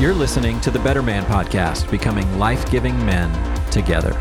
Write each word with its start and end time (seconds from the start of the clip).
You're 0.00 0.12
listening 0.12 0.60
to 0.62 0.72
the 0.72 0.80
Better 0.80 1.04
Man 1.04 1.24
Podcast, 1.26 1.88
becoming 1.88 2.36
life 2.36 2.68
giving 2.68 2.96
men 3.06 3.30
together. 3.70 4.12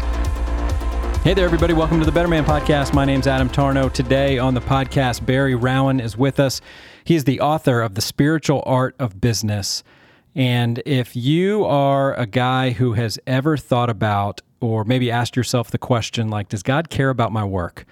Hey 1.23 1.33
there, 1.33 1.45
everybody. 1.45 1.73
Welcome 1.73 1.97
to 1.99 2.05
the 2.05 2.11
Better 2.11 2.27
Man 2.27 2.45
Podcast. 2.45 2.93
My 2.93 3.05
name's 3.05 3.25
Adam 3.25 3.49
Tarnow. 3.49 3.91
Today 3.91 4.37
on 4.37 4.53
the 4.53 4.61
podcast, 4.61 5.25
Barry 5.25 5.55
Rowan 5.55 5.99
is 5.99 6.15
with 6.15 6.39
us. 6.39 6.61
He 7.03 7.15
is 7.15 7.23
the 7.23 7.41
author 7.41 7.81
of 7.81 7.95
The 7.95 8.01
Spiritual 8.01 8.61
Art 8.67 8.95
of 8.99 9.19
Business. 9.19 9.83
And 10.35 10.79
if 10.85 11.15
you 11.15 11.65
are 11.65 12.13
a 12.19 12.27
guy 12.27 12.69
who 12.69 12.93
has 12.93 13.17
ever 13.25 13.57
thought 13.57 13.89
about 13.89 14.41
or 14.61 14.83
maybe 14.83 15.09
asked 15.09 15.35
yourself 15.35 15.71
the 15.71 15.79
question, 15.79 16.29
like, 16.29 16.49
does 16.49 16.61
God 16.61 16.91
care 16.91 17.09
about 17.09 17.31
my 17.31 17.43
work? 17.43 17.87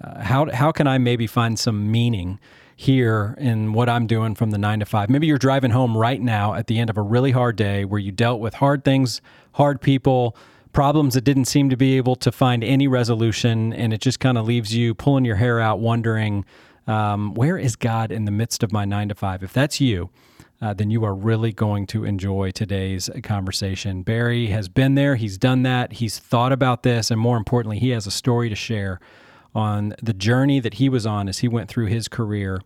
Uh, 0.00 0.22
how, 0.22 0.48
how 0.52 0.70
can 0.70 0.86
I 0.86 0.98
maybe 0.98 1.26
find 1.26 1.58
some 1.58 1.90
meaning 1.90 2.38
here 2.76 3.34
in 3.38 3.72
what 3.72 3.88
I'm 3.88 4.06
doing 4.06 4.34
from 4.34 4.50
the 4.50 4.58
nine 4.58 4.80
to 4.80 4.86
five? 4.86 5.10
Maybe 5.10 5.26
you're 5.26 5.38
driving 5.38 5.70
home 5.70 5.96
right 5.96 6.20
now 6.20 6.54
at 6.54 6.66
the 6.66 6.78
end 6.78 6.90
of 6.90 6.96
a 6.96 7.02
really 7.02 7.30
hard 7.30 7.56
day 7.56 7.84
where 7.84 8.00
you 8.00 8.12
dealt 8.12 8.40
with 8.40 8.54
hard 8.54 8.84
things, 8.84 9.20
hard 9.52 9.80
people, 9.80 10.36
problems 10.72 11.14
that 11.14 11.22
didn't 11.22 11.44
seem 11.44 11.70
to 11.70 11.76
be 11.76 11.96
able 11.96 12.16
to 12.16 12.32
find 12.32 12.64
any 12.64 12.88
resolution. 12.88 13.72
And 13.72 13.92
it 13.92 14.00
just 14.00 14.20
kind 14.20 14.36
of 14.36 14.46
leaves 14.46 14.74
you 14.74 14.94
pulling 14.94 15.24
your 15.24 15.36
hair 15.36 15.60
out, 15.60 15.78
wondering, 15.78 16.44
um, 16.86 17.34
where 17.34 17.56
is 17.56 17.76
God 17.76 18.10
in 18.10 18.24
the 18.24 18.30
midst 18.30 18.62
of 18.62 18.72
my 18.72 18.84
nine 18.84 19.08
to 19.08 19.14
five? 19.14 19.42
If 19.42 19.52
that's 19.52 19.80
you, 19.80 20.10
uh, 20.60 20.74
then 20.74 20.90
you 20.90 21.04
are 21.04 21.14
really 21.14 21.52
going 21.52 21.86
to 21.88 22.04
enjoy 22.04 22.50
today's 22.50 23.08
conversation. 23.22 24.02
Barry 24.02 24.48
has 24.48 24.68
been 24.68 24.94
there, 24.94 25.16
he's 25.16 25.38
done 25.38 25.62
that, 25.62 25.94
he's 25.94 26.18
thought 26.18 26.52
about 26.52 26.82
this, 26.82 27.10
and 27.10 27.20
more 27.20 27.36
importantly, 27.36 27.78
he 27.78 27.90
has 27.90 28.06
a 28.06 28.10
story 28.10 28.48
to 28.48 28.54
share 28.54 29.00
on 29.54 29.94
the 30.02 30.12
journey 30.12 30.60
that 30.60 30.74
he 30.74 30.88
was 30.88 31.06
on 31.06 31.28
as 31.28 31.38
he 31.38 31.48
went 31.48 31.68
through 31.68 31.86
his 31.86 32.08
career 32.08 32.60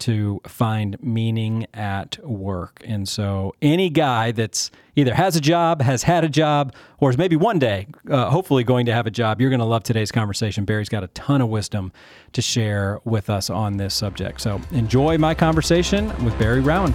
to 0.00 0.40
find 0.46 1.00
meaning 1.02 1.66
at 1.72 2.18
work. 2.24 2.82
And 2.84 3.08
so, 3.08 3.54
any 3.62 3.90
guy 3.90 4.32
that's 4.32 4.70
either 4.96 5.14
has 5.14 5.36
a 5.36 5.40
job, 5.40 5.80
has 5.82 6.02
had 6.02 6.24
a 6.24 6.28
job, 6.28 6.74
or 6.98 7.10
is 7.10 7.18
maybe 7.18 7.36
one 7.36 7.58
day, 7.58 7.86
uh, 8.10 8.28
hopefully, 8.30 8.64
going 8.64 8.86
to 8.86 8.92
have 8.92 9.06
a 9.06 9.10
job, 9.10 9.40
you're 9.40 9.50
going 9.50 9.60
to 9.60 9.66
love 9.66 9.82
today's 9.82 10.12
conversation. 10.12 10.64
Barry's 10.64 10.88
got 10.88 11.04
a 11.04 11.08
ton 11.08 11.40
of 11.40 11.48
wisdom 11.48 11.92
to 12.32 12.42
share 12.42 13.00
with 13.04 13.30
us 13.30 13.50
on 13.50 13.76
this 13.76 13.94
subject. 13.94 14.40
So, 14.40 14.60
enjoy 14.72 15.16
my 15.18 15.34
conversation 15.34 16.08
with 16.24 16.38
Barry 16.38 16.60
Rowan. 16.60 16.94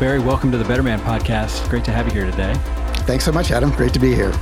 Barry, 0.00 0.18
welcome 0.18 0.50
to 0.50 0.58
the 0.58 0.64
Better 0.64 0.82
Man 0.82 0.98
podcast. 1.00 1.68
Great 1.70 1.84
to 1.84 1.92
have 1.92 2.06
you 2.06 2.12
here 2.12 2.28
today. 2.28 2.54
Thanks 3.06 3.24
so 3.24 3.30
much, 3.30 3.52
Adam. 3.52 3.70
Great 3.70 3.92
to 3.92 4.00
be 4.00 4.14
here. 4.14 4.32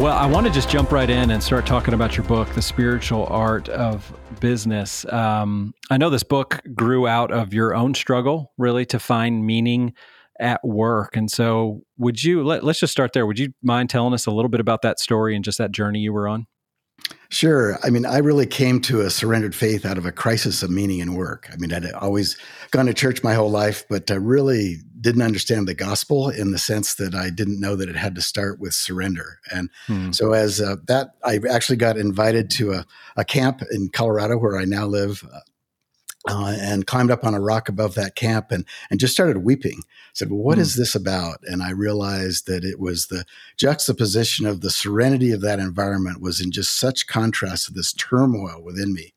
Well, 0.00 0.16
I 0.16 0.24
want 0.24 0.46
to 0.46 0.52
just 0.52 0.70
jump 0.70 0.92
right 0.92 1.10
in 1.10 1.30
and 1.30 1.42
start 1.42 1.66
talking 1.66 1.92
about 1.92 2.16
your 2.16 2.24
book, 2.24 2.48
The 2.54 2.62
Spiritual 2.62 3.26
Art 3.26 3.68
of 3.68 4.10
Business. 4.40 5.04
Um, 5.12 5.74
I 5.90 5.98
know 5.98 6.08
this 6.08 6.22
book 6.22 6.62
grew 6.74 7.06
out 7.06 7.30
of 7.30 7.52
your 7.52 7.74
own 7.74 7.92
struggle, 7.92 8.50
really, 8.56 8.86
to 8.86 8.98
find 8.98 9.44
meaning 9.44 9.92
at 10.40 10.66
work. 10.66 11.18
And 11.18 11.30
so, 11.30 11.82
would 11.98 12.24
you 12.24 12.42
let, 12.42 12.64
let's 12.64 12.80
just 12.80 12.92
start 12.92 13.12
there? 13.12 13.26
Would 13.26 13.38
you 13.38 13.52
mind 13.62 13.90
telling 13.90 14.14
us 14.14 14.24
a 14.24 14.30
little 14.30 14.48
bit 14.48 14.58
about 14.58 14.80
that 14.80 15.00
story 15.00 15.36
and 15.36 15.44
just 15.44 15.58
that 15.58 15.70
journey 15.70 15.98
you 15.98 16.14
were 16.14 16.26
on? 16.26 16.46
Sure. 17.28 17.78
I 17.84 17.90
mean, 17.90 18.06
I 18.06 18.18
really 18.18 18.46
came 18.46 18.80
to 18.82 19.02
a 19.02 19.10
surrendered 19.10 19.54
faith 19.54 19.84
out 19.84 19.98
of 19.98 20.06
a 20.06 20.12
crisis 20.12 20.62
of 20.62 20.70
meaning 20.70 21.00
in 21.00 21.12
work. 21.12 21.50
I 21.52 21.56
mean, 21.56 21.74
I'd 21.74 21.92
always 21.92 22.38
gone 22.70 22.86
to 22.86 22.94
church 22.94 23.22
my 23.22 23.34
whole 23.34 23.50
life, 23.50 23.84
but 23.90 24.10
I 24.10 24.14
really 24.14 24.78
didn't 25.00 25.22
understand 25.22 25.66
the 25.66 25.74
gospel 25.74 26.28
in 26.28 26.52
the 26.52 26.58
sense 26.58 26.94
that 26.94 27.14
I 27.14 27.30
didn't 27.30 27.60
know 27.60 27.76
that 27.76 27.88
it 27.88 27.96
had 27.96 28.14
to 28.16 28.22
start 28.22 28.60
with 28.60 28.74
surrender. 28.74 29.40
And 29.52 29.70
hmm. 29.86 30.12
so, 30.12 30.32
as 30.32 30.60
uh, 30.60 30.76
that, 30.86 31.14
I 31.24 31.40
actually 31.50 31.76
got 31.76 31.96
invited 31.96 32.50
to 32.52 32.72
a, 32.72 32.86
a 33.16 33.24
camp 33.24 33.62
in 33.70 33.88
Colorado 33.88 34.36
where 34.38 34.58
I 34.58 34.64
now 34.64 34.86
live. 34.86 35.24
Uh, 35.32 35.40
uh, 36.28 36.54
and 36.60 36.86
climbed 36.86 37.10
up 37.10 37.24
on 37.24 37.34
a 37.34 37.40
rock 37.40 37.70
above 37.70 37.94
that 37.94 38.14
camp 38.14 38.50
and 38.50 38.66
and 38.90 39.00
just 39.00 39.14
started 39.14 39.38
weeping. 39.38 39.78
I 39.78 40.12
Said, 40.12 40.30
"Well, 40.30 40.42
what 40.42 40.58
mm. 40.58 40.60
is 40.60 40.74
this 40.74 40.94
about?" 40.94 41.38
And 41.44 41.62
I 41.62 41.70
realized 41.70 42.46
that 42.46 42.62
it 42.62 42.78
was 42.78 43.06
the 43.06 43.24
juxtaposition 43.56 44.44
of 44.44 44.60
the 44.60 44.70
serenity 44.70 45.32
of 45.32 45.40
that 45.40 45.58
environment 45.58 46.20
was 46.20 46.38
in 46.38 46.52
just 46.52 46.78
such 46.78 47.06
contrast 47.06 47.66
to 47.66 47.72
this 47.72 47.94
turmoil 47.94 48.62
within 48.62 48.92
me. 48.92 49.14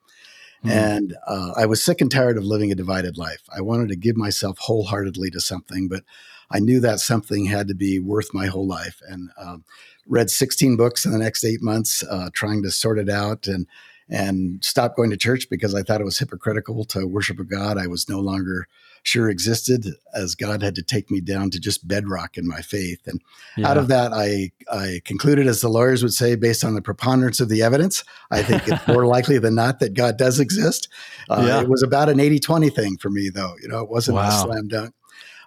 Mm. 0.63 0.71
And 0.71 1.15
uh, 1.27 1.51
I 1.55 1.65
was 1.65 1.83
sick 1.83 2.01
and 2.01 2.11
tired 2.11 2.37
of 2.37 2.45
living 2.45 2.71
a 2.71 2.75
divided 2.75 3.17
life. 3.17 3.43
I 3.55 3.61
wanted 3.61 3.89
to 3.89 3.95
give 3.95 4.15
myself 4.15 4.57
wholeheartedly 4.59 5.29
to 5.31 5.41
something, 5.41 5.87
but 5.87 6.03
I 6.49 6.59
knew 6.59 6.79
that 6.81 6.99
something 6.99 7.45
had 7.45 7.67
to 7.67 7.75
be 7.75 7.99
worth 7.99 8.33
my 8.33 8.47
whole 8.47 8.67
life. 8.67 9.01
And 9.07 9.29
um, 9.37 9.65
read 10.07 10.29
16 10.29 10.77
books 10.77 11.05
in 11.05 11.11
the 11.11 11.17
next 11.17 11.43
eight 11.43 11.61
months, 11.61 12.03
uh, 12.03 12.29
trying 12.33 12.61
to 12.63 12.71
sort 12.71 12.99
it 12.99 13.09
out 13.09 13.47
and 13.47 13.67
and 14.09 14.63
stopped 14.63 14.97
going 14.97 15.09
to 15.09 15.17
church 15.17 15.49
because 15.49 15.73
I 15.73 15.81
thought 15.81 16.01
it 16.01 16.05
was 16.05 16.19
hypocritical 16.19 16.83
to 16.85 17.07
worship 17.07 17.39
a 17.39 17.45
God 17.45 17.77
I 17.77 17.87
was 17.87 18.09
no 18.09 18.19
longer 18.19 18.67
sure 19.03 19.29
existed, 19.29 19.85
as 20.15 20.33
God 20.33 20.61
had 20.61 20.75
to 20.75 20.81
take 20.81 21.11
me 21.11 21.21
down 21.21 21.51
to 21.51 21.59
just 21.59 21.87
bedrock 21.87 22.37
in 22.37 22.47
my 22.47 22.61
faith. 22.61 23.05
And 23.05 23.21
yeah. 23.57 23.69
out 23.69 23.77
of 23.77 23.89
that, 23.89 24.13
I, 24.13 24.51
I 24.71 25.01
concluded, 25.03 25.45
as 25.45 25.61
the 25.61 25.69
lawyers 25.69 26.01
would 26.01 26.13
say, 26.13 26.35
based 26.35 26.63
on 26.63 26.73
the 26.73 26.81
preponderance 26.81 27.39
of 27.39 27.49
the 27.49 27.61
evidence, 27.61 28.03
I 28.31 28.41
think 28.41 28.67
it's 28.67 28.87
more 28.87 29.05
likely 29.05 29.37
than 29.37 29.55
not 29.55 29.79
that 29.79 29.93
God 29.93 30.17
does 30.17 30.39
exist. 30.39 30.87
Uh, 31.29 31.43
yeah. 31.45 31.61
It 31.61 31.69
was 31.69 31.83
about 31.83 32.09
an 32.09 32.19
80 32.19 32.39
20 32.39 32.69
thing 32.69 32.97
for 32.97 33.09
me, 33.09 33.29
though. 33.29 33.53
You 33.61 33.67
know, 33.67 33.81
it 33.83 33.89
wasn't 33.89 34.15
wow. 34.15 34.29
a 34.29 34.31
slam 34.31 34.67
dunk. 34.69 34.93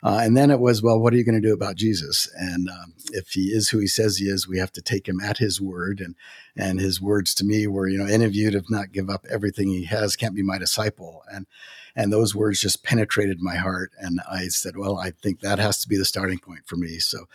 Uh, 0.03 0.21
and 0.23 0.37
then 0.37 0.51
it 0.51 0.61
was, 0.61 0.83
well, 0.83 1.01
what 1.01 1.13
are 1.13 1.17
you 1.17 1.25
going 1.25 1.41
to 1.41 1.49
do 1.49 1.55
about 1.55 1.75
Jesus? 1.75 2.31
And 2.37 2.69
um, 2.69 2.93
if 3.11 3.31
he 3.31 3.47
is 3.47 3.71
who 3.71 3.79
he 3.79 3.87
says 3.87 4.19
he 4.19 4.27
is, 4.27 4.47
we 4.47 4.59
have 4.59 4.71
to 4.73 4.83
take 4.83 5.09
him 5.09 5.21
at 5.21 5.39
his 5.39 5.61
word. 5.61 6.01
And 6.01 6.15
and 6.57 6.79
his 6.79 7.01
words 7.01 7.35
to 7.35 7.45
me 7.45 7.67
were, 7.67 7.89
you 7.89 7.99
know, 7.99 8.07
any 8.07 8.25
of 8.25 8.35
you 8.35 8.49
if 8.49 8.71
not 8.71 8.93
give 8.93 9.11
up 9.11 9.25
everything 9.31 9.69
he 9.69 9.85
has 9.85 10.15
can't 10.15 10.35
be 10.35 10.43
my 10.43 10.59
disciple. 10.59 11.23
And 11.33 11.47
and 11.97 12.13
those 12.13 12.35
words 12.35 12.61
just 12.61 12.85
penetrated 12.85 13.41
my 13.41 13.57
heart. 13.57 13.91
And 13.99 14.21
I 14.31 14.49
said, 14.49 14.77
well, 14.77 14.99
I 14.99 15.11
think 15.11 15.41
that 15.41 15.59
has 15.59 15.79
to 15.81 15.89
be 15.89 15.97
the 15.97 16.05
starting 16.05 16.39
point 16.39 16.67
for 16.67 16.77
me. 16.77 16.99
So 16.99 17.27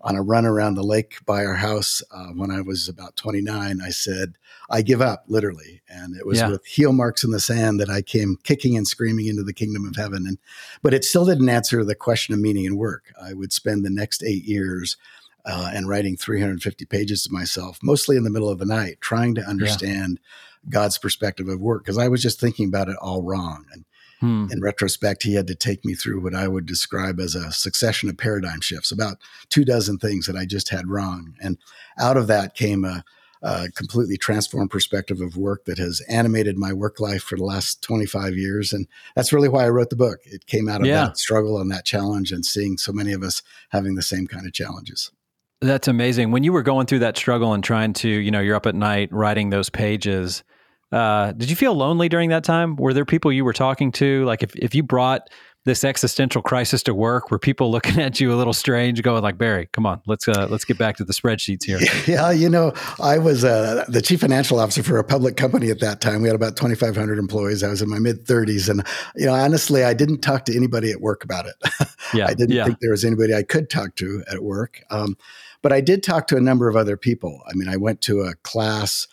on 0.00 0.16
a 0.16 0.22
run 0.22 0.44
around 0.44 0.74
the 0.74 0.82
lake 0.82 1.24
by 1.24 1.44
our 1.44 1.54
house 1.54 2.02
uh, 2.12 2.28
when 2.28 2.50
I 2.50 2.60
was 2.60 2.88
about 2.88 3.16
29, 3.16 3.80
I 3.80 3.90
said, 3.90 4.34
I 4.70 4.82
give 4.82 5.00
up, 5.00 5.24
literally. 5.28 5.82
And 5.88 6.16
it 6.16 6.26
was 6.26 6.38
yeah. 6.38 6.50
with 6.50 6.64
heel 6.66 6.92
marks 6.92 7.24
in 7.24 7.30
the 7.30 7.40
sand 7.40 7.80
that 7.80 7.90
I 7.90 8.02
came 8.02 8.36
kicking 8.42 8.76
and 8.76 8.86
screaming 8.86 9.26
into 9.26 9.42
the 9.42 9.52
kingdom 9.52 9.86
of 9.86 9.96
heaven. 9.96 10.26
And 10.26 10.38
but 10.82 10.94
it 10.94 11.04
still 11.04 11.24
didn't 11.24 11.48
answer 11.48 11.84
the 11.84 11.94
question 11.94 12.34
of 12.34 12.40
meaning 12.40 12.66
and 12.66 12.78
work. 12.78 13.12
I 13.20 13.32
would 13.34 13.52
spend 13.52 13.84
the 13.84 13.90
next 13.90 14.22
eight 14.22 14.44
years 14.44 14.96
uh, 15.44 15.70
and 15.72 15.88
writing 15.88 16.16
350 16.16 16.84
pages 16.84 17.24
to 17.24 17.32
myself, 17.32 17.78
mostly 17.82 18.16
in 18.16 18.24
the 18.24 18.30
middle 18.30 18.50
of 18.50 18.58
the 18.58 18.66
night, 18.66 18.98
trying 19.00 19.34
to 19.36 19.42
understand 19.42 20.20
yeah. 20.20 20.70
God's 20.70 20.98
perspective 20.98 21.48
of 21.48 21.60
work 21.60 21.84
because 21.84 21.98
I 21.98 22.08
was 22.08 22.22
just 22.22 22.40
thinking 22.40 22.68
about 22.68 22.88
it 22.88 22.96
all 23.00 23.22
wrong. 23.22 23.64
And 23.72 23.84
Hmm. 24.20 24.46
In 24.50 24.60
retrospect, 24.60 25.22
he 25.22 25.34
had 25.34 25.46
to 25.46 25.54
take 25.54 25.84
me 25.84 25.94
through 25.94 26.20
what 26.22 26.34
I 26.34 26.48
would 26.48 26.66
describe 26.66 27.20
as 27.20 27.34
a 27.34 27.52
succession 27.52 28.08
of 28.08 28.18
paradigm 28.18 28.60
shifts, 28.60 28.90
about 28.90 29.18
two 29.48 29.64
dozen 29.64 29.98
things 29.98 30.26
that 30.26 30.36
I 30.36 30.44
just 30.44 30.70
had 30.70 30.88
wrong. 30.88 31.34
And 31.40 31.56
out 31.98 32.16
of 32.16 32.26
that 32.26 32.54
came 32.54 32.84
a, 32.84 33.04
a 33.42 33.68
completely 33.70 34.16
transformed 34.16 34.70
perspective 34.70 35.20
of 35.20 35.36
work 35.36 35.64
that 35.66 35.78
has 35.78 36.00
animated 36.08 36.58
my 36.58 36.72
work 36.72 36.98
life 36.98 37.22
for 37.22 37.36
the 37.36 37.44
last 37.44 37.80
25 37.82 38.36
years. 38.36 38.72
And 38.72 38.88
that's 39.14 39.32
really 39.32 39.48
why 39.48 39.64
I 39.64 39.70
wrote 39.70 39.90
the 39.90 39.96
book. 39.96 40.18
It 40.24 40.46
came 40.46 40.68
out 40.68 40.80
of 40.80 40.88
yeah. 40.88 41.06
that 41.06 41.18
struggle 41.18 41.60
and 41.60 41.70
that 41.70 41.84
challenge 41.84 42.32
and 42.32 42.44
seeing 42.44 42.76
so 42.76 42.92
many 42.92 43.12
of 43.12 43.22
us 43.22 43.42
having 43.68 43.94
the 43.94 44.02
same 44.02 44.26
kind 44.26 44.46
of 44.46 44.52
challenges. 44.52 45.12
That's 45.60 45.88
amazing. 45.88 46.30
When 46.30 46.44
you 46.44 46.52
were 46.52 46.62
going 46.62 46.86
through 46.86 47.00
that 47.00 47.16
struggle 47.16 47.52
and 47.52 47.64
trying 47.64 47.92
to, 47.94 48.08
you 48.08 48.30
know, 48.30 48.40
you're 48.40 48.56
up 48.56 48.66
at 48.66 48.76
night 48.76 49.12
writing 49.12 49.50
those 49.50 49.70
pages, 49.70 50.44
uh, 50.92 51.32
did 51.32 51.50
you 51.50 51.56
feel 51.56 51.74
lonely 51.74 52.08
during 52.08 52.30
that 52.30 52.44
time? 52.44 52.76
Were 52.76 52.94
there 52.94 53.04
people 53.04 53.32
you 53.32 53.44
were 53.44 53.52
talking 53.52 53.92
to? 53.92 54.24
Like 54.24 54.42
if, 54.42 54.54
if 54.56 54.74
you 54.74 54.82
brought 54.82 55.28
this 55.64 55.84
existential 55.84 56.40
crisis 56.40 56.82
to 56.84 56.94
work, 56.94 57.30
were 57.30 57.38
people 57.38 57.70
looking 57.72 58.00
at 58.00 58.20
you 58.20 58.32
a 58.32 58.36
little 58.36 58.52
strange, 58.52 59.02
going 59.02 59.22
like, 59.22 59.38
Barry, 59.38 59.68
come 59.72 59.86
on, 59.86 60.00
let's 60.06 60.26
uh, 60.26 60.46
let's 60.50 60.64
get 60.64 60.78
back 60.78 60.96
to 60.96 61.04
the 61.04 61.12
spreadsheets 61.12 61.64
here. 61.64 61.78
Yeah, 62.06 62.30
you 62.30 62.48
know, 62.48 62.72
I 63.00 63.18
was 63.18 63.44
uh, 63.44 63.84
the 63.86 64.00
chief 64.00 64.20
financial 64.20 64.58
officer 64.58 64.82
for 64.82 64.98
a 64.98 65.04
public 65.04 65.36
company 65.36 65.70
at 65.70 65.80
that 65.80 66.00
time. 66.00 66.22
We 66.22 66.28
had 66.28 66.34
about 66.34 66.56
2,500 66.56 67.18
employees. 67.18 67.62
I 67.62 67.68
was 67.68 67.82
in 67.82 67.90
my 67.90 67.98
mid 67.98 68.24
30s, 68.24 68.68
and 68.68 68.82
you 69.14 69.26
know, 69.26 69.34
honestly, 69.34 69.84
I 69.84 69.92
didn't 69.92 70.20
talk 70.20 70.46
to 70.46 70.56
anybody 70.56 70.90
at 70.90 71.00
work 71.00 71.22
about 71.22 71.46
it. 71.46 71.54
Yeah, 72.14 72.24
I 72.26 72.32
didn't 72.32 72.56
yeah. 72.56 72.64
think 72.64 72.78
there 72.80 72.90
was 72.90 73.04
anybody 73.04 73.34
I 73.34 73.42
could 73.42 73.68
talk 73.68 73.94
to 73.96 74.24
at 74.32 74.42
work. 74.42 74.82
Um, 74.88 75.18
but 75.60 75.74
I 75.74 75.82
did 75.82 76.02
talk 76.02 76.26
to 76.28 76.38
a 76.38 76.40
number 76.40 76.66
of 76.66 76.74
other 76.74 76.96
people. 76.96 77.42
I 77.46 77.52
mean, 77.54 77.68
I 77.68 77.76
went 77.76 78.00
to 78.02 78.22
a 78.22 78.34
class 78.36 79.06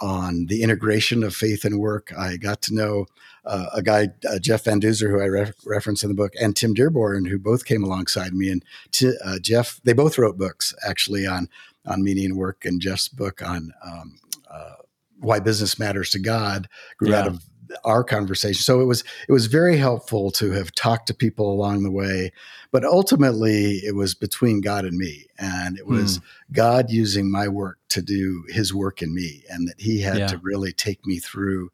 on 0.00 0.46
the 0.46 0.62
integration 0.62 1.22
of 1.22 1.34
faith 1.34 1.64
and 1.64 1.78
work. 1.78 2.12
I 2.16 2.36
got 2.36 2.62
to 2.62 2.74
know 2.74 3.06
uh, 3.44 3.66
a 3.74 3.82
guy, 3.82 4.08
uh, 4.28 4.38
Jeff 4.38 4.64
Van 4.64 4.80
Duzer, 4.80 5.10
who 5.10 5.20
I 5.20 5.24
re- 5.24 5.52
reference 5.64 6.02
in 6.02 6.08
the 6.08 6.14
book, 6.14 6.34
and 6.40 6.54
Tim 6.54 6.74
Dearborn, 6.74 7.24
who 7.24 7.38
both 7.38 7.64
came 7.64 7.82
alongside 7.82 8.34
me. 8.34 8.50
And 8.50 8.64
t- 8.92 9.16
uh, 9.24 9.38
Jeff, 9.40 9.80
they 9.84 9.92
both 9.92 10.18
wrote 10.18 10.38
books 10.38 10.74
actually 10.86 11.26
on 11.26 11.48
on 11.86 12.04
meaning 12.04 12.26
and 12.26 12.36
work. 12.36 12.64
And 12.64 12.80
Jeff's 12.80 13.08
book 13.08 13.40
on 13.42 13.72
um, 13.84 14.18
uh, 14.50 14.74
why 15.18 15.40
business 15.40 15.78
matters 15.78 16.10
to 16.10 16.18
God 16.18 16.68
grew 16.98 17.10
yeah. 17.10 17.20
out 17.20 17.26
of 17.26 17.44
our 17.84 18.04
conversation. 18.04 18.62
So 18.62 18.80
it 18.80 18.84
was 18.84 19.04
it 19.28 19.32
was 19.32 19.46
very 19.46 19.76
helpful 19.76 20.30
to 20.32 20.52
have 20.52 20.72
talked 20.72 21.06
to 21.08 21.14
people 21.14 21.52
along 21.52 21.82
the 21.82 21.90
way, 21.90 22.32
but 22.70 22.84
ultimately 22.84 23.76
it 23.78 23.94
was 23.94 24.14
between 24.14 24.60
God 24.60 24.84
and 24.84 24.96
me, 24.96 25.26
and 25.38 25.78
it 25.78 25.86
was 25.86 26.18
mm. 26.18 26.22
God 26.52 26.90
using 26.90 27.30
my 27.30 27.48
work 27.48 27.78
to 27.90 28.02
do 28.02 28.44
His 28.48 28.74
work 28.74 29.02
in 29.02 29.14
me, 29.14 29.44
and 29.50 29.68
that 29.68 29.80
He 29.80 30.00
had 30.00 30.18
yeah. 30.18 30.26
to 30.28 30.40
really 30.42 30.72
take 30.72 31.06
me 31.06 31.18
through 31.18 31.70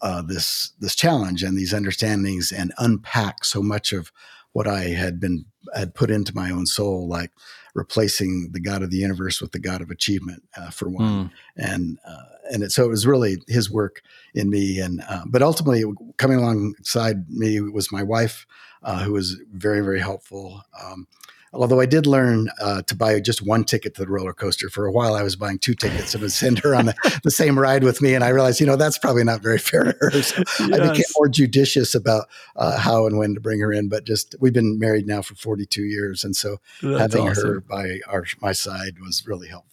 uh, 0.00 0.22
this 0.22 0.72
this 0.78 0.94
challenge 0.94 1.42
and 1.42 1.56
these 1.56 1.74
understandings 1.74 2.52
and 2.52 2.72
unpack 2.78 3.44
so 3.44 3.62
much 3.62 3.92
of 3.92 4.12
what 4.52 4.66
I 4.66 4.84
had 4.84 5.20
been 5.20 5.44
had 5.74 5.94
put 5.94 6.10
into 6.10 6.34
my 6.34 6.50
own 6.50 6.66
soul, 6.66 7.08
like 7.08 7.30
replacing 7.74 8.50
the 8.52 8.60
God 8.60 8.82
of 8.82 8.90
the 8.90 8.96
universe 8.96 9.40
with 9.40 9.52
the 9.52 9.58
God 9.58 9.80
of 9.80 9.90
achievement, 9.90 10.42
uh, 10.56 10.70
for 10.70 10.88
one, 10.88 11.26
mm. 11.26 11.30
and 11.56 11.98
uh, 12.06 12.22
and 12.50 12.62
it, 12.62 12.72
so 12.72 12.84
it 12.84 12.88
was 12.88 13.06
really 13.06 13.36
His 13.48 13.70
work 13.70 14.02
in 14.34 14.50
me, 14.50 14.78
and 14.78 15.02
uh, 15.08 15.22
but 15.26 15.42
ultimately 15.42 15.84
coming 16.16 16.38
alongside 16.38 17.28
me 17.28 17.60
was 17.60 17.92
my 17.92 18.02
wife, 18.02 18.46
uh, 18.82 19.02
who 19.02 19.12
was 19.12 19.40
very 19.52 19.80
very 19.80 20.00
helpful. 20.00 20.62
Um, 20.82 21.06
Although 21.52 21.80
I 21.80 21.86
did 21.86 22.06
learn 22.06 22.48
uh, 22.60 22.82
to 22.82 22.94
buy 22.94 23.18
just 23.20 23.40
one 23.40 23.64
ticket 23.64 23.94
to 23.94 24.02
the 24.02 24.08
roller 24.08 24.34
coaster. 24.34 24.68
For 24.68 24.86
a 24.86 24.92
while, 24.92 25.14
I 25.14 25.22
was 25.22 25.34
buying 25.34 25.58
two 25.58 25.74
tickets 25.74 26.14
and 26.14 26.22
would 26.22 26.32
send 26.44 26.58
her 26.60 26.74
on 26.74 26.86
the, 26.86 27.20
the, 27.24 27.30
same 27.30 27.58
ride 27.58 27.84
with 27.84 28.02
me. 28.02 28.14
And 28.14 28.22
I 28.22 28.28
realized, 28.28 28.60
you 28.60 28.66
know, 28.66 28.76
that's 28.76 28.98
probably 28.98 29.24
not 29.24 29.42
very 29.42 29.58
fair 29.58 29.84
to 29.84 29.96
her. 29.98 30.10
So 30.22 30.42
yes. 30.60 30.60
I 30.60 30.90
became 30.90 31.04
more 31.16 31.28
judicious 31.28 31.94
about 31.94 32.28
uh, 32.56 32.78
how 32.78 33.06
and 33.06 33.18
when 33.18 33.34
to 33.34 33.40
bring 33.40 33.60
her 33.60 33.72
in. 33.72 33.88
But 33.88 34.04
just 34.04 34.34
we've 34.40 34.52
been 34.52 34.78
married 34.78 35.06
now 35.06 35.22
for 35.22 35.34
42 35.34 35.82
years. 35.82 36.22
And 36.22 36.36
so 36.36 36.58
that's 36.82 37.14
having 37.14 37.28
awesome. 37.28 37.48
her 37.48 37.60
by 37.60 38.00
our, 38.06 38.26
my 38.40 38.52
side 38.52 38.98
was 39.00 39.24
really 39.26 39.48
helpful. 39.48 39.67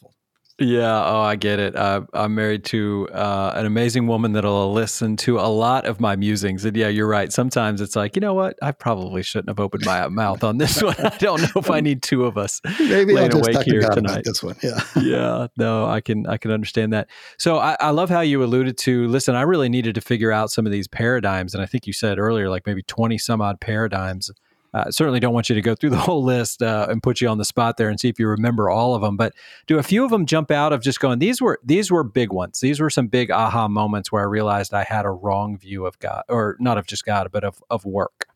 Yeah. 0.58 1.04
Oh, 1.06 1.20
I 1.20 1.36
get 1.36 1.60
it. 1.60 1.76
Uh, 1.76 2.02
I'm 2.14 2.34
married 2.34 2.64
to 2.66 3.10
uh, 3.12 3.52
an 3.56 3.66
amazing 3.66 4.08
woman 4.08 4.32
that'll 4.32 4.72
listen 4.72 5.18
to 5.18 5.38
a 5.38 5.50
lot 5.50 5.86
of 5.86 6.00
my 6.00 6.16
musings. 6.16 6.64
And 6.64 6.78
yeah, 6.78 6.88
you're 6.88 7.08
right. 7.08 7.32
Sometimes 7.32 7.82
it's 7.82 7.96
like, 7.96 8.16
you 8.16 8.22
know 8.22 8.34
what? 8.34 8.58
I 8.62 8.72
probably 8.72 9.22
shouldn't 9.22 9.50
have 9.50 9.60
opened 9.60 9.84
my 9.86 10.08
mouth 10.10 10.46
on 10.46 10.58
this 10.58 10.82
one. 10.82 10.96
I 10.98 11.18
don't 11.18 11.42
know 11.42 11.60
if 11.60 11.70
I 11.70 11.82
need 11.82 12.02
two 12.02 12.24
of 12.26 12.38
us 12.38 12.62
Maybe 12.80 13.14
laying 13.14 13.34
I'll 13.34 13.42
just 13.42 13.50
awake 13.50 13.66
here 13.66 13.82
tonight. 13.90 14.24
this 14.24 14.42
one. 14.42 14.56
Yeah. 14.64 14.80
yeah. 15.02 15.48
No, 15.58 15.88
I 15.88 16.00
can 16.00 16.26
I 16.26 16.38
can 16.38 16.52
understand 16.52 16.94
that. 16.94 17.10
So 17.38 17.58
I, 17.58 17.76
I 17.82 17.90
love 17.90 18.10
how 18.10 18.22
you 18.22 18.42
alluded 18.42 18.78
to. 18.80 19.08
Listen, 19.08 19.36
I 19.36 19.42
really 19.42 19.68
needed 19.68 19.96
to 19.96 20.02
figure 20.02 20.32
out 20.32 20.52
some 20.52 20.66
of 20.66 20.72
these 20.72 20.88
paradigms, 20.88 21.54
and 21.54 21.62
I 21.62 21.66
think 21.66 21.86
you 21.86 21.92
said 21.94 22.18
earlier, 22.18 22.50
like 22.50 22.66
maybe 22.66 22.82
20 22.84 23.18
some 23.18 23.42
odd 23.42 23.60
paradigms 23.60 24.32
uh, 24.76 24.92
certainly 24.92 25.22
don't 25.22 25.34
want 25.34 25.48
you 25.48 25.56
to 25.56 25.62
go 25.62 25.74
through 25.74 25.90
the 25.90 25.98
whole 26.08 26.22
list 26.22 26.62
uh, 26.62 26.88
and 26.90 27.02
put 27.02 27.22
you 27.22 27.30
on 27.30 27.38
the 27.38 27.46
spot 27.46 27.78
there 27.78 27.88
and 27.88 27.98
see 27.98 28.10
if 28.10 28.20
you 28.20 28.28
remember 28.28 28.70
all 28.70 28.94
of 28.94 29.02
them. 29.02 29.16
But 29.16 29.34
do 29.68 29.80
a 29.80 29.84
few 29.84 30.04
of 30.04 30.12
them 30.12 30.26
jump 30.26 30.52
out 30.52 30.74
of 30.74 30.82
just 30.82 31.00
going? 31.00 31.20
These 31.20 31.42
were 31.42 31.60
these 31.64 31.90
were 31.90 32.04
big 32.04 32.34
ones. 32.34 32.60
These 32.60 32.82
were 32.82 32.90
some 32.90 33.08
big 33.08 33.32
aha 33.32 33.70
moments 33.70 34.12
where 34.12 34.22
I 34.22 34.26
realized 34.26 34.74
I 34.74 34.84
had 34.84 35.06
a 35.06 35.12
wrong 35.12 35.58
view 35.58 35.86
of 35.86 35.98
God, 36.00 36.24
or 36.28 36.58
not 36.60 36.78
of 36.78 36.86
just 36.86 37.06
God, 37.06 37.30
but 37.32 37.46
of 37.46 37.64
of 37.70 37.86
work. 37.86 38.28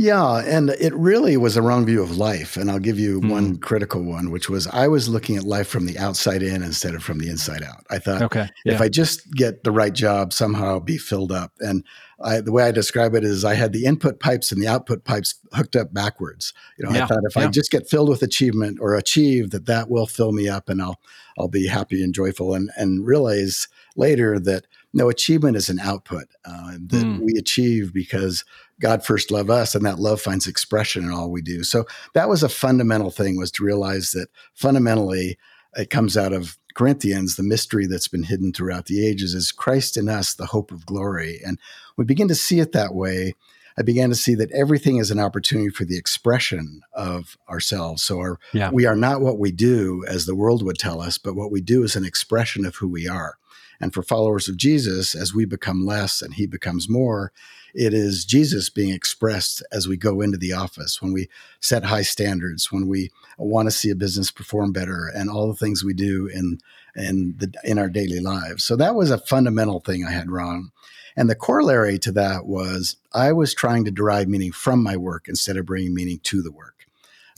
Yeah, 0.00 0.38
and 0.46 0.70
it 0.70 0.94
really 0.94 1.36
was 1.36 1.58
a 1.58 1.62
wrong 1.62 1.84
view 1.84 2.02
of 2.02 2.16
life. 2.16 2.56
And 2.56 2.70
I'll 2.70 2.78
give 2.78 2.98
you 2.98 3.20
mm. 3.20 3.28
one 3.28 3.58
critical 3.58 4.02
one, 4.02 4.30
which 4.30 4.48
was 4.48 4.66
I 4.66 4.88
was 4.88 5.10
looking 5.10 5.36
at 5.36 5.44
life 5.44 5.68
from 5.68 5.84
the 5.84 5.98
outside 5.98 6.42
in 6.42 6.62
instead 6.62 6.94
of 6.94 7.04
from 7.04 7.18
the 7.18 7.28
inside 7.28 7.62
out. 7.62 7.84
I 7.90 7.98
thought, 7.98 8.22
okay, 8.22 8.48
yeah. 8.64 8.72
if 8.72 8.80
I 8.80 8.88
just 8.88 9.30
get 9.32 9.62
the 9.62 9.70
right 9.70 9.92
job, 9.92 10.32
somehow 10.32 10.68
I'll 10.68 10.80
be 10.80 10.96
filled 10.96 11.32
up. 11.32 11.52
And 11.60 11.84
I, 12.18 12.40
the 12.40 12.50
way 12.50 12.64
I 12.64 12.70
describe 12.70 13.14
it 13.14 13.24
is 13.24 13.44
I 13.44 13.52
had 13.52 13.74
the 13.74 13.84
input 13.84 14.20
pipes 14.20 14.50
and 14.50 14.62
the 14.62 14.68
output 14.68 15.04
pipes 15.04 15.34
hooked 15.52 15.76
up 15.76 15.92
backwards. 15.92 16.54
You 16.78 16.86
know, 16.86 16.92
yeah, 16.92 17.04
I 17.04 17.06
thought 17.06 17.24
if 17.28 17.36
yeah. 17.36 17.42
I 17.42 17.48
just 17.48 17.70
get 17.70 17.90
filled 17.90 18.08
with 18.08 18.22
achievement 18.22 18.78
or 18.80 18.94
achieve 18.94 19.50
that 19.50 19.66
that 19.66 19.90
will 19.90 20.06
fill 20.06 20.32
me 20.32 20.48
up 20.48 20.70
and 20.70 20.80
I'll 20.80 20.98
I'll 21.38 21.48
be 21.48 21.66
happy 21.66 22.02
and 22.02 22.14
joyful 22.14 22.54
and 22.54 22.70
and 22.74 23.04
realize 23.06 23.68
later 23.96 24.38
that 24.40 24.66
no 24.92 25.08
achievement 25.08 25.56
is 25.56 25.68
an 25.68 25.78
output 25.78 26.24
uh, 26.44 26.72
that 26.72 27.04
mm. 27.04 27.20
we 27.20 27.34
achieve 27.38 27.92
because 27.92 28.44
God 28.80 29.04
first 29.04 29.30
loved 29.30 29.50
us 29.50 29.74
and 29.74 29.84
that 29.84 29.98
love 29.98 30.20
finds 30.20 30.46
expression 30.46 31.04
in 31.04 31.10
all 31.10 31.30
we 31.30 31.42
do. 31.42 31.62
So 31.62 31.84
that 32.14 32.28
was 32.28 32.42
a 32.42 32.48
fundamental 32.48 33.10
thing 33.10 33.36
was 33.36 33.50
to 33.52 33.64
realize 33.64 34.12
that 34.12 34.28
fundamentally 34.54 35.38
it 35.76 35.90
comes 35.90 36.16
out 36.16 36.32
of 36.32 36.58
Corinthians, 36.74 37.36
the 37.36 37.42
mystery 37.42 37.86
that's 37.86 38.08
been 38.08 38.24
hidden 38.24 38.52
throughout 38.52 38.86
the 38.86 39.06
ages 39.06 39.34
is 39.34 39.52
Christ 39.52 39.96
in 39.96 40.08
us, 40.08 40.34
the 40.34 40.46
hope 40.46 40.70
of 40.70 40.86
glory. 40.86 41.40
And 41.44 41.58
we 41.96 42.04
begin 42.04 42.28
to 42.28 42.34
see 42.34 42.60
it 42.60 42.72
that 42.72 42.94
way. 42.94 43.34
I 43.78 43.82
began 43.82 44.08
to 44.10 44.16
see 44.16 44.34
that 44.34 44.52
everything 44.52 44.98
is 44.98 45.10
an 45.10 45.18
opportunity 45.18 45.70
for 45.70 45.84
the 45.84 45.96
expression 45.96 46.82
of 46.92 47.36
ourselves. 47.48 48.02
So 48.02 48.18
our, 48.18 48.38
yeah. 48.52 48.70
we 48.70 48.86
are 48.86 48.96
not 48.96 49.20
what 49.20 49.38
we 49.38 49.52
do, 49.52 50.04
as 50.06 50.26
the 50.26 50.34
world 50.34 50.62
would 50.62 50.78
tell 50.78 51.00
us, 51.00 51.18
but 51.18 51.34
what 51.34 51.50
we 51.50 51.60
do 51.60 51.82
is 51.82 51.96
an 51.96 52.04
expression 52.04 52.64
of 52.64 52.76
who 52.76 52.88
we 52.88 53.08
are. 53.08 53.36
And 53.80 53.94
for 53.94 54.02
followers 54.02 54.48
of 54.48 54.56
Jesus, 54.56 55.14
as 55.14 55.34
we 55.34 55.46
become 55.46 55.86
less 55.86 56.20
and 56.20 56.34
he 56.34 56.46
becomes 56.46 56.88
more, 56.88 57.32
it 57.74 57.94
is 57.94 58.24
Jesus 58.24 58.68
being 58.68 58.92
expressed 58.92 59.62
as 59.72 59.86
we 59.86 59.96
go 59.96 60.20
into 60.20 60.38
the 60.38 60.52
office, 60.52 61.00
when 61.00 61.12
we 61.12 61.28
set 61.60 61.84
high 61.84 62.02
standards, 62.02 62.72
when 62.72 62.88
we 62.88 63.10
want 63.38 63.66
to 63.66 63.70
see 63.70 63.90
a 63.90 63.94
business 63.94 64.30
perform 64.30 64.72
better, 64.72 65.10
and 65.14 65.30
all 65.30 65.48
the 65.48 65.54
things 65.54 65.84
we 65.84 65.94
do 65.94 66.26
in 66.26 66.58
in 66.96 67.34
the 67.38 67.52
in 67.64 67.78
our 67.78 67.88
daily 67.88 68.20
lives. 68.20 68.64
So 68.64 68.76
that 68.76 68.94
was 68.94 69.10
a 69.10 69.18
fundamental 69.18 69.80
thing 69.80 70.04
I 70.04 70.10
had 70.10 70.30
wrong. 70.30 70.70
And 71.16 71.28
the 71.28 71.34
corollary 71.34 71.98
to 72.00 72.12
that 72.12 72.46
was 72.46 72.96
I 73.12 73.32
was 73.32 73.54
trying 73.54 73.84
to 73.84 73.90
derive 73.90 74.28
meaning 74.28 74.52
from 74.52 74.82
my 74.82 74.96
work 74.96 75.28
instead 75.28 75.56
of 75.56 75.66
bringing 75.66 75.94
meaning 75.94 76.20
to 76.24 76.42
the 76.42 76.52
work. 76.52 76.86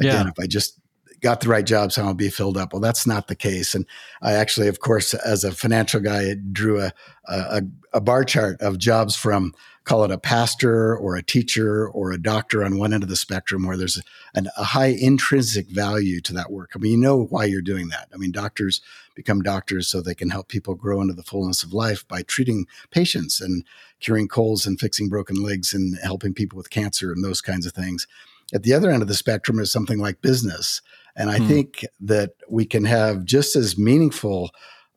Again, 0.01 0.27
yeah. 0.27 0.31
if 0.31 0.39
I 0.39 0.47
just 0.47 0.79
got 1.23 1.41
the 1.41 1.49
right 1.49 1.65
job, 1.65 1.93
so 1.93 2.05
I'll 2.05 2.15
be 2.15 2.31
filled 2.31 2.57
up. 2.57 2.73
Well, 2.73 2.81
that's 2.81 3.07
not 3.07 3.29
the 3.29 3.37
case. 3.37 3.75
And 3.75 3.87
I 4.21 4.33
actually, 4.33 4.69
of 4.69 4.81
course, 4.81 5.15
as 5.15 5.45
a 5.45 5.53
financial 5.53 6.01
guy, 6.01 6.35
drew 6.53 6.81
a, 6.81 6.93
a, 7.27 7.63
a 7.93 8.01
bar 8.01 8.25
chart 8.25 8.61
of 8.61 8.79
jobs 8.79 9.17
from 9.17 9.55
call 9.85 10.05
it 10.05 10.11
a 10.11 10.19
pastor 10.19 10.97
or 10.97 11.17
a 11.17 11.23
teacher 11.23 11.89
or 11.89 12.13
a 12.13 12.23
doctor 12.23 12.65
on 12.65 12.79
one 12.79 12.93
end 12.93 13.03
of 13.03 13.09
the 13.09 13.17
spectrum 13.17 13.67
where 13.67 13.77
there's 13.77 14.01
an, 14.35 14.49
a 14.57 14.63
high 14.63 14.95
intrinsic 14.99 15.69
value 15.69 16.21
to 16.21 16.33
that 16.33 16.53
work. 16.53 16.73
I 16.75 16.79
mean, 16.79 16.93
you 16.93 16.99
know 16.99 17.25
why 17.25 17.47
you're 17.47 17.63
doing 17.63 17.89
that. 17.89 18.09
I 18.15 18.17
mean, 18.17 18.31
doctors 18.31 18.81
become 19.15 19.43
doctors 19.43 19.89
so 19.89 20.01
they 20.01 20.15
can 20.15 20.31
help 20.31 20.49
people 20.49 20.75
grow 20.75 21.01
into 21.01 21.15
the 21.15 21.23
fullness 21.23 21.63
of 21.63 21.73
life 21.73 22.07
by 22.07 22.23
treating 22.23 22.67
patients 22.91 23.41
and 23.41 23.65
curing 24.01 24.29
colds 24.29 24.67
and 24.67 24.79
fixing 24.79 25.09
broken 25.09 25.43
legs 25.43 25.75
and 25.75 25.99
helping 26.03 26.33
people 26.33 26.57
with 26.57 26.71
cancer 26.71 27.13
and 27.13 27.25
those 27.25 27.41
kinds 27.41 27.67
of 27.67 27.73
things. 27.73 28.07
At 28.55 28.63
the 28.63 28.75
other 28.75 28.91
end 28.91 29.03
of 29.03 29.09
the 29.09 29.15
spectrum 29.15 29.59
is 29.59 29.73
something 29.73 29.99
like 29.99 30.23
business. 30.23 30.81
And 31.17 31.31
I 31.31 31.39
hmm. 31.39 31.47
think 31.47 31.85
that 32.01 32.31
we 32.49 32.65
can 32.65 32.85
have 32.85 33.25
just 33.25 33.57
as 33.57 33.79
meaningful 33.79 34.51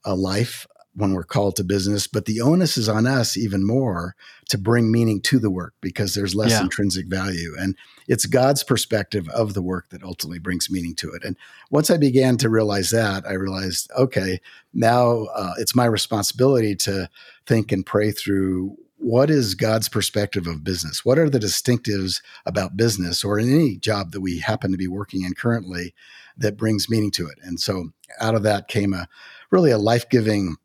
a 0.04 0.16
life 0.16 0.68
when 0.96 1.14
we're 1.14 1.24
called 1.24 1.58
to 1.58 1.64
business, 1.64 2.08
but 2.08 2.26
the 2.26 2.40
onus 2.40 2.78
is 2.78 2.88
on 2.88 3.06
us 3.06 3.36
even 3.36 3.68
more 3.68 4.16
to 4.50 4.58
bring 4.58 4.90
meaning 4.90 5.20
to 5.20 5.40
the 5.40 5.52
work 5.52 5.74
because 5.82 6.14
there's 6.14 6.34
less 6.36 6.52
yeah. 6.52 6.62
intrinsic 6.62 7.08
value. 7.08 7.54
And 7.60 7.76
it's 8.08 8.26
God's 8.26 8.64
perspective 8.64 9.28
of 9.30 9.54
the 9.54 9.62
work 9.62 9.90
that 9.90 10.04
ultimately 10.04 10.40
brings 10.40 10.70
meaning 10.70 10.96
to 10.96 11.12
it. 11.12 11.24
And 11.26 11.36
once 11.70 11.90
I 11.90 11.98
began 11.98 12.38
to 12.38 12.50
realize 12.50 12.92
that, 12.92 13.28
I 13.28 13.34
realized, 13.34 13.92
okay, 13.98 14.40
now 14.74 15.26
uh, 15.36 15.54
it's 15.58 15.76
my 15.76 15.86
responsibility 15.86 16.76
to 16.78 17.10
think 17.46 17.74
and 17.74 17.86
pray 17.86 18.12
through 18.12 18.78
what 18.98 19.30
is 19.30 19.56
God's 19.56 19.90
perspective 19.90 20.48
of 20.48 20.64
business? 20.64 21.04
What 21.04 21.20
are 21.20 21.30
the 21.30 21.40
distinctives 21.40 22.22
about 22.46 22.78
business 22.78 23.24
or 23.24 23.38
in 23.38 23.54
any 23.54 23.78
job 23.78 24.12
that 24.12 24.22
we 24.22 24.40
happen 24.40 24.72
to 24.72 24.78
be 24.78 24.88
working 24.88 25.24
in 25.24 25.34
currently 25.34 25.94
that 26.38 26.58
brings 26.58 26.90
meaning 26.90 27.12
to 27.12 27.28
it? 27.28 27.38
And 27.44 27.60
so 27.60 27.90
out 28.20 28.36
of 28.36 28.44
that 28.44 28.68
came 28.68 28.94
a 28.94 29.08
really 29.52 29.72
a 29.72 29.78
life 29.78 30.10
giving 30.10 30.56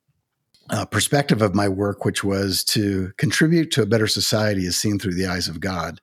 uh, 0.70 0.84
perspective 0.84 1.42
of 1.42 1.54
my 1.54 1.68
work, 1.68 2.04
which 2.04 2.22
was 2.22 2.62
to 2.62 3.12
contribute 3.16 3.72
to 3.72 3.82
a 3.82 3.87
better 3.87 4.06
society 4.06 4.66
as 4.66 4.76
seen 4.76 4.99
through 4.99 5.14
the 5.14 5.26
eyes 5.26 5.49
of 5.49 5.60
God. 5.60 6.00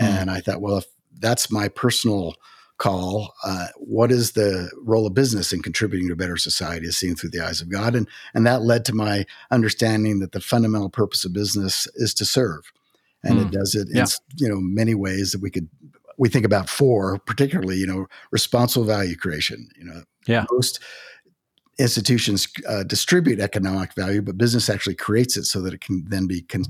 Mm. 0.00 0.02
And 0.02 0.30
I 0.30 0.40
thought, 0.40 0.60
well, 0.60 0.78
if 0.78 0.86
that's 1.18 1.50
my 1.50 1.68
personal 1.68 2.34
call, 2.78 3.34
uh, 3.44 3.68
what 3.76 4.10
is 4.10 4.32
the 4.32 4.70
role 4.82 5.06
of 5.06 5.14
business 5.14 5.52
in 5.52 5.62
contributing 5.62 6.08
to 6.08 6.14
a 6.14 6.16
better 6.16 6.36
society 6.36 6.86
as 6.86 6.96
seen 6.96 7.14
through 7.14 7.30
the 7.30 7.40
eyes 7.40 7.60
of 7.60 7.68
God? 7.68 7.94
And, 7.94 8.08
and 8.34 8.46
that 8.46 8.62
led 8.62 8.84
to 8.86 8.94
my 8.94 9.24
understanding 9.50 10.20
that 10.20 10.32
the 10.32 10.40
fundamental 10.40 10.90
purpose 10.90 11.24
of 11.24 11.32
business 11.32 11.86
is 11.94 12.12
to 12.14 12.24
serve. 12.24 12.72
And 13.22 13.38
mm. 13.38 13.46
it 13.46 13.52
does 13.52 13.74
it 13.74 13.88
yeah. 13.90 14.02
in 14.02 14.06
you 14.36 14.48
know 14.48 14.60
many 14.60 14.94
ways 14.94 15.32
that 15.32 15.40
we 15.40 15.50
could 15.50 15.68
we 16.16 16.28
think 16.28 16.44
about 16.44 16.68
four, 16.68 17.18
particularly, 17.18 17.76
you 17.76 17.86
know, 17.86 18.06
responsible 18.30 18.86
value 18.86 19.16
creation. 19.16 19.68
You 19.76 19.84
know, 19.84 20.02
yeah. 20.26 20.44
most 20.50 20.80
institutions 21.78 22.46
uh, 22.68 22.84
distribute 22.84 23.40
economic 23.40 23.94
value, 23.94 24.22
but 24.22 24.38
business 24.38 24.70
actually 24.70 24.94
creates 24.94 25.36
it 25.36 25.44
so 25.44 25.60
that 25.62 25.74
it 25.74 25.80
can 25.80 26.04
then 26.08 26.26
be 26.26 26.42
can 26.42 26.64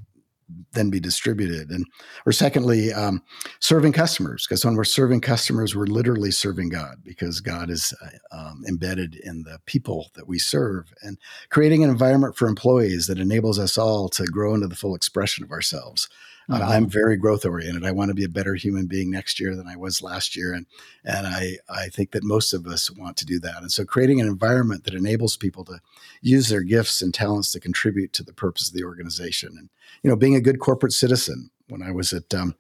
then 0.73 0.90
be 0.90 1.00
distributed. 1.00 1.70
And 1.70 1.87
or 2.26 2.32
secondly, 2.32 2.92
um, 2.92 3.23
serving 3.61 3.92
customers 3.92 4.46
because 4.46 4.64
when 4.64 4.75
we're 4.75 4.84
serving 4.84 5.20
customers, 5.20 5.75
we're 5.75 5.87
literally 5.87 6.30
serving 6.30 6.68
God 6.70 6.96
because 7.04 7.40
God 7.40 7.70
is 7.70 7.92
uh, 8.02 8.37
um, 8.37 8.64
embedded 8.68 9.16
in 9.16 9.42
the 9.42 9.58
people 9.66 10.11
that 10.14 10.28
we 10.28 10.38
serve, 10.38 10.92
and 11.02 11.18
creating 11.50 11.84
an 11.84 11.90
environment 11.90 12.37
for 12.37 12.49
employees 12.49 13.06
that 13.06 13.18
enables 13.18 13.58
us 13.58 13.78
all 13.78 14.08
to 14.11 14.25
grow 14.25 14.54
into 14.54 14.68
the 14.68 14.76
full 14.76 14.94
expression 14.94 15.44
of 15.44 15.50
ourselves. 15.50 16.08
Mm-hmm. 16.50 16.62
I'm 16.62 16.88
very 16.88 17.16
growth 17.16 17.46
oriented. 17.46 17.84
I 17.84 17.92
want 17.92 18.10
to 18.10 18.14
be 18.14 18.24
a 18.24 18.28
better 18.28 18.54
human 18.54 18.86
being 18.86 19.10
next 19.10 19.40
year 19.40 19.56
than 19.56 19.66
I 19.66 19.76
was 19.76 20.02
last 20.02 20.36
year, 20.36 20.52
and 20.52 20.66
and 21.02 21.26
I 21.26 21.56
I 21.68 21.88
think 21.88 22.10
that 22.10 22.22
most 22.22 22.52
of 22.52 22.66
us 22.66 22.90
want 22.90 23.16
to 23.18 23.26
do 23.26 23.38
that. 23.40 23.62
And 23.62 23.72
so, 23.72 23.84
creating 23.84 24.20
an 24.20 24.26
environment 24.26 24.84
that 24.84 24.94
enables 24.94 25.38
people 25.38 25.64
to 25.64 25.80
use 26.20 26.48
their 26.48 26.62
gifts 26.62 27.00
and 27.00 27.14
talents 27.14 27.50
to 27.52 27.60
contribute 27.60 28.12
to 28.14 28.22
the 28.22 28.34
purpose 28.34 28.68
of 28.68 28.74
the 28.74 28.84
organization, 28.84 29.54
and 29.58 29.70
you 30.02 30.10
know, 30.10 30.16
being 30.16 30.34
a 30.34 30.40
good 30.40 30.60
corporate 30.60 30.92
citizen. 30.92 31.50
When 31.68 31.82
I 31.82 31.92
was 31.92 32.12
at 32.12 32.34
um, 32.34 32.56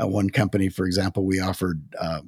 uh, 0.00 0.08
one 0.08 0.30
company, 0.30 0.68
for 0.68 0.84
example, 0.84 1.24
we 1.24 1.40
offered. 1.40 1.82
Uh, 1.98 2.22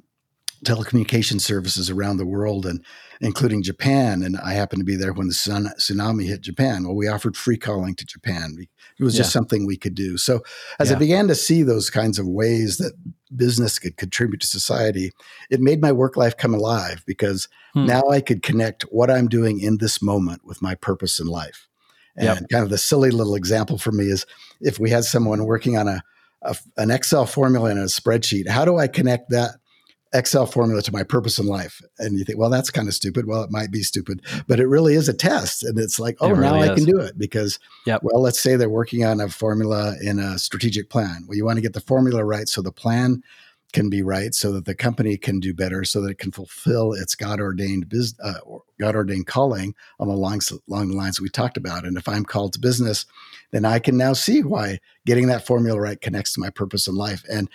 telecommunication 0.63 1.39
services 1.39 1.89
around 1.89 2.17
the 2.17 2.25
world 2.25 2.65
and 2.65 2.83
including 3.21 3.63
Japan. 3.63 4.23
And 4.23 4.37
I 4.37 4.53
happened 4.53 4.81
to 4.81 4.85
be 4.85 4.95
there 4.95 5.13
when 5.13 5.27
the 5.27 5.33
tsunami 5.33 6.25
hit 6.25 6.41
Japan. 6.41 6.83
Well, 6.83 6.95
we 6.95 7.07
offered 7.07 7.37
free 7.37 7.57
calling 7.57 7.95
to 7.95 8.05
Japan 8.05 8.67
it 8.99 9.03
was 9.03 9.15
just 9.15 9.31
something 9.31 9.65
we 9.65 9.77
could 9.77 9.95
do. 9.95 10.17
So 10.17 10.41
as 10.79 10.89
yeah. 10.89 10.95
I 10.95 10.99
began 10.99 11.27
to 11.27 11.35
see 11.35 11.63
those 11.63 11.89
kinds 11.89 12.19
of 12.19 12.27
ways 12.27 12.77
that 12.77 12.93
business 13.35 13.79
could 13.79 13.97
contribute 13.97 14.41
to 14.41 14.47
society, 14.47 15.11
it 15.49 15.59
made 15.59 15.81
my 15.81 15.91
work 15.91 16.15
life 16.15 16.37
come 16.37 16.53
alive 16.53 17.03
because 17.05 17.47
hmm. 17.73 17.85
now 17.85 18.03
I 18.09 18.21
could 18.21 18.43
connect 18.43 18.83
what 18.83 19.09
I'm 19.09 19.27
doing 19.27 19.59
in 19.59 19.77
this 19.77 20.01
moment 20.01 20.45
with 20.45 20.61
my 20.61 20.75
purpose 20.75 21.19
in 21.19 21.27
life. 21.27 21.67
And 22.15 22.25
yep. 22.25 22.45
kind 22.51 22.63
of 22.63 22.69
the 22.69 22.77
silly 22.77 23.09
little 23.09 23.35
example 23.35 23.79
for 23.79 23.91
me 23.91 24.05
is 24.05 24.25
if 24.61 24.79
we 24.79 24.91
had 24.91 25.03
someone 25.03 25.45
working 25.45 25.77
on 25.77 25.87
a, 25.87 26.03
a 26.43 26.55
an 26.77 26.91
Excel 26.91 27.25
formula 27.25 27.71
in 27.71 27.79
a 27.79 27.85
spreadsheet, 27.85 28.47
how 28.47 28.65
do 28.65 28.77
I 28.77 28.87
connect 28.87 29.31
that 29.31 29.55
Excel 30.13 30.45
formula 30.45 30.81
to 30.81 30.91
my 30.91 31.03
purpose 31.03 31.39
in 31.39 31.47
life. 31.47 31.81
And 31.99 32.17
you 32.17 32.23
think, 32.23 32.37
well, 32.37 32.49
that's 32.49 32.69
kind 32.69 32.87
of 32.87 32.93
stupid. 32.93 33.25
Well, 33.25 33.43
it 33.43 33.51
might 33.51 33.71
be 33.71 33.81
stupid, 33.81 34.21
but 34.47 34.59
it 34.59 34.67
really 34.67 34.93
is 34.93 35.09
a 35.09 35.13
test. 35.13 35.63
And 35.63 35.79
it's 35.79 35.99
like, 35.99 36.17
oh, 36.21 36.29
really 36.29 36.41
now. 36.41 36.71
I 36.71 36.75
can 36.75 36.85
do 36.85 36.99
it 36.99 37.17
because, 37.17 37.59
yep. 37.85 38.01
well, 38.03 38.21
let's 38.21 38.39
say 38.39 38.55
they're 38.55 38.69
working 38.69 39.03
on 39.03 39.19
a 39.19 39.29
formula 39.29 39.95
in 40.01 40.19
a 40.19 40.37
strategic 40.37 40.89
plan. 40.89 41.25
Well, 41.27 41.35
you 41.35 41.45
want 41.45 41.57
to 41.57 41.61
get 41.61 41.73
the 41.73 41.81
formula 41.81 42.23
right 42.23 42.47
so 42.47 42.61
the 42.61 42.71
plan 42.71 43.23
can 43.73 43.89
be 43.89 44.03
right, 44.03 44.35
so 44.35 44.51
that 44.51 44.65
the 44.65 44.75
company 44.75 45.17
can 45.17 45.39
do 45.39 45.51
better, 45.51 45.83
so 45.83 45.99
that 45.99 46.11
it 46.11 46.19
can 46.19 46.31
fulfill 46.31 46.93
its 46.93 47.15
God 47.15 47.39
ordained 47.39 47.89
business, 47.89 48.19
uh, 48.23 48.39
God 48.79 48.95
ordained 48.95 49.25
calling 49.25 49.73
on 49.99 50.07
the 50.07 50.13
long, 50.13 50.39
along 50.69 50.89
the 50.89 50.95
lines 50.95 51.19
we 51.19 51.27
talked 51.27 51.57
about. 51.57 51.83
And 51.83 51.97
if 51.97 52.07
I'm 52.07 52.23
called 52.23 52.53
to 52.53 52.59
business, 52.59 53.07
then 53.49 53.65
I 53.65 53.79
can 53.79 53.97
now 53.97 54.13
see 54.13 54.43
why 54.43 54.79
getting 55.07 55.25
that 55.27 55.47
formula 55.47 55.79
right 55.79 55.99
connects 55.99 56.33
to 56.33 56.39
my 56.39 56.51
purpose 56.51 56.87
in 56.87 56.93
life. 56.93 57.23
And 57.31 57.49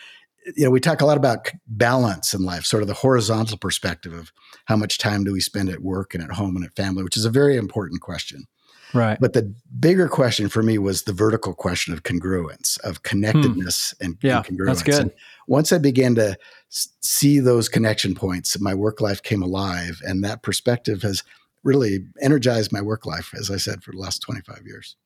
you 0.57 0.65
know, 0.65 0.71
we 0.71 0.81
talk 0.81 1.01
a 1.01 1.07
lot 1.07 1.17
about 1.17 1.51
balance 1.67 2.35
in 2.35 2.43
life, 2.45 2.65
sort 2.65 2.83
of 2.83 2.89
the 2.89 2.95
horizontal 2.95 3.59
perspective 3.59 4.13
of 4.13 4.33
how 4.67 4.77
much 4.77 4.99
time 4.99 5.25
do 5.25 5.33
we 5.33 5.41
spend 5.41 5.69
at 5.69 5.81
work 5.81 6.15
and 6.15 6.23
at 6.23 6.31
home 6.31 6.57
and 6.57 6.65
at 6.65 6.77
family, 6.77 7.03
which 7.03 7.17
is 7.17 7.25
a 7.25 7.31
very 7.31 7.57
important 7.57 8.01
question. 8.01 8.47
Right. 8.95 9.19
But 9.21 9.35
the 9.35 9.55
bigger 9.79 10.09
question 10.09 10.49
for 10.49 10.63
me 10.63 10.79
was 10.79 11.03
the 11.03 11.13
vertical 11.13 11.55
question 11.55 11.93
of 11.93 12.05
congruence, 12.05 12.81
of 12.81 13.03
connectedness 13.03 13.95
hmm. 13.99 14.05
and, 14.05 14.19
yeah, 14.23 14.39
and 14.39 14.47
congruence. 14.47 14.67
That's 14.67 14.83
good. 14.83 15.01
And 15.01 15.13
once 15.47 15.73
I 15.73 15.79
began 15.79 16.15
to 16.15 16.39
see 16.71 17.39
those 17.39 17.69
connection 17.69 18.15
points, 18.15 18.59
my 18.61 18.75
work 18.75 19.01
life 19.01 19.23
came 19.23 19.43
alive. 19.43 20.01
And 20.05 20.25
that 20.25 20.43
perspective 20.43 21.03
has 21.03 21.23
really 21.65 22.07
energized 22.23 22.73
my 22.73 22.81
work 22.81 23.05
life, 23.05 23.33
as 23.39 23.51
I 23.51 23.57
said, 23.57 23.83
for 23.83 23.93
the 23.93 23.99
last 23.99 24.21
25 24.21 24.63
years. 24.65 24.97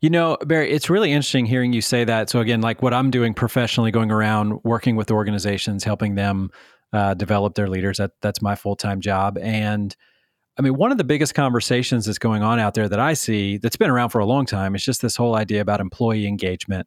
You 0.00 0.10
know, 0.10 0.36
Barry, 0.44 0.70
it's 0.70 0.90
really 0.90 1.12
interesting 1.12 1.46
hearing 1.46 1.72
you 1.72 1.80
say 1.80 2.04
that. 2.04 2.30
So, 2.30 2.40
again, 2.40 2.60
like 2.60 2.82
what 2.82 2.94
I'm 2.94 3.10
doing 3.10 3.34
professionally, 3.34 3.90
going 3.90 4.10
around 4.10 4.60
working 4.64 4.96
with 4.96 5.10
organizations, 5.10 5.84
helping 5.84 6.14
them 6.14 6.50
uh, 6.92 7.14
develop 7.14 7.54
their 7.54 7.68
leaders, 7.68 7.98
that, 7.98 8.12
that's 8.20 8.40
my 8.40 8.54
full 8.54 8.76
time 8.76 9.00
job. 9.00 9.38
And 9.38 9.94
I 10.56 10.62
mean, 10.62 10.74
one 10.74 10.92
of 10.92 10.98
the 10.98 11.04
biggest 11.04 11.34
conversations 11.34 12.06
that's 12.06 12.18
going 12.18 12.42
on 12.42 12.60
out 12.60 12.74
there 12.74 12.88
that 12.88 13.00
I 13.00 13.14
see 13.14 13.58
that's 13.58 13.76
been 13.76 13.90
around 13.90 14.10
for 14.10 14.20
a 14.20 14.26
long 14.26 14.46
time 14.46 14.74
is 14.76 14.84
just 14.84 15.02
this 15.02 15.16
whole 15.16 15.34
idea 15.34 15.60
about 15.60 15.80
employee 15.80 16.26
engagement. 16.26 16.86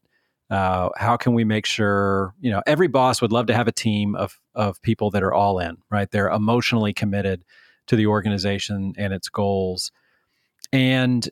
Uh, 0.50 0.90
how 0.96 1.18
can 1.18 1.34
we 1.34 1.44
make 1.44 1.66
sure, 1.66 2.34
you 2.40 2.50
know, 2.50 2.62
every 2.66 2.88
boss 2.88 3.22
would 3.22 3.34
love 3.34 3.48
to 3.48 3.54
have 3.54 3.68
a 3.68 3.72
team 3.74 4.16
of, 4.16 4.40
of 4.56 4.82
people 4.82 5.12
that 5.12 5.22
are 5.22 5.34
all 5.34 5.60
in, 5.60 5.76
right? 5.92 6.10
They're 6.10 6.30
emotionally 6.30 6.94
committed 6.94 7.44
to 7.88 7.98
the 7.98 8.08
organization 8.08 8.94
and 8.98 9.12
its 9.12 9.28
goals. 9.28 9.92
And 10.72 11.28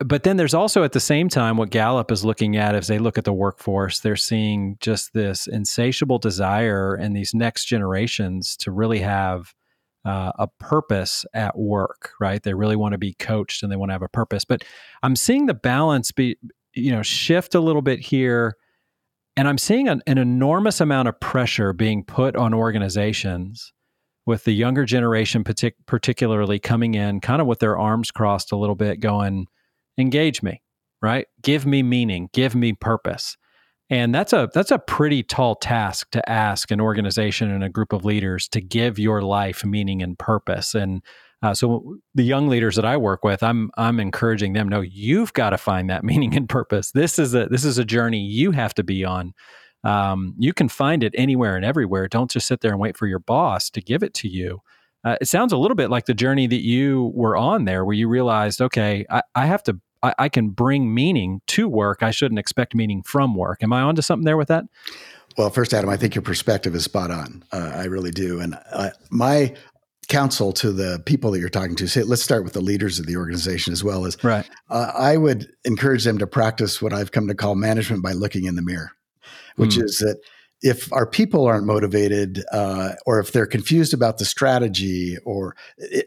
but 0.00 0.24
then 0.24 0.36
there's 0.36 0.54
also 0.54 0.84
at 0.84 0.92
the 0.92 1.00
same 1.00 1.28
time 1.28 1.56
what 1.56 1.70
Gallup 1.70 2.10
is 2.10 2.24
looking 2.24 2.56
at 2.56 2.74
as 2.74 2.86
they 2.86 2.98
look 2.98 3.16
at 3.16 3.24
the 3.24 3.32
workforce, 3.32 4.00
they're 4.00 4.14
seeing 4.14 4.76
just 4.80 5.14
this 5.14 5.46
insatiable 5.46 6.18
desire 6.18 6.96
in 6.96 7.14
these 7.14 7.32
next 7.34 7.64
generations 7.64 8.56
to 8.58 8.70
really 8.70 8.98
have 8.98 9.54
uh, 10.04 10.32
a 10.38 10.46
purpose 10.60 11.24
at 11.32 11.58
work, 11.58 12.12
right? 12.20 12.42
They 12.42 12.54
really 12.54 12.76
want 12.76 12.92
to 12.92 12.98
be 12.98 13.14
coached 13.14 13.62
and 13.62 13.72
they 13.72 13.76
want 13.76 13.88
to 13.88 13.94
have 13.94 14.02
a 14.02 14.08
purpose. 14.08 14.44
But 14.44 14.64
I'm 15.02 15.16
seeing 15.16 15.46
the 15.46 15.54
balance 15.54 16.12
be, 16.12 16.36
you 16.74 16.92
know, 16.92 17.02
shift 17.02 17.54
a 17.54 17.60
little 17.60 17.82
bit 17.82 17.98
here. 17.98 18.56
And 19.36 19.48
I'm 19.48 19.58
seeing 19.58 19.88
an, 19.88 20.02
an 20.06 20.18
enormous 20.18 20.80
amount 20.80 21.08
of 21.08 21.18
pressure 21.20 21.72
being 21.72 22.04
put 22.04 22.36
on 22.36 22.52
organizations 22.54 23.72
with 24.26 24.44
the 24.44 24.52
younger 24.52 24.84
generation, 24.84 25.42
partic- 25.42 25.74
particularly 25.86 26.58
coming 26.58 26.94
in 26.94 27.20
kind 27.20 27.40
of 27.40 27.46
with 27.46 27.60
their 27.60 27.78
arms 27.78 28.10
crossed 28.10 28.52
a 28.52 28.56
little 28.56 28.74
bit, 28.74 29.00
going, 29.00 29.46
engage 29.98 30.42
me, 30.42 30.62
right? 31.02 31.26
Give 31.42 31.66
me 31.66 31.82
meaning, 31.82 32.28
give 32.32 32.54
me 32.54 32.72
purpose. 32.72 33.36
And 33.88 34.14
that's 34.14 34.32
a 34.32 34.48
that's 34.52 34.72
a 34.72 34.80
pretty 34.80 35.22
tall 35.22 35.54
task 35.54 36.10
to 36.10 36.28
ask 36.28 36.72
an 36.72 36.80
organization 36.80 37.50
and 37.50 37.62
a 37.62 37.68
group 37.68 37.92
of 37.92 38.04
leaders 38.04 38.48
to 38.48 38.60
give 38.60 38.98
your 38.98 39.22
life 39.22 39.64
meaning 39.64 40.02
and 40.02 40.18
purpose. 40.18 40.74
And 40.74 41.02
uh, 41.42 41.54
so 41.54 41.96
the 42.14 42.24
young 42.24 42.48
leaders 42.48 42.74
that 42.76 42.84
I 42.84 42.96
work 42.96 43.22
with, 43.22 43.44
I'm 43.44 43.70
I'm 43.76 44.00
encouraging 44.00 44.54
them. 44.54 44.68
No, 44.68 44.80
you've 44.80 45.32
got 45.34 45.50
to 45.50 45.58
find 45.58 45.88
that 45.88 46.02
meaning 46.04 46.34
and 46.36 46.48
purpose. 46.48 46.90
This 46.92 47.18
is 47.18 47.34
a 47.34 47.46
this 47.46 47.64
is 47.64 47.78
a 47.78 47.84
journey 47.84 48.18
you 48.20 48.50
have 48.50 48.74
to 48.74 48.82
be 48.82 49.04
on. 49.04 49.34
Um, 49.84 50.34
you 50.36 50.52
can 50.52 50.68
find 50.68 51.04
it 51.04 51.14
anywhere 51.16 51.54
and 51.54 51.64
everywhere. 51.64 52.08
Don't 52.08 52.30
just 52.30 52.48
sit 52.48 52.60
there 52.62 52.72
and 52.72 52.80
wait 52.80 52.96
for 52.96 53.06
your 53.06 53.20
boss 53.20 53.70
to 53.70 53.80
give 53.80 54.02
it 54.02 54.14
to 54.14 54.28
you. 54.28 54.60
Uh, 55.04 55.16
it 55.20 55.28
sounds 55.28 55.52
a 55.52 55.56
little 55.56 55.76
bit 55.76 55.90
like 55.90 56.06
the 56.06 56.14
journey 56.14 56.48
that 56.48 56.64
you 56.64 57.12
were 57.14 57.36
on 57.36 57.66
there, 57.66 57.84
where 57.84 57.94
you 57.94 58.08
realized, 58.08 58.60
okay, 58.60 59.06
I, 59.08 59.22
I 59.36 59.46
have 59.46 59.62
to 59.64 59.80
I, 60.02 60.14
I 60.18 60.28
can 60.28 60.50
bring 60.50 60.92
meaning 60.92 61.40
to 61.48 61.68
work. 61.68 62.02
I 62.02 62.10
shouldn't 62.10 62.38
expect 62.38 62.74
meaning 62.74 63.02
from 63.02 63.34
work. 63.34 63.62
Am 63.62 63.72
I 63.72 63.82
onto 63.82 64.02
something 64.02 64.24
there 64.24 64.36
with 64.36 64.48
that? 64.48 64.64
Well, 65.36 65.50
first, 65.50 65.74
Adam, 65.74 65.90
I 65.90 65.96
think 65.96 66.14
your 66.14 66.22
perspective 66.22 66.74
is 66.74 66.84
spot 66.84 67.10
on. 67.10 67.44
Uh, 67.52 67.72
I 67.74 67.84
really 67.84 68.10
do. 68.10 68.40
And 68.40 68.58
uh, 68.72 68.90
my 69.10 69.54
counsel 70.08 70.52
to 70.52 70.72
the 70.72 71.02
people 71.04 71.30
that 71.32 71.40
you're 71.40 71.48
talking 71.48 71.76
to 71.76 71.88
say, 71.88 72.02
let's 72.02 72.22
start 72.22 72.44
with 72.44 72.52
the 72.52 72.60
leaders 72.60 72.98
of 72.98 73.06
the 73.06 73.16
organization 73.16 73.72
as 73.72 73.82
well 73.82 74.06
as 74.06 74.22
right. 74.22 74.48
Uh, 74.70 74.92
I 74.94 75.16
would 75.16 75.50
encourage 75.64 76.04
them 76.04 76.18
to 76.18 76.26
practice 76.26 76.80
what 76.80 76.92
I've 76.92 77.12
come 77.12 77.28
to 77.28 77.34
call 77.34 77.54
management 77.54 78.02
by 78.02 78.12
looking 78.12 78.44
in 78.44 78.54
the 78.54 78.62
mirror, 78.62 78.92
which 79.56 79.76
mm. 79.76 79.82
is 79.82 79.98
that 79.98 80.18
if 80.62 80.92
our 80.92 81.06
people 81.06 81.44
aren't 81.44 81.66
motivated 81.66 82.44
uh, 82.52 82.92
or 83.04 83.18
if 83.18 83.32
they're 83.32 83.46
confused 83.46 83.92
about 83.92 84.18
the 84.18 84.24
strategy 84.24 85.16
or 85.24 85.54
it, 85.76 86.06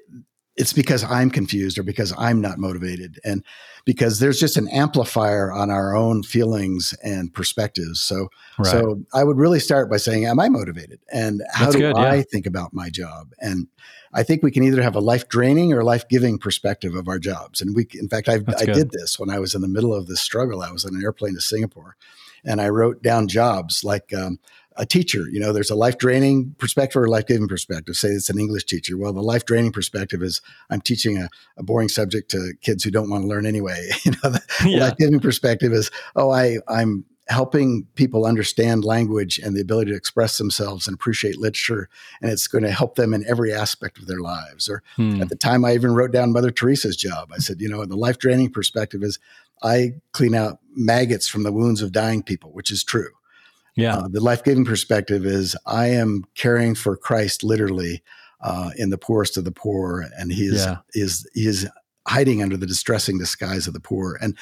it's 0.60 0.74
because 0.74 1.06
I'm 1.06 1.32
confused 1.32 1.80
or 1.80 1.84
because 1.84 2.14
I'm 2.18 2.42
not 2.42 2.60
motivated. 2.60 3.18
And 3.24 3.46
because 3.86 4.20
there's 4.20 4.42
just 4.42 4.58
an 4.58 4.68
amplifier 4.68 5.54
on 5.54 5.72
our 5.72 5.96
own 5.96 6.22
feelings 6.22 6.94
and 7.02 7.34
perspectives. 7.34 8.02
So, 8.02 8.28
right. 8.58 8.68
so 8.68 9.02
I 9.14 9.24
would 9.24 9.38
really 9.38 9.62
start 9.62 9.90
by 9.90 9.96
saying, 9.96 10.26
am 10.26 10.38
I 10.38 10.50
motivated? 10.50 11.00
And 11.14 11.42
how 11.54 11.68
That's 11.68 11.78
do 11.78 11.82
good, 11.82 11.96
I 11.96 12.16
yeah. 12.16 12.24
think 12.30 12.46
about 12.46 12.74
my 12.74 12.90
job? 12.90 13.32
And 13.40 13.68
I 14.14 14.22
think 14.24 14.44
we 14.44 14.52
can 14.52 14.64
either 14.64 14.82
have 14.84 14.98
a 14.98 15.00
life 15.00 15.30
draining 15.30 15.72
or 15.72 15.82
life 15.82 16.10
giving 16.10 16.38
perspective 16.38 16.94
of 16.94 17.08
our 17.08 17.20
jobs. 17.20 17.62
And 17.62 17.74
we, 17.74 17.88
in 17.94 18.10
fact, 18.10 18.28
I, 18.28 18.40
I 18.58 18.66
did 18.66 18.92
this 18.92 19.18
when 19.18 19.30
I 19.30 19.40
was 19.40 19.56
in 19.56 19.62
the 19.62 19.70
middle 19.70 19.96
of 19.96 20.08
this 20.08 20.20
struggle. 20.20 20.62
I 20.62 20.72
was 20.72 20.84
on 20.84 20.94
an 20.94 21.02
airplane 21.02 21.36
to 21.36 21.42
Singapore 21.42 21.96
and 22.44 22.60
I 22.60 22.68
wrote 22.68 23.02
down 23.02 23.30
jobs 23.30 23.86
like, 23.86 24.14
um, 24.14 24.40
a 24.80 24.86
teacher. 24.86 25.26
You 25.30 25.40
know, 25.40 25.52
there's 25.52 25.70
a 25.70 25.76
life 25.76 25.98
draining 25.98 26.56
perspective 26.58 27.02
or 27.02 27.08
life 27.08 27.28
giving 27.28 27.48
perspective. 27.48 27.96
Say 27.96 28.08
it's 28.10 28.30
an 28.30 28.40
English 28.40 28.64
teacher. 28.64 28.98
Well, 28.98 29.14
the 29.14 29.22
life 29.22 29.46
draining 29.46 29.74
perspective 29.74 30.24
is 30.24 30.42
I'm 30.70 30.82
teaching 30.82 31.18
a, 31.18 31.30
a, 31.58 31.64
boring 31.64 31.90
subject 31.90 32.32
to 32.32 32.54
kids 32.62 32.84
who 32.84 32.90
don't 32.90 33.10
want 33.10 33.24
to 33.24 33.28
learn 33.28 33.46
anyway. 33.46 33.90
you 34.04 34.12
know, 34.12 34.30
the 34.30 34.42
yeah. 34.66 34.86
life 34.86 34.98
giving 34.98 35.20
perspective 35.20 35.74
is, 35.74 35.92
oh, 36.16 36.32
I 36.32 36.58
I'm 36.68 37.06
helping 37.28 37.86
people 37.94 38.26
understand 38.26 38.84
language 38.84 39.38
and 39.38 39.56
the 39.56 39.62
ability 39.62 39.92
to 39.92 39.98
express 39.98 40.40
themselves 40.40 40.88
and 40.88 40.96
appreciate 40.96 41.38
literature 41.38 41.88
and 42.24 42.32
it's 42.32 42.48
going 42.48 42.64
to 42.64 42.72
help 42.72 42.96
them 42.96 43.14
in 43.14 43.24
every 43.28 43.54
aspect 43.54 44.00
of 44.00 44.08
their 44.08 44.20
lives 44.20 44.68
or 44.68 44.82
hmm. 44.96 45.22
at 45.22 45.30
the 45.30 45.36
time 45.36 45.64
i 45.64 45.76
even 45.76 45.94
wrote 45.94 46.12
down 46.12 46.34
mother 46.34 46.50
teresa's 46.50 46.96
job 46.96 47.30
i 47.32 47.38
said 47.38 47.62
you 47.62 47.70
know 47.70 47.86
the 47.86 47.96
life 47.96 48.18
draining 48.18 48.50
perspective 48.50 49.04
is 49.04 49.20
i 49.62 49.92
clean 50.12 50.34
out 50.34 50.58
maggots 50.76 51.28
from 51.28 51.44
the 51.44 51.52
wounds 51.52 51.84
of 51.84 51.92
dying 51.92 52.24
people 52.24 52.52
which 52.52 52.72
is 52.72 52.84
true 52.84 53.12
yeah. 53.76 53.98
Uh, 53.98 54.08
the 54.08 54.22
life 54.22 54.44
giving 54.44 54.66
perspective 54.66 55.26
is 55.26 55.56
I 55.66 55.88
am 55.88 56.26
caring 56.36 56.76
for 56.76 56.98
Christ 56.98 57.44
literally 57.44 58.04
uh, 58.42 58.72
in 58.78 58.90
the 58.90 58.98
poorest 58.98 59.38
of 59.38 59.46
the 59.46 59.52
poor, 59.52 60.06
and 60.18 60.32
he 60.32 60.46
is, 60.46 60.66
yeah. 60.66 60.78
is, 60.94 61.30
he 61.34 61.46
is 61.46 61.68
hiding 62.08 62.42
under 62.42 62.58
the 62.58 62.66
distressing 62.66 63.18
disguise 63.18 63.68
of 63.68 63.74
the 63.74 63.80
poor. 63.80 64.18
And 64.22 64.38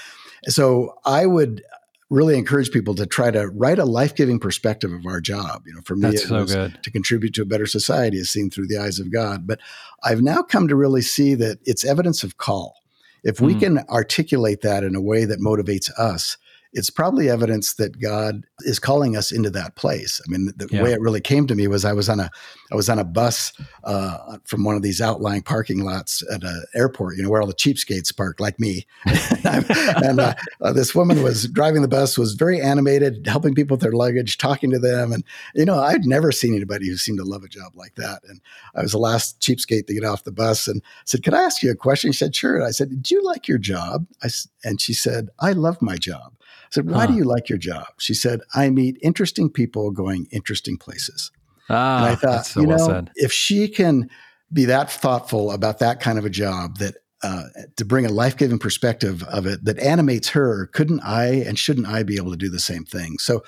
so 0.45 0.95
I 1.05 1.25
would 1.25 1.63
really 2.09 2.37
encourage 2.37 2.71
people 2.71 2.95
to 2.95 3.05
try 3.05 3.31
to 3.31 3.47
write 3.47 3.79
a 3.79 3.85
life 3.85 4.15
giving 4.15 4.39
perspective 4.39 4.93
of 4.93 5.05
our 5.05 5.19
job. 5.19 5.63
You 5.65 5.73
know, 5.73 5.81
for 5.83 5.95
me, 5.95 6.15
so 6.15 6.45
to 6.45 6.91
contribute 6.91 7.33
to 7.35 7.41
a 7.41 7.45
better 7.45 7.65
society 7.65 8.17
is 8.17 8.29
seen 8.29 8.49
through 8.49 8.67
the 8.67 8.77
eyes 8.77 8.99
of 8.99 9.11
God. 9.11 9.45
But 9.45 9.59
I've 10.03 10.21
now 10.21 10.41
come 10.41 10.67
to 10.69 10.75
really 10.75 11.01
see 11.01 11.35
that 11.35 11.59
it's 11.65 11.83
evidence 11.83 12.23
of 12.23 12.37
call. 12.37 12.75
If 13.23 13.41
we 13.41 13.55
mm. 13.55 13.59
can 13.59 13.79
articulate 13.89 14.61
that 14.61 14.83
in 14.83 14.95
a 14.95 15.01
way 15.01 15.25
that 15.25 15.39
motivates 15.39 15.89
us, 15.99 16.37
it's 16.73 16.89
probably 16.89 17.29
evidence 17.29 17.75
that 17.75 17.99
God 17.99 18.45
is 18.59 18.79
calling 18.79 19.15
us 19.15 19.31
into 19.31 19.49
that 19.51 19.75
place. 19.75 20.21
I 20.25 20.31
mean, 20.31 20.51
the 20.55 20.67
yeah. 20.71 20.83
way 20.83 20.93
it 20.93 21.01
really 21.01 21.21
came 21.21 21.47
to 21.47 21.55
me 21.55 21.67
was 21.67 21.85
I 21.85 21.93
was 21.93 22.09
on 22.09 22.19
a 22.19 22.29
I 22.71 22.75
was 22.75 22.89
on 22.89 22.99
a 22.99 23.03
bus 23.03 23.53
uh, 23.85 24.37
from 24.45 24.63
one 24.63 24.75
of 24.75 24.81
these 24.81 24.99
outlying 24.99 25.41
parking 25.41 25.83
lots 25.83 26.23
at 26.31 26.43
an 26.43 26.63
airport, 26.75 27.17
you 27.17 27.23
know, 27.23 27.29
where 27.29 27.41
all 27.41 27.47
the 27.47 27.53
cheapskates 27.53 28.15
park, 28.15 28.39
like 28.39 28.59
me. 28.59 28.85
and 29.45 30.19
uh, 30.19 30.33
uh, 30.61 30.73
this 30.73 30.93
woman 30.93 31.23
was 31.23 31.47
driving 31.47 31.81
the 31.81 31.87
bus, 31.87 32.17
was 32.17 32.33
very 32.33 32.61
animated, 32.61 33.25
helping 33.25 33.55
people 33.55 33.75
with 33.75 33.81
their 33.81 33.93
luggage, 33.93 34.37
talking 34.37 34.69
to 34.71 34.79
them, 34.79 35.11
and 35.11 35.23
you 35.55 35.65
know, 35.65 35.79
I'd 35.79 36.05
never 36.05 36.31
seen 36.31 36.55
anybody 36.55 36.87
who 36.87 36.97
seemed 36.97 37.19
to 37.19 37.25
love 37.25 37.43
a 37.43 37.47
job 37.49 37.73
like 37.75 37.95
that. 37.95 38.21
And 38.27 38.41
I 38.75 38.81
was 38.81 38.91
the 38.91 38.97
last 38.97 39.39
cheapskate 39.39 39.87
to 39.87 39.93
get 39.93 40.03
off 40.03 40.23
the 40.23 40.31
bus, 40.31 40.67
and 40.67 40.81
said, 41.05 41.23
"Could 41.23 41.33
I 41.33 41.43
ask 41.43 41.63
you 41.63 41.71
a 41.71 41.75
question?" 41.75 42.11
She 42.11 42.19
said, 42.19 42.35
"Sure." 42.35 42.55
And 42.55 42.65
I 42.65 42.71
said, 42.71 43.01
"Do 43.01 43.15
you 43.15 43.23
like 43.23 43.47
your 43.47 43.57
job?" 43.57 44.05
I, 44.23 44.29
and 44.63 44.81
she 44.81 44.93
said, 44.93 45.29
"I 45.39 45.53
love 45.53 45.81
my 45.81 45.95
job." 45.95 46.33
I 46.67 46.69
said, 46.71 46.89
Why 46.89 47.01
Huh. 47.01 47.07
do 47.07 47.13
you 47.13 47.23
like 47.23 47.49
your 47.49 47.57
job? 47.57 47.87
She 47.99 48.13
said, 48.13 48.41
I 48.55 48.69
meet 48.69 48.97
interesting 49.01 49.49
people 49.49 49.91
going 49.91 50.27
interesting 50.31 50.77
places. 50.77 51.31
Ah, 51.69 51.97
And 51.97 52.05
I 52.05 52.15
thought, 52.15 52.45
so 52.45 52.61
you 52.61 52.67
know, 52.67 52.77
said. 52.77 53.11
if 53.15 53.31
she 53.31 53.67
can 53.67 54.09
be 54.53 54.65
that 54.65 54.89
thoughtful 54.89 55.51
about 55.51 55.79
that 55.79 55.99
kind 55.99 56.17
of 56.17 56.25
a 56.25 56.29
job 56.29 56.77
that 56.77 56.95
uh, 57.23 57.43
to 57.75 57.83
bring 57.83 58.05
a 58.05 58.09
life 58.09 58.37
giving 58.37 58.59
perspective 58.59 59.23
of 59.23 59.45
it 59.47 59.65
that 59.65 59.79
animates 59.79 60.29
her, 60.29 60.67
couldn't 60.67 61.01
I 61.01 61.25
and 61.27 61.57
shouldn't 61.57 61.87
I 61.87 62.03
be 62.03 62.15
able 62.15 62.31
to 62.31 62.37
do 62.37 62.49
the 62.49 62.59
same 62.59 62.85
thing? 62.85 63.17
So 63.17 63.43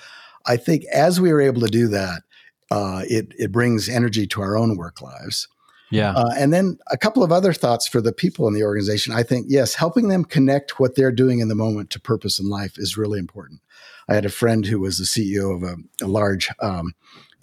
I 0.46 0.56
think 0.56 0.84
as 0.92 1.20
we 1.20 1.30
are 1.30 1.40
able 1.40 1.60
to 1.60 1.68
do 1.68 1.86
that, 1.88 2.22
uh, 2.70 3.02
it, 3.08 3.28
it 3.38 3.52
brings 3.52 3.88
energy 3.88 4.26
to 4.28 4.42
our 4.42 4.56
own 4.56 4.76
work 4.76 5.00
lives. 5.00 5.46
Yeah. 5.90 6.12
Uh, 6.12 6.30
and 6.38 6.52
then 6.52 6.78
a 6.90 6.96
couple 6.96 7.22
of 7.22 7.32
other 7.32 7.52
thoughts 7.52 7.86
for 7.88 8.00
the 8.00 8.12
people 8.12 8.46
in 8.48 8.54
the 8.54 8.62
organization. 8.62 9.12
I 9.12 9.22
think, 9.22 9.46
yes, 9.48 9.74
helping 9.74 10.08
them 10.08 10.24
connect 10.24 10.78
what 10.78 10.94
they're 10.94 11.12
doing 11.12 11.40
in 11.40 11.48
the 11.48 11.54
moment 11.54 11.90
to 11.90 12.00
purpose 12.00 12.38
in 12.38 12.48
life 12.48 12.74
is 12.78 12.96
really 12.96 13.18
important. 13.18 13.60
I 14.08 14.14
had 14.14 14.24
a 14.24 14.30
friend 14.30 14.64
who 14.66 14.80
was 14.80 14.98
the 14.98 15.04
CEO 15.04 15.54
of 15.54 15.62
a, 15.62 15.76
a 16.04 16.08
large 16.08 16.48
um, 16.60 16.94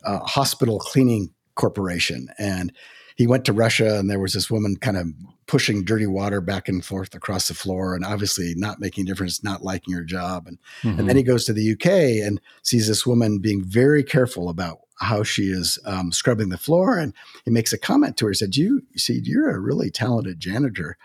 uh, 0.06 0.20
hospital 0.20 0.80
cleaning 0.80 1.34
corporation, 1.56 2.28
and 2.38 2.72
he 3.16 3.26
went 3.26 3.46
to 3.46 3.54
Russia, 3.54 3.98
and 3.98 4.10
there 4.10 4.20
was 4.20 4.34
this 4.34 4.52
woman 4.52 4.76
kind 4.76 4.96
of 4.98 5.08
pushing 5.48 5.84
dirty 5.84 6.06
water 6.06 6.40
back 6.42 6.68
and 6.68 6.86
forth 6.86 7.16
across 7.16 7.48
the 7.48 7.54
floor, 7.54 7.96
and 7.96 8.06
obviously 8.06 8.54
not 8.56 8.80
making 8.80 9.04
a 9.04 9.08
difference, 9.08 9.44
not 9.44 9.64
liking 9.64 9.94
her 9.94 10.04
job. 10.04 10.46
And, 10.46 10.58
Mhm. 10.84 11.00
and 11.00 11.10
then 11.10 11.16
he 11.16 11.24
goes 11.24 11.46
to 11.46 11.54
the 11.54 11.64
UK 11.64 12.22
and 12.22 12.40
sees 12.64 12.88
this 12.88 13.08
woman 13.08 13.40
being 13.40 13.64
very 13.64 14.04
careful 14.04 14.50
about 14.50 14.80
how 15.00 15.24
she 15.24 15.44
is 15.44 15.80
um, 15.86 16.12
scrubbing 16.12 16.50
the 16.50 16.58
floor, 16.58 16.98
and 16.98 17.14
he 17.46 17.52
makes 17.52 17.74
a 17.74 17.78
comment 17.78 18.18
to 18.18 18.26
her. 18.26 18.32
He 18.32 18.36
said, 18.36 18.56
"You, 18.56 18.82
you 18.92 19.00
see, 19.00 19.22
you're 19.24 19.50
a 19.50 19.60
really 19.60 19.90
talented 19.92 20.40
janitor," 20.40 20.98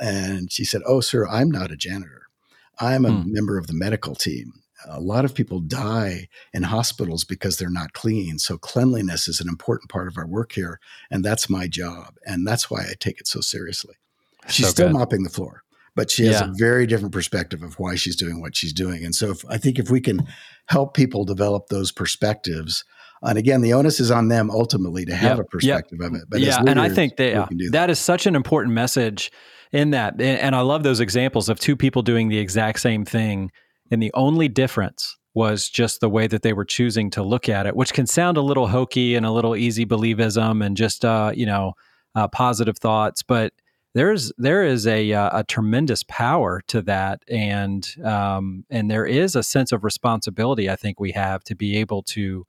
and 0.00 0.50
she 0.52 0.64
said, 0.64 0.82
"Oh, 0.86 1.00
sir, 1.00 1.26
I'm 1.28 1.50
not 1.50 1.70
a 1.70 1.76
janitor. 1.76 2.22
I'm 2.78 3.04
a 3.06 3.12
Hmm. 3.12 3.32
member 3.32 3.58
of 3.58 3.66
the 3.66 3.74
medical 3.74 4.14
team." 4.14 4.52
A 4.88 5.00
lot 5.00 5.24
of 5.24 5.34
people 5.34 5.60
die 5.60 6.28
in 6.52 6.62
hospitals 6.64 7.24
because 7.24 7.56
they're 7.56 7.70
not 7.70 7.92
clean. 7.94 8.38
So 8.38 8.58
cleanliness 8.58 9.26
is 9.26 9.40
an 9.40 9.48
important 9.48 9.90
part 9.90 10.06
of 10.06 10.16
our 10.18 10.26
work 10.26 10.52
here, 10.52 10.78
and 11.10 11.24
that's 11.24 11.48
my 11.48 11.66
job, 11.66 12.16
and 12.26 12.46
that's 12.46 12.70
why 12.70 12.82
I 12.82 12.94
take 12.98 13.18
it 13.18 13.26
so 13.26 13.40
seriously. 13.40 13.94
She's 14.48 14.66
So 14.66 14.70
still 14.72 14.90
mopping 14.90 15.24
the 15.24 15.30
floor, 15.30 15.62
but 15.96 16.10
she 16.10 16.26
has 16.26 16.40
Yeah. 16.40 16.50
a 16.50 16.54
very 16.56 16.86
different 16.86 17.12
perspective 17.12 17.62
of 17.62 17.78
why 17.80 17.96
she's 17.96 18.14
doing 18.16 18.40
what 18.40 18.54
she's 18.54 18.72
doing. 18.72 19.04
And 19.04 19.14
so, 19.14 19.30
if, 19.30 19.44
I 19.48 19.56
think 19.56 19.78
if 19.78 19.90
we 19.90 20.00
can 20.00 20.26
help 20.66 20.94
people 20.94 21.24
develop 21.24 21.66
those 21.68 21.90
perspectives, 21.90 22.84
and 23.22 23.38
again, 23.38 23.60
the 23.62 23.72
onus 23.72 24.00
is 24.00 24.10
on 24.10 24.28
them 24.28 24.50
ultimately 24.50 25.04
to 25.06 25.14
have 25.14 25.38
Yep, 25.38 25.38
a 25.38 25.40
yep. 25.40 25.50
perspective 25.50 26.00
of 26.00 26.14
it. 26.14 26.22
But 26.28 26.40
yeah, 26.40 26.58
and 26.58 26.78
I 26.78 26.84
leaders, 26.84 26.96
think 26.96 27.16
that 27.16 27.50
we 27.50 27.56
yeah, 27.56 27.68
that 27.72 27.90
is 27.90 27.98
such 27.98 28.26
an 28.26 28.36
important 28.36 28.74
message 28.74 29.30
in 29.72 29.90
that, 29.90 30.14
and, 30.14 30.38
and 30.38 30.56
I 30.56 30.60
love 30.60 30.82
those 30.82 31.00
examples 31.00 31.48
of 31.48 31.58
two 31.58 31.76
people 31.76 32.02
doing 32.02 32.28
the 32.28 32.38
exact 32.38 32.80
same 32.80 33.04
thing, 33.04 33.50
and 33.90 34.02
the 34.02 34.12
only 34.14 34.48
difference 34.48 35.16
was 35.34 35.68
just 35.68 36.00
the 36.00 36.08
way 36.08 36.26
that 36.26 36.42
they 36.42 36.54
were 36.54 36.64
choosing 36.64 37.10
to 37.10 37.22
look 37.22 37.48
at 37.48 37.66
it, 37.66 37.76
which 37.76 37.92
can 37.92 38.06
sound 38.06 38.38
a 38.38 38.42
little 38.42 38.68
hokey 38.68 39.14
and 39.14 39.26
a 39.26 39.30
little 39.30 39.54
easy 39.54 39.84
believism 39.84 40.64
and 40.64 40.76
just 40.76 41.04
uh, 41.04 41.30
you 41.34 41.46
know 41.46 41.74
uh, 42.14 42.28
positive 42.28 42.78
thoughts, 42.78 43.22
but 43.22 43.52
there's 43.94 44.30
there 44.36 44.62
is 44.62 44.86
a 44.86 45.12
uh, 45.12 45.40
a 45.40 45.44
tremendous 45.44 46.02
power 46.04 46.62
to 46.68 46.82
that, 46.82 47.22
and 47.28 47.94
um, 48.04 48.64
and 48.70 48.90
there 48.90 49.06
is 49.06 49.34
a 49.34 49.42
sense 49.42 49.72
of 49.72 49.84
responsibility 49.84 50.68
I 50.68 50.76
think 50.76 51.00
we 51.00 51.12
have 51.12 51.42
to 51.44 51.54
be 51.54 51.76
able 51.78 52.02
to 52.04 52.46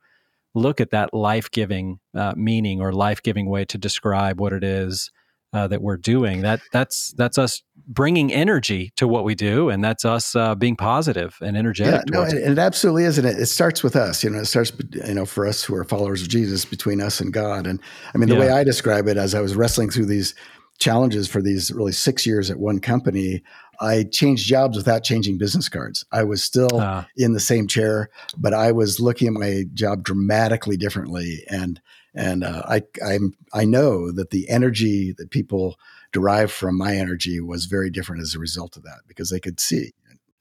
look 0.57 0.81
at 0.81 0.89
that 0.91 1.13
life 1.13 1.49
giving 1.51 1.99
uh, 2.15 2.33
meaning 2.35 2.81
or 2.81 2.91
life 2.91 3.21
giving 3.21 3.49
way 3.49 3.65
to 3.65 3.77
describe 3.77 4.39
what 4.39 4.53
it 4.53 4.63
is 4.63 5.11
uh, 5.53 5.67
that 5.67 5.81
we're 5.81 5.97
doing. 5.97 6.41
That 6.41 6.59
that's 6.73 7.13
that's 7.17 7.37
us 7.37 7.63
bringing 7.87 8.33
energy 8.33 8.91
to 8.97 9.07
what 9.07 9.23
we 9.23 9.33
do, 9.35 9.69
and 9.69 9.83
that's 9.83 10.03
us 10.03 10.35
uh, 10.35 10.55
being 10.55 10.75
positive 10.75 11.37
and 11.41 11.55
energetic. 11.55 12.03
Yeah, 12.09 12.19
no, 12.19 12.23
it. 12.23 12.33
it 12.33 12.59
absolutely 12.59 13.05
is, 13.05 13.17
and 13.17 13.25
it, 13.25 13.39
it 13.39 13.45
starts 13.45 13.83
with 13.83 13.95
us. 13.95 14.23
You 14.23 14.29
know, 14.29 14.39
it 14.39 14.45
starts, 14.45 14.71
you 14.91 15.13
know, 15.13 15.25
for 15.25 15.47
us 15.47 15.63
who 15.63 15.75
are 15.75 15.83
followers 15.83 16.21
of 16.21 16.27
Jesus, 16.27 16.65
between 16.65 17.01
us 17.01 17.21
and 17.21 17.31
God. 17.31 17.65
And 17.65 17.79
I 18.13 18.17
mean, 18.17 18.29
the 18.29 18.35
Yeah. 18.35 18.41
way 18.41 18.49
I 18.49 18.63
describe 18.63 19.07
it, 19.07 19.17
as 19.17 19.33
I 19.33 19.41
was 19.41 19.55
wrestling 19.55 19.89
through 19.89 20.07
these 20.07 20.35
challenges 20.79 21.27
for 21.27 21.41
these 21.41 21.71
really 21.71 21.91
six 21.91 22.25
years 22.25 22.51
at 22.51 22.59
one 22.59 22.79
company, 22.79 23.41
I 23.79 24.03
changed 24.03 24.47
jobs 24.47 24.77
without 24.77 25.03
changing 25.03 25.37
business 25.37 25.69
cards. 25.69 26.05
I 26.11 26.23
was 26.23 26.43
still 26.43 26.79
Uh, 26.79 27.03
in 27.15 27.33
the 27.33 27.39
same 27.39 27.67
chair, 27.67 28.09
but 28.37 28.53
I 28.53 28.71
was 28.71 28.99
looking 28.99 29.27
at 29.27 29.33
my 29.33 29.65
job 29.73 30.03
dramatically 30.03 30.77
differently. 30.77 31.43
And 31.49 31.79
and 32.15 32.43
uh, 32.43 32.63
I 32.67 32.81
I'm 33.05 33.33
I 33.53 33.65
know 33.65 34.11
that 34.11 34.31
the 34.31 34.49
energy 34.49 35.13
that 35.17 35.29
people 35.29 35.77
derive 36.11 36.51
from 36.51 36.77
my 36.77 36.95
energy 36.95 37.39
was 37.39 37.65
very 37.65 37.89
different 37.89 38.21
as 38.21 38.33
a 38.33 38.39
result 38.39 38.77
of 38.77 38.83
that 38.83 39.01
because 39.07 39.29
they 39.29 39.39
could 39.39 39.59
see. 39.59 39.93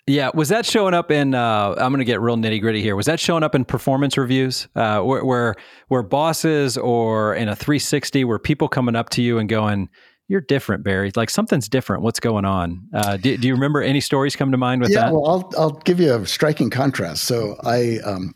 yeah, 0.06 0.30
was 0.32 0.48
that 0.50 0.64
showing 0.64 0.94
up 0.94 1.10
in? 1.10 1.34
Uh, 1.34 1.74
I'm 1.76 1.90
going 1.90 1.98
to 1.98 2.04
get 2.04 2.20
real 2.20 2.36
nitty 2.36 2.60
gritty 2.60 2.80
here. 2.80 2.94
Was 2.94 3.06
that 3.06 3.18
showing 3.20 3.42
up 3.42 3.54
in 3.54 3.64
performance 3.64 4.16
reviews, 4.16 4.68
uh, 4.76 5.00
where, 5.00 5.24
where 5.24 5.56
where 5.88 6.02
bosses 6.02 6.78
or 6.78 7.34
in 7.34 7.48
a 7.48 7.56
360, 7.56 8.24
where 8.24 8.38
people 8.38 8.68
coming 8.68 8.94
up 8.94 9.10
to 9.10 9.22
you 9.22 9.38
and 9.38 9.48
going, 9.48 9.88
"You're 10.28 10.40
different, 10.40 10.84
Barry. 10.84 11.12
Like 11.14 11.30
something's 11.30 11.68
different. 11.68 12.02
What's 12.02 12.20
going 12.20 12.44
on?" 12.44 12.88
Uh, 12.92 13.16
do, 13.16 13.36
do 13.36 13.48
you 13.48 13.54
remember 13.54 13.82
any 13.82 14.00
stories 14.00 14.36
come 14.36 14.50
to 14.50 14.56
mind 14.56 14.82
with 14.82 14.90
yeah, 14.90 15.06
that? 15.06 15.12
well, 15.12 15.26
I'll 15.26 15.52
I'll 15.58 15.70
give 15.70 16.00
you 16.00 16.14
a 16.14 16.26
striking 16.26 16.70
contrast. 16.70 17.24
So 17.24 17.56
I 17.64 17.98
um, 18.04 18.34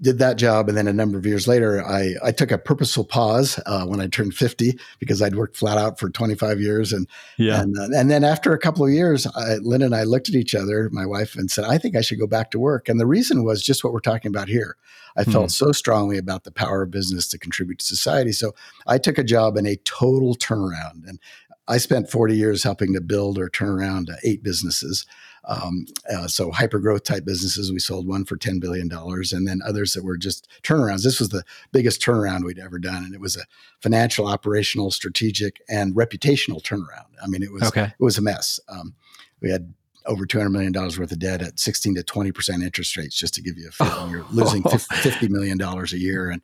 did 0.00 0.18
that 0.18 0.36
job, 0.36 0.68
and 0.68 0.76
then 0.76 0.88
a 0.88 0.92
number 0.92 1.16
of 1.16 1.24
years 1.24 1.46
later, 1.46 1.82
I 1.84 2.14
I 2.22 2.32
took 2.32 2.50
a 2.50 2.58
purposeful 2.58 3.04
pause 3.04 3.60
uh, 3.66 3.86
when 3.86 4.00
I 4.00 4.08
turned 4.08 4.34
fifty 4.34 4.78
because 4.98 5.22
I'd 5.22 5.36
worked 5.36 5.56
flat 5.56 5.78
out 5.78 5.98
for 6.00 6.10
twenty 6.10 6.34
five 6.34 6.60
years, 6.60 6.92
and 6.92 7.06
yeah, 7.38 7.60
and 7.62 7.78
uh, 7.78 7.88
and 7.96 8.10
then 8.10 8.24
after 8.24 8.52
a 8.52 8.58
couple 8.58 8.84
of 8.84 8.90
years, 8.92 9.26
I, 9.36 9.56
Lynn 9.62 9.82
and 9.82 9.94
I 9.94 10.02
looked 10.02 10.28
at 10.28 10.34
each 10.34 10.54
other, 10.54 10.90
my 10.92 11.06
wife, 11.06 11.36
and 11.36 11.50
said, 11.50 11.64
"I 11.64 11.78
think 11.78 11.96
I 11.96 12.00
should 12.00 12.18
go 12.18 12.26
back 12.26 12.50
to 12.50 12.58
work." 12.58 12.88
And 12.88 12.98
the 12.98 13.06
reason 13.06 13.44
was 13.44 13.62
just 13.62 13.84
what 13.84 13.92
we're 13.92 14.00
talking 14.00 14.28
about 14.30 14.48
here. 14.48 14.76
I 15.16 15.22
Hmm. 15.22 15.30
felt 15.32 15.50
so 15.52 15.70
strongly 15.70 16.18
about 16.18 16.42
the 16.42 16.50
power 16.50 16.82
of 16.82 16.90
business 16.90 17.28
to 17.28 17.38
contribute 17.38 17.78
to 17.78 17.84
society, 17.84 18.32
so 18.32 18.52
I 18.88 18.98
took 18.98 19.16
a 19.16 19.24
job 19.24 19.56
in 19.56 19.64
a 19.66 19.76
total 19.84 20.34
turnaround, 20.34 21.08
and 21.08 21.20
I 21.68 21.78
spent 21.78 22.10
40 22.10 22.36
years 22.36 22.62
helping 22.64 22.92
to 22.94 23.00
build 23.00 23.38
or 23.38 23.48
turn 23.48 23.68
around 23.68 24.10
uh, 24.10 24.16
eight 24.24 24.42
businesses. 24.42 25.06
Um, 25.46 25.86
uh, 26.10 26.26
so 26.26 26.50
hyper 26.50 26.78
growth 26.78 27.04
type 27.04 27.24
businesses. 27.24 27.72
We 27.72 27.78
sold 27.78 28.06
one 28.06 28.24
for 28.24 28.36
$10 28.36 28.60
billion 28.60 28.90
and 28.92 29.46
then 29.46 29.60
others 29.64 29.92
that 29.92 30.04
were 30.04 30.16
just 30.16 30.48
turnarounds. 30.62 31.02
This 31.04 31.20
was 31.20 31.28
the 31.28 31.44
biggest 31.72 32.00
turnaround 32.00 32.44
we'd 32.44 32.58
ever 32.58 32.78
done. 32.78 33.04
And 33.04 33.14
it 33.14 33.20
was 33.20 33.36
a 33.36 33.44
financial, 33.80 34.26
operational, 34.26 34.90
strategic, 34.90 35.60
and 35.68 35.94
reputational 35.94 36.62
turnaround. 36.62 37.06
I 37.22 37.26
mean, 37.26 37.42
it 37.42 37.52
was, 37.52 37.64
okay. 37.64 37.84
it 37.98 38.02
was 38.02 38.18
a 38.18 38.22
mess. 38.22 38.58
Um, 38.68 38.94
we 39.40 39.50
had 39.50 39.74
over 40.06 40.26
$200 40.26 40.50
million 40.50 40.72
worth 40.72 40.98
of 40.98 41.18
debt 41.18 41.42
at 41.42 41.58
16 41.58 41.94
to 41.96 42.02
20% 42.02 42.62
interest 42.62 42.96
rates, 42.96 43.16
just 43.16 43.34
to 43.34 43.42
give 43.42 43.56
you 43.56 43.68
a 43.68 43.72
feel. 43.72 44.10
You're 44.10 44.26
losing 44.32 44.62
$50 44.62 45.30
million 45.30 45.60
a 45.60 45.84
year. 45.96 46.30
And 46.30 46.42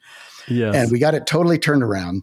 Yes. 0.48 0.74
and 0.74 0.90
we 0.90 0.98
got 0.98 1.14
it 1.14 1.26
totally 1.26 1.58
turned 1.58 1.82
around. 1.82 2.22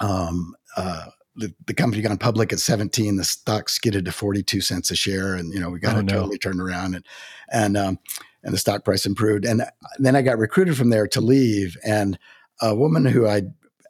Um, 0.00 0.54
uh, 0.76 1.06
the, 1.36 1.54
the 1.66 1.74
company 1.74 2.02
gone 2.02 2.16
public 2.18 2.52
at 2.52 2.58
17, 2.58 3.16
the 3.16 3.24
stock 3.24 3.68
skidded 3.68 4.04
to 4.06 4.12
42 4.12 4.60
cents 4.60 4.90
a 4.90 4.96
share. 4.96 5.34
And, 5.34 5.52
you 5.52 5.60
know, 5.60 5.70
we 5.70 5.78
got 5.78 5.96
Oh, 5.96 6.00
it 6.00 6.04
no. 6.06 6.12
totally 6.14 6.38
turned 6.38 6.60
around 6.60 6.94
and, 6.94 7.04
and, 7.50 7.76
um, 7.76 7.98
and 8.42 8.54
the 8.54 8.58
stock 8.58 8.84
price 8.84 9.06
improved. 9.06 9.44
And 9.44 9.62
then 9.98 10.16
I 10.16 10.22
got 10.22 10.38
recruited 10.38 10.76
from 10.76 10.90
there 10.90 11.06
to 11.08 11.20
leave. 11.20 11.76
And 11.84 12.18
a 12.62 12.74
woman 12.74 13.04
who 13.04 13.26
I 13.26 13.42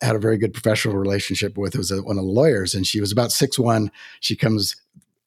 had 0.03 0.17
a 0.17 0.21
very 0.21 0.39
good 0.39 0.53
professional 0.53 0.97
relationship 0.97 1.57
with 1.57 1.77
was 1.77 1.91
a, 1.91 2.03
one 2.03 2.19
of 2.19 2.25
the 2.25 2.31
lawyers. 2.31 2.75
And 2.75 2.87
she 2.87 3.01
was 3.01 3.13
about 3.13 3.33
six 3.33 3.59
one. 3.59 3.91
She 4.21 4.35
comes 4.37 4.77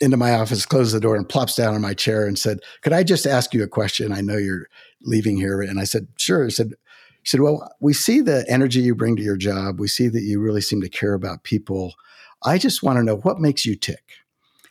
into 0.02 0.18
my 0.18 0.34
office, 0.34 0.66
closes 0.66 0.94
the 0.94 1.00
door, 1.00 1.16
and 1.16 1.28
plops 1.28 1.56
down 1.56 1.76
in 1.76 1.82
my 1.82 1.94
chair 1.94 2.26
and 2.26 2.40
said, 2.40 2.60
Could 2.82 2.94
I 2.94 3.04
just 3.04 3.26
ask 3.28 3.54
you 3.54 3.64
a 3.64 3.68
question? 3.68 4.12
I 4.12 4.22
know 4.22 4.38
you're 4.38 4.68
leaving 5.04 5.38
here. 5.38 5.62
And 5.62 5.80
I 5.80 5.84
said, 5.84 6.08
Sure. 6.18 6.46
I 6.46 6.50
said, 6.50 6.74
she 7.24 7.32
said, 7.32 7.42
Well, 7.42 7.70
we 7.82 7.94
see 7.94 8.22
the 8.22 8.46
energy 8.48 8.80
you 8.80 8.96
bring 8.96 9.16
to 9.18 9.22
your 9.24 9.38
job. 9.38 9.80
We 9.80 9.88
see 9.88 10.08
that 10.08 10.22
you 10.24 10.40
really 10.40 10.62
seem 10.62 10.82
to 10.82 10.90
care 10.90 11.14
about 11.14 11.44
people. 11.44 11.96
I 12.44 12.58
just 12.58 12.84
want 12.84 12.98
to 12.98 13.04
know 13.04 13.18
what 13.18 13.40
makes 13.40 13.66
you 13.66 13.76
tick. 13.76 14.04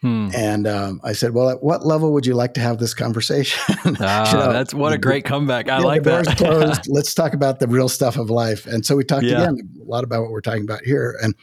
Hmm. 0.01 0.29
And 0.33 0.67
um, 0.69 1.01
I 1.03 1.13
said, 1.13 1.35
Well, 1.35 1.51
at 1.51 1.61
what 1.63 1.85
level 1.85 2.13
would 2.13 2.25
you 2.25 2.35
like 2.35 2.55
to 2.55 2.61
have 2.61 2.79
this 2.79 2.95
conversation? 2.95 3.61
Ah, 4.01 4.31
You 4.31 4.39
know, 4.39 4.53
that's 4.53 4.73
what 4.73 4.93
a 4.93 4.99
great 4.99 5.25
comeback. 5.25 5.69
I 5.69 5.79
like 5.81 6.05
that. 6.05 6.37
closed. 6.37 6.83
Let's 6.89 7.13
talk 7.15 7.33
about 7.35 7.59
the 7.59 7.67
real 7.67 7.89
stuff 7.89 8.17
of 8.17 8.31
life. 8.31 8.65
And 8.67 8.87
so 8.87 8.95
we 8.95 9.03
talked 9.03 9.25
Yeah. 9.25 9.43
again 9.43 9.59
a 9.81 9.85
lot 9.85 10.05
about 10.05 10.23
what 10.23 10.31
we're 10.31 10.41
talking 10.41 10.63
about 10.63 10.83
here. 10.85 11.17
And 11.21 11.35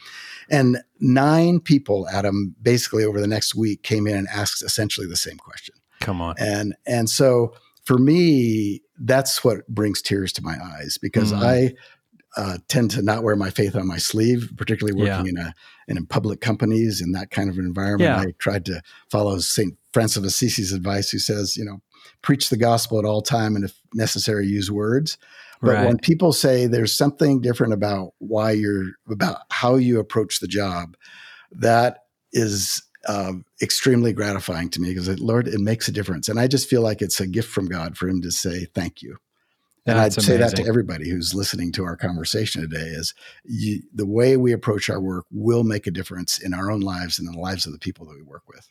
and 0.48 0.78
nine 1.00 1.60
people, 1.60 2.08
Adam, 2.08 2.54
basically 2.62 3.04
over 3.04 3.20
the 3.20 3.26
next 3.26 3.54
week 3.54 3.82
came 3.82 4.06
in 4.06 4.16
and 4.16 4.28
asked 4.28 4.62
essentially 4.62 5.06
the 5.06 5.16
same 5.16 5.36
question. 5.36 5.74
Come 6.00 6.22
on. 6.22 6.34
And 6.38 6.74
and 6.86 7.10
so 7.10 7.52
for 7.84 7.98
me, 7.98 8.80
that's 8.98 9.44
what 9.44 9.66
brings 9.68 10.00
tears 10.00 10.32
to 10.32 10.42
my 10.42 10.56
eyes 10.80 10.96
because 11.00 11.30
Mm. 11.32 11.42
I 11.42 11.74
uh, 12.36 12.58
tend 12.68 12.90
to 12.92 13.02
not 13.02 13.22
wear 13.22 13.36
my 13.36 13.50
faith 13.50 13.74
on 13.74 13.86
my 13.86 13.96
sleeve, 13.96 14.52
particularly 14.56 14.98
working 14.98 15.26
in 15.28 15.38
a 15.38 15.54
in, 15.88 15.96
in 15.96 16.06
public 16.06 16.40
companies 16.40 17.00
in 17.00 17.12
that 17.12 17.30
kind 17.30 17.48
of 17.48 17.58
environment. 17.58 18.10
Yeah. 18.10 18.20
I 18.20 18.32
tried 18.38 18.64
to 18.66 18.82
follow 19.10 19.38
Saint 19.38 19.76
Francis 19.92 20.18
of 20.18 20.24
Assisi's 20.24 20.72
advice, 20.72 21.10
who 21.10 21.18
says, 21.18 21.56
you 21.56 21.64
know, 21.64 21.80
preach 22.22 22.50
the 22.50 22.56
gospel 22.56 22.98
at 22.98 23.04
all 23.04 23.22
time, 23.22 23.56
and 23.56 23.64
if 23.64 23.80
necessary, 23.94 24.46
use 24.46 24.70
words. 24.70 25.16
But 25.62 25.74
Right. 25.74 25.86
when 25.86 25.98
people 25.98 26.32
say 26.34 26.66
there's 26.66 26.96
something 26.96 27.40
different 27.40 27.72
about 27.72 28.12
why 28.18 28.50
you're 28.50 28.92
about 29.08 29.38
how 29.50 29.76
you 29.76 29.98
approach 29.98 30.40
the 30.40 30.48
job, 30.48 30.96
that 31.50 32.04
is 32.32 32.82
uh, 33.06 33.32
extremely 33.62 34.12
gratifying 34.12 34.68
to 34.70 34.80
me 34.80 34.90
because, 34.90 35.08
Lord, 35.20 35.48
it 35.48 35.60
makes 35.60 35.88
a 35.88 35.92
difference. 35.92 36.28
And 36.28 36.38
I 36.38 36.46
just 36.48 36.68
feel 36.68 36.82
like 36.82 37.00
it's 37.00 37.20
a 37.20 37.26
gift 37.26 37.48
from 37.48 37.66
God 37.66 37.96
for 37.96 38.08
Him 38.08 38.20
to 38.22 38.30
say 38.30 38.66
thank 38.74 39.00
you. 39.00 39.16
And 39.86 39.98
That's 39.98 40.18
I'd 40.18 40.24
say 40.24 40.34
amazing. 40.36 40.56
that 40.56 40.62
to 40.62 40.68
everybody 40.68 41.08
who's 41.08 41.32
listening 41.34 41.70
to 41.72 41.84
our 41.84 41.96
conversation 41.96 42.60
today 42.60 42.86
is 42.86 43.14
you, 43.44 43.82
the 43.94 44.06
way 44.06 44.36
we 44.36 44.52
approach 44.52 44.90
our 44.90 45.00
work 45.00 45.26
will 45.30 45.62
make 45.62 45.86
a 45.86 45.92
difference 45.92 46.38
in 46.38 46.52
our 46.52 46.70
own 46.70 46.80
lives 46.80 47.18
and 47.18 47.28
in 47.28 47.34
the 47.34 47.40
lives 47.40 47.66
of 47.66 47.72
the 47.72 47.78
people 47.78 48.04
that 48.06 48.16
we 48.16 48.22
work 48.22 48.42
with. 48.48 48.68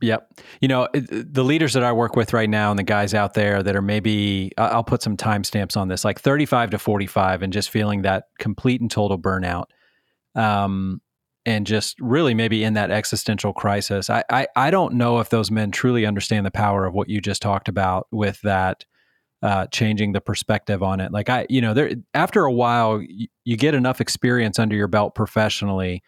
Yep. 0.00 0.40
You 0.60 0.68
know, 0.68 0.88
the 0.92 1.42
leaders 1.42 1.72
that 1.72 1.82
I 1.82 1.92
work 1.92 2.14
with 2.14 2.32
right 2.32 2.48
now 2.48 2.70
and 2.70 2.78
the 2.78 2.84
guys 2.84 3.14
out 3.14 3.34
there 3.34 3.62
that 3.62 3.74
are 3.74 3.82
maybe, 3.82 4.52
I'll 4.56 4.84
put 4.84 5.02
some 5.02 5.16
timestamps 5.16 5.76
on 5.76 5.88
this, 5.88 6.04
like 6.04 6.20
35 6.20 6.70
to 6.70 6.78
45, 6.78 7.42
and 7.42 7.52
just 7.52 7.70
feeling 7.70 8.02
that 8.02 8.24
complete 8.38 8.80
and 8.80 8.90
total 8.90 9.18
burnout. 9.18 9.64
Um, 10.34 11.00
and 11.46 11.66
just 11.66 11.98
really 11.98 12.34
maybe 12.34 12.62
in 12.62 12.74
that 12.74 12.90
existential 12.90 13.54
crisis. 13.54 14.10
I, 14.10 14.22
I, 14.30 14.46
I 14.54 14.70
don't 14.70 14.94
know 14.94 15.18
if 15.18 15.30
those 15.30 15.50
men 15.50 15.70
truly 15.70 16.04
understand 16.04 16.44
the 16.44 16.50
power 16.50 16.84
of 16.84 16.92
what 16.92 17.08
you 17.08 17.22
just 17.22 17.40
talked 17.40 17.68
about 17.68 18.06
with 18.12 18.38
that 18.42 18.84
uh, 19.42 19.66
changing 19.68 20.12
the 20.12 20.20
perspective 20.20 20.82
on 20.82 21.00
it. 21.00 21.12
Like 21.12 21.28
I, 21.28 21.46
you 21.48 21.60
know, 21.60 21.74
there 21.74 21.92
after 22.14 22.44
a 22.44 22.52
while, 22.52 23.00
you, 23.00 23.28
you 23.44 23.56
get 23.56 23.74
enough 23.74 24.00
experience 24.00 24.58
under 24.58 24.74
your 24.74 24.88
belt 24.88 25.14
professionally 25.14 26.02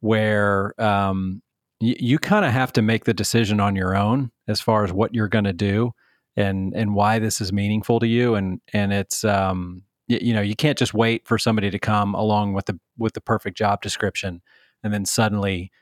where 0.00 0.80
um, 0.80 1.42
you, 1.80 1.96
you 1.98 2.18
kind 2.18 2.44
of 2.44 2.52
have 2.52 2.72
to 2.74 2.82
make 2.82 3.04
the 3.04 3.14
decision 3.14 3.60
on 3.60 3.76
your 3.76 3.96
own 3.96 4.30
as 4.48 4.60
far 4.60 4.84
as 4.84 4.92
what 4.92 5.14
you're 5.14 5.28
going 5.28 5.44
to 5.44 5.52
do 5.52 5.92
and 6.36 6.74
and 6.74 6.94
why 6.94 7.18
this 7.18 7.40
is 7.40 7.52
meaningful 7.52 7.98
to 7.98 8.06
you 8.06 8.36
and 8.36 8.60
and 8.72 8.92
it's 8.92 9.24
um 9.24 9.82
you, 10.06 10.18
you 10.22 10.32
know 10.32 10.40
you 10.40 10.54
can't 10.54 10.78
just 10.78 10.94
wait 10.94 11.26
for 11.26 11.38
somebody 11.38 11.70
to 11.70 11.78
come 11.78 12.14
along 12.14 12.52
with 12.52 12.66
the 12.66 12.78
with 12.96 13.14
the 13.14 13.20
perfect 13.20 13.58
job 13.58 13.82
description 13.82 14.40
and 14.84 14.94
then 14.94 15.04
suddenly 15.04 15.72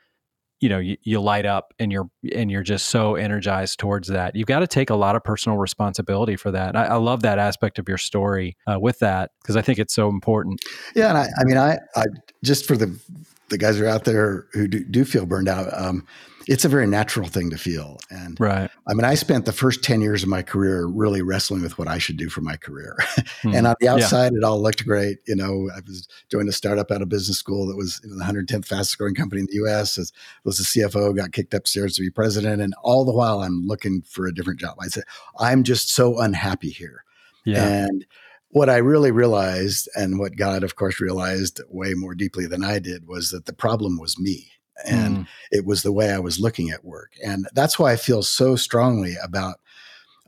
you 0.59 0.69
know 0.69 0.79
you, 0.79 0.97
you 1.03 1.19
light 1.19 1.45
up 1.45 1.73
and 1.79 1.91
you're 1.91 2.09
and 2.33 2.51
you're 2.51 2.63
just 2.63 2.87
so 2.89 3.15
energized 3.15 3.79
towards 3.79 4.07
that. 4.09 4.35
You've 4.35 4.47
got 4.47 4.59
to 4.59 4.67
take 4.67 4.89
a 4.89 4.95
lot 4.95 5.15
of 5.15 5.23
personal 5.23 5.57
responsibility 5.57 6.35
for 6.35 6.51
that. 6.51 6.75
I, 6.75 6.85
I, 6.85 6.95
love 6.95 7.21
that 7.21 7.39
aspect 7.39 7.79
of 7.79 7.87
your 7.87 7.97
story 7.97 8.57
uh, 8.67 8.79
with 8.79 8.99
that 8.99 9.31
because 9.41 9.55
i 9.55 9.61
think 9.61 9.79
it's 9.79 9.93
so 9.93 10.09
important. 10.09 10.61
Yeah 10.95 11.09
and 11.09 11.17
i, 11.17 11.27
I 11.39 11.43
mean 11.43 11.57
I, 11.57 11.77
I 11.95 12.05
just 12.43 12.65
for 12.65 12.75
the 12.75 12.99
the 13.49 13.57
guys 13.57 13.77
who 13.77 13.85
are 13.85 13.89
out 13.89 14.05
there 14.05 14.47
who 14.53 14.67
do, 14.67 14.83
do 14.83 15.05
feel 15.05 15.25
burned 15.25 15.49
out, 15.49 15.67
um, 15.73 16.05
it's 16.47 16.65
a 16.65 16.69
very 16.69 16.87
natural 16.87 17.27
thing 17.27 17.51
to 17.51 17.57
feel. 17.57 17.99
And 18.09 18.39
right. 18.39 18.71
I 18.87 18.93
mean, 18.95 19.05
I 19.05 19.13
spent 19.13 19.45
the 19.45 19.51
first 19.51 19.83
10 19.83 20.01
years 20.01 20.23
of 20.23 20.29
my 20.29 20.41
career 20.41 20.87
really 20.87 21.21
wrestling 21.21 21.61
with 21.61 21.77
what 21.77 21.87
I 21.87 21.99
should 21.99 22.17
do 22.17 22.27
for 22.27 22.41
my 22.41 22.57
career. 22.57 22.97
mm. 23.43 23.55
and 23.55 23.67
on 23.67 23.75
the 23.79 23.87
outside, 23.87 24.31
yeah. 24.33 24.39
it 24.39 24.43
all 24.43 24.59
looked 24.59 24.83
great. 24.83 25.19
You 25.27 25.35
know, 25.35 25.69
I 25.75 25.81
was 25.85 26.07
doing 26.29 26.47
a 26.47 26.51
startup 26.51 26.89
out 26.89 27.03
of 27.03 27.09
business 27.09 27.37
school 27.37 27.67
that 27.67 27.77
was 27.77 28.01
you 28.03 28.09
know, 28.09 28.17
the 28.17 28.23
110th 28.23 28.65
fastest 28.65 28.97
growing 28.97 29.13
company 29.13 29.41
in 29.41 29.47
the 29.47 29.63
US, 29.67 29.99
as, 29.99 30.11
was 30.43 30.57
the 30.57 30.63
CFO, 30.63 31.15
got 31.15 31.33
kicked 31.33 31.53
upstairs 31.53 31.95
to 31.95 32.01
be 32.01 32.09
president. 32.09 32.63
And 32.63 32.73
all 32.81 33.05
the 33.05 33.13
while 33.13 33.41
I'm 33.41 33.67
looking 33.67 34.01
for 34.01 34.25
a 34.25 34.33
different 34.33 34.59
job. 34.59 34.77
I 34.81 34.87
said, 34.87 35.03
I'm 35.39 35.63
just 35.63 35.93
so 35.93 36.19
unhappy 36.19 36.71
here. 36.71 37.03
Yeah. 37.45 37.85
And 37.85 38.05
what 38.49 38.69
I 38.69 38.77
really 38.77 39.11
realized, 39.11 39.87
and 39.95 40.19
what 40.19 40.35
God, 40.35 40.63
of 40.63 40.75
course, 40.75 40.99
realized 40.99 41.61
way 41.69 41.93
more 41.93 42.15
deeply 42.15 42.47
than 42.47 42.63
I 42.63 42.79
did, 42.79 43.07
was 43.07 43.29
that 43.31 43.45
the 43.45 43.53
problem 43.53 43.99
was 43.99 44.19
me. 44.19 44.51
And 44.85 45.17
mm. 45.17 45.27
it 45.51 45.65
was 45.65 45.83
the 45.83 45.91
way 45.91 46.11
I 46.11 46.19
was 46.19 46.39
looking 46.39 46.69
at 46.69 46.85
work. 46.85 47.11
And 47.23 47.47
that's 47.53 47.77
why 47.77 47.91
I 47.91 47.97
feel 47.97 48.23
so 48.23 48.55
strongly 48.55 49.15
about 49.21 49.57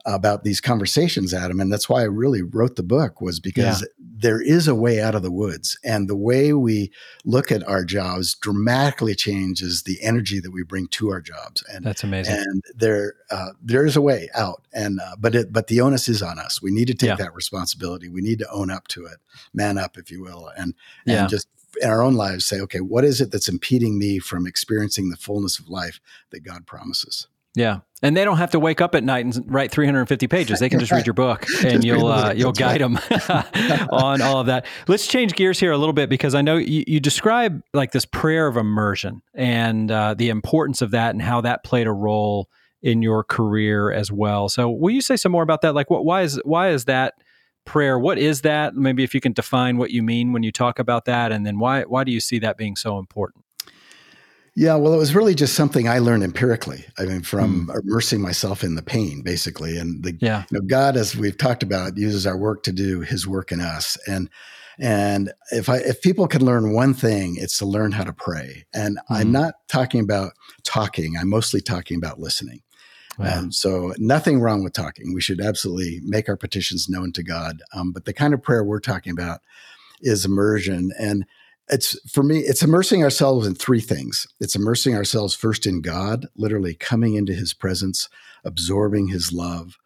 about 0.05 0.43
these 0.43 0.61
conversations, 0.61 1.33
Adam. 1.33 1.59
And 1.59 1.71
that's 1.71 1.89
why 1.89 2.01
I 2.01 2.05
really 2.05 2.41
wrote 2.41 2.75
the 2.75 2.83
book 2.83 3.21
was 3.21 3.39
because 3.39 3.81
yeah. 3.81 3.87
there 3.99 4.41
is 4.41 4.67
a 4.67 4.75
way 4.75 5.01
out 5.01 5.15
of 5.15 5.21
the 5.21 5.31
woods. 5.31 5.77
And 5.83 6.09
the 6.09 6.15
way 6.15 6.53
we 6.53 6.91
look 7.25 7.51
at 7.51 7.67
our 7.67 7.83
jobs 7.83 8.35
dramatically 8.35 9.15
changes 9.15 9.83
the 9.83 10.01
energy 10.01 10.39
that 10.39 10.51
we 10.51 10.63
bring 10.63 10.87
to 10.87 11.09
our 11.09 11.21
jobs. 11.21 11.63
And 11.71 11.85
that's 11.85 12.03
amazing. 12.03 12.35
And 12.35 12.63
there, 12.75 13.15
uh, 13.29 13.49
there 13.61 13.85
is 13.85 13.95
a 13.95 14.01
way 14.01 14.29
out. 14.33 14.65
And, 14.73 14.99
uh, 14.99 15.15
but 15.19 15.35
it, 15.35 15.53
but 15.53 15.67
the 15.67 15.81
onus 15.81 16.09
is 16.09 16.21
on 16.21 16.39
us. 16.39 16.61
We 16.61 16.71
need 16.71 16.87
to 16.87 16.93
take 16.93 17.09
yeah. 17.09 17.15
that 17.15 17.35
responsibility. 17.35 18.09
We 18.09 18.21
need 18.21 18.39
to 18.39 18.51
own 18.51 18.71
up 18.71 18.87
to 18.89 19.05
it, 19.05 19.17
man 19.53 19.77
up, 19.77 19.97
if 19.97 20.11
you 20.11 20.21
will. 20.21 20.49
And, 20.57 20.73
and 21.05 21.13
yeah. 21.15 21.27
just 21.27 21.47
in 21.81 21.89
our 21.89 22.01
own 22.01 22.15
lives 22.15 22.45
say, 22.45 22.59
okay, 22.59 22.81
what 22.81 23.05
is 23.05 23.21
it 23.21 23.31
that's 23.31 23.47
impeding 23.47 23.97
me 23.97 24.19
from 24.19 24.47
experiencing 24.47 25.09
the 25.09 25.17
fullness 25.17 25.59
of 25.59 25.69
life 25.69 25.99
that 26.31 26.41
God 26.41 26.65
promises? 26.65 27.27
Yeah, 27.55 27.79
and 28.01 28.17
they 28.17 28.25
don't 28.25 28.37
have 28.37 28.51
to 28.51 28.59
wake 28.59 28.81
up 28.81 28.95
at 28.95 29.03
night 29.03 29.25
and 29.25 29.43
write 29.47 29.71
350 29.71 30.27
pages. 30.27 30.59
They 30.59 30.69
can 30.69 30.79
just 30.79 30.91
read 30.91 31.05
your 31.05 31.13
book, 31.13 31.45
and 31.65 31.83
you'll 31.83 32.07
uh, 32.07 32.33
you'll 32.33 32.51
guide 32.51 32.81
them 32.81 32.97
on 33.91 34.21
all 34.21 34.39
of 34.39 34.47
that. 34.47 34.65
Let's 34.87 35.07
change 35.07 35.35
gears 35.35 35.59
here 35.59 35.71
a 35.71 35.77
little 35.77 35.93
bit 35.93 36.09
because 36.09 36.33
I 36.33 36.41
know 36.41 36.57
you, 36.57 36.83
you 36.87 36.99
describe 36.99 37.61
like 37.73 37.91
this 37.91 38.05
prayer 38.05 38.47
of 38.47 38.57
immersion 38.57 39.21
and 39.33 39.91
uh, 39.91 40.13
the 40.15 40.29
importance 40.29 40.81
of 40.81 40.91
that 40.91 41.11
and 41.11 41.21
how 41.21 41.41
that 41.41 41.63
played 41.63 41.87
a 41.87 41.93
role 41.93 42.49
in 42.81 43.01
your 43.01 43.23
career 43.23 43.91
as 43.91 44.11
well. 44.11 44.49
So, 44.49 44.69
will 44.69 44.91
you 44.91 45.01
say 45.01 45.15
some 45.15 45.31
more 45.31 45.43
about 45.43 45.61
that? 45.61 45.75
Like, 45.75 45.89
what 45.89 46.03
why 46.03 46.23
is 46.23 46.41
why 46.43 46.69
is 46.69 46.85
that 46.85 47.13
prayer? 47.65 47.99
What 47.99 48.17
is 48.17 48.41
that? 48.41 48.73
Maybe 48.75 49.03
if 49.03 49.13
you 49.13 49.21
can 49.21 49.33
define 49.33 49.77
what 49.77 49.91
you 49.91 50.01
mean 50.01 50.33
when 50.33 50.43
you 50.43 50.51
talk 50.51 50.79
about 50.79 51.05
that, 51.05 51.31
and 51.31 51.45
then 51.45 51.59
why 51.59 51.83
why 51.83 52.03
do 52.03 52.11
you 52.11 52.19
see 52.19 52.39
that 52.39 52.57
being 52.57 52.75
so 52.75 52.97
important? 52.97 53.40
Yeah, 54.55 54.75
well, 54.75 54.93
it 54.93 54.97
was 54.97 55.15
really 55.15 55.33
just 55.33 55.55
something 55.55 55.87
I 55.87 55.99
learned 55.99 56.23
empirically. 56.23 56.85
I 56.97 57.05
mean, 57.05 57.21
from 57.21 57.67
mm. 57.67 57.79
immersing 57.81 58.21
myself 58.21 58.63
in 58.63 58.75
the 58.75 58.81
pain, 58.81 59.21
basically. 59.21 59.77
And 59.77 60.03
the, 60.03 60.17
yeah. 60.19 60.43
you 60.51 60.59
know, 60.59 60.65
God, 60.65 60.97
as 60.97 61.15
we've 61.15 61.37
talked 61.37 61.63
about, 61.63 61.97
uses 61.97 62.27
our 62.27 62.37
work 62.37 62.63
to 62.63 62.73
do 62.73 62.99
His 62.99 63.25
work 63.25 63.51
in 63.51 63.61
us. 63.61 63.97
And 64.07 64.29
and 64.77 65.31
if 65.51 65.69
I 65.69 65.77
if 65.77 66.01
people 66.01 66.27
can 66.27 66.43
learn 66.43 66.73
one 66.73 66.93
thing, 66.93 67.37
it's 67.37 67.57
to 67.59 67.65
learn 67.65 67.93
how 67.93 68.03
to 68.03 68.13
pray. 68.13 68.65
And 68.73 68.97
mm. 68.97 69.01
I'm 69.09 69.31
not 69.31 69.55
talking 69.69 70.01
about 70.01 70.33
talking. 70.63 71.15
I'm 71.17 71.29
mostly 71.29 71.61
talking 71.61 71.97
about 71.97 72.19
listening. 72.19 72.61
Wow. 73.17 73.25
And 73.27 73.53
so, 73.53 73.93
nothing 73.97 74.39
wrong 74.39 74.63
with 74.63 74.73
talking. 74.73 75.13
We 75.13 75.21
should 75.21 75.41
absolutely 75.41 75.99
make 76.03 76.27
our 76.27 76.37
petitions 76.37 76.89
known 76.89 77.11
to 77.13 77.23
God. 77.23 77.61
Um, 77.73 77.91
but 77.91 78.05
the 78.05 78.13
kind 78.13 78.33
of 78.33 78.41
prayer 78.41 78.63
we're 78.63 78.79
talking 78.79 79.11
about 79.11 79.41
is 80.01 80.25
immersion. 80.25 80.91
And 80.97 81.25
it's 81.69 81.97
for 82.09 82.23
me 82.23 82.39
it's 82.39 82.63
immersing 82.63 83.03
ourselves 83.03 83.47
in 83.47 83.55
three 83.55 83.79
things 83.79 84.27
it's 84.39 84.55
immersing 84.55 84.95
ourselves 84.95 85.33
first 85.33 85.65
in 85.65 85.81
god 85.81 86.27
literally 86.35 86.73
coming 86.73 87.15
into 87.15 87.33
his 87.33 87.53
presence 87.53 88.09
absorbing 88.43 89.07
his 89.07 89.31
love 89.31 89.77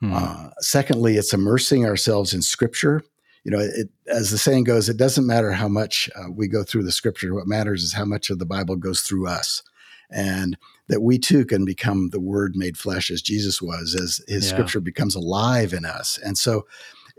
hmm. 0.00 0.12
uh, 0.12 0.50
secondly 0.60 1.16
it's 1.16 1.32
immersing 1.32 1.84
ourselves 1.86 2.34
in 2.34 2.42
scripture 2.42 3.02
you 3.44 3.50
know 3.50 3.58
it, 3.58 3.88
as 4.06 4.30
the 4.30 4.38
saying 4.38 4.64
goes 4.64 4.88
it 4.88 4.96
doesn't 4.96 5.26
matter 5.26 5.52
how 5.52 5.68
much 5.68 6.10
uh, 6.16 6.30
we 6.30 6.48
go 6.48 6.62
through 6.62 6.82
the 6.82 6.92
scripture 6.92 7.34
what 7.34 7.46
matters 7.46 7.82
is 7.82 7.94
how 7.94 8.04
much 8.04 8.30
of 8.30 8.38
the 8.38 8.46
bible 8.46 8.76
goes 8.76 9.00
through 9.00 9.26
us 9.26 9.62
and 10.10 10.58
that 10.88 11.02
we 11.02 11.18
too 11.18 11.44
can 11.44 11.64
become 11.64 12.10
the 12.10 12.20
word 12.20 12.56
made 12.56 12.76
flesh 12.76 13.10
as 13.10 13.22
jesus 13.22 13.62
was 13.62 13.94
as 13.94 14.20
his 14.28 14.46
yeah. 14.46 14.52
scripture 14.52 14.80
becomes 14.80 15.14
alive 15.14 15.72
in 15.72 15.84
us 15.84 16.18
and 16.18 16.36
so 16.36 16.66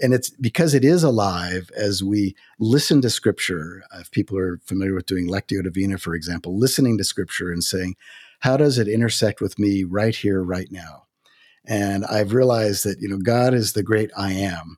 and 0.01 0.13
it's 0.13 0.29
because 0.29 0.73
it 0.73 0.83
is 0.83 1.03
alive 1.03 1.69
as 1.75 2.03
we 2.03 2.35
listen 2.59 3.01
to 3.01 3.09
scripture. 3.09 3.83
Uh, 3.93 3.99
if 3.99 4.11
people 4.11 4.37
are 4.37 4.59
familiar 4.65 4.95
with 4.95 5.05
doing 5.05 5.27
Lectio 5.27 5.63
Divina, 5.63 5.97
for 5.97 6.15
example, 6.15 6.57
listening 6.57 6.97
to 6.97 7.03
scripture 7.03 7.51
and 7.51 7.63
saying, 7.63 7.95
how 8.39 8.57
does 8.57 8.77
it 8.77 8.87
intersect 8.87 9.39
with 9.39 9.59
me 9.59 9.83
right 9.83 10.15
here, 10.15 10.43
right 10.43 10.71
now? 10.71 11.03
And 11.65 12.05
I've 12.05 12.33
realized 12.33 12.83
that, 12.85 12.99
you 12.99 13.07
know, 13.07 13.19
God 13.19 13.53
is 13.53 13.73
the 13.73 13.83
great 13.83 14.09
I 14.17 14.33
am 14.33 14.77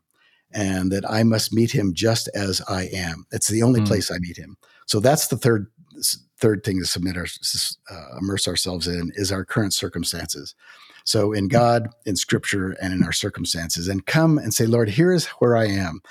and 0.54 0.92
that 0.92 1.10
I 1.10 1.24
must 1.24 1.54
meet 1.54 1.72
him 1.72 1.94
just 1.94 2.30
as 2.36 2.62
I 2.68 2.90
am. 2.94 3.26
It's 3.32 3.48
the 3.48 3.64
only 3.64 3.82
mm. 3.82 3.88
place 3.88 4.12
I 4.12 4.20
meet 4.20 4.38
him. 4.38 4.58
So 4.86 5.00
that's 5.00 5.28
the 5.28 5.38
third 5.38 5.68
third 6.40 6.64
thing 6.64 6.78
to 6.80 6.86
submit 6.86 7.16
our 7.16 7.28
uh, 7.90 8.18
immerse 8.20 8.48
ourselves 8.48 8.86
in 8.86 9.12
is 9.16 9.32
our 9.32 9.46
current 9.46 9.74
circumstances. 9.74 10.56
So 11.04 11.34
in 11.34 11.48
God, 11.48 11.90
in 12.06 12.16
scripture, 12.16 12.76
and 12.82 12.94
in 12.94 13.04
our 13.04 13.12
circumstances, 13.12 13.88
and 13.88 14.06
come 14.06 14.38
and 14.38 14.54
say, 14.54 14.66
Lord, 14.66 14.90
here 14.90 15.12
is 15.12 15.28
where 15.40 15.56
I 15.56 15.68
am. 15.68 16.02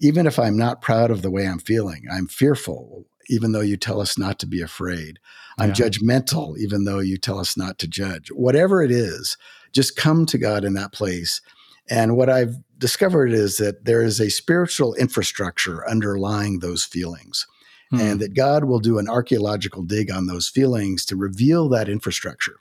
Even 0.00 0.26
if 0.26 0.38
I'm 0.38 0.56
not 0.56 0.82
proud 0.82 1.10
of 1.10 1.22
the 1.22 1.30
way 1.30 1.46
I'm 1.46 1.58
feeling, 1.58 2.04
I'm 2.12 2.26
fearful, 2.26 3.06
even 3.28 3.52
though 3.52 3.60
you 3.60 3.76
tell 3.76 4.00
us 4.00 4.18
not 4.18 4.38
to 4.40 4.46
be 4.46 4.60
afraid. 4.60 5.18
I'm 5.58 5.70
yeah. 5.70 5.74
judgmental, 5.74 6.58
even 6.58 6.84
though 6.84 6.98
you 6.98 7.16
tell 7.16 7.38
us 7.38 7.56
not 7.56 7.78
to 7.78 7.88
judge. 7.88 8.28
Whatever 8.28 8.82
it 8.82 8.90
is, 8.90 9.38
just 9.72 9.96
come 9.96 10.26
to 10.26 10.38
God 10.38 10.64
in 10.64 10.74
that 10.74 10.92
place. 10.92 11.40
And 11.88 12.16
what 12.16 12.28
I've 12.28 12.56
discovered 12.78 13.32
is 13.32 13.56
that 13.58 13.84
there 13.84 14.02
is 14.02 14.20
a 14.20 14.30
spiritual 14.30 14.94
infrastructure 14.94 15.88
underlying 15.88 16.58
those 16.58 16.84
feelings. 16.84 17.46
Hmm. 17.90 18.00
And 18.00 18.20
that 18.20 18.34
God 18.34 18.64
will 18.64 18.80
do 18.80 18.98
an 18.98 19.08
archaeological 19.08 19.82
dig 19.82 20.10
on 20.10 20.26
those 20.26 20.48
feelings 20.48 21.04
to 21.06 21.16
reveal 21.16 21.68
that 21.68 21.88
infrastructure. 21.88 22.56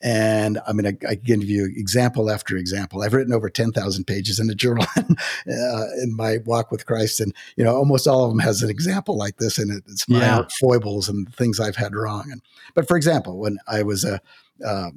And 0.00 0.60
I 0.66 0.72
mean, 0.72 0.86
I, 0.86 0.96
I, 1.08 1.16
can 1.16 1.40
give 1.40 1.44
you 1.44 1.64
example 1.74 2.30
after 2.30 2.56
example. 2.56 3.02
I've 3.02 3.12
written 3.12 3.32
over 3.32 3.50
10,000 3.50 4.04
pages 4.04 4.38
in 4.38 4.48
a 4.48 4.54
journal 4.54 4.86
uh, 4.96 5.02
in 5.46 6.14
my 6.16 6.38
walk 6.46 6.70
with 6.70 6.86
Christ. 6.86 7.20
And, 7.20 7.34
you 7.56 7.64
know, 7.64 7.74
almost 7.74 8.06
all 8.06 8.24
of 8.24 8.30
them 8.30 8.38
has 8.38 8.62
an 8.62 8.70
example 8.70 9.16
like 9.16 9.38
this 9.38 9.58
in 9.58 9.70
it. 9.70 9.82
It's 9.88 10.08
my 10.08 10.20
yeah. 10.20 10.42
foibles 10.60 11.08
and 11.08 11.34
things 11.34 11.58
I've 11.58 11.76
had 11.76 11.96
wrong. 11.96 12.28
And, 12.30 12.40
but 12.74 12.86
for 12.86 12.96
example, 12.96 13.38
when 13.38 13.58
I 13.66 13.82
was 13.82 14.04
a, 14.04 14.20
uh, 14.64 14.90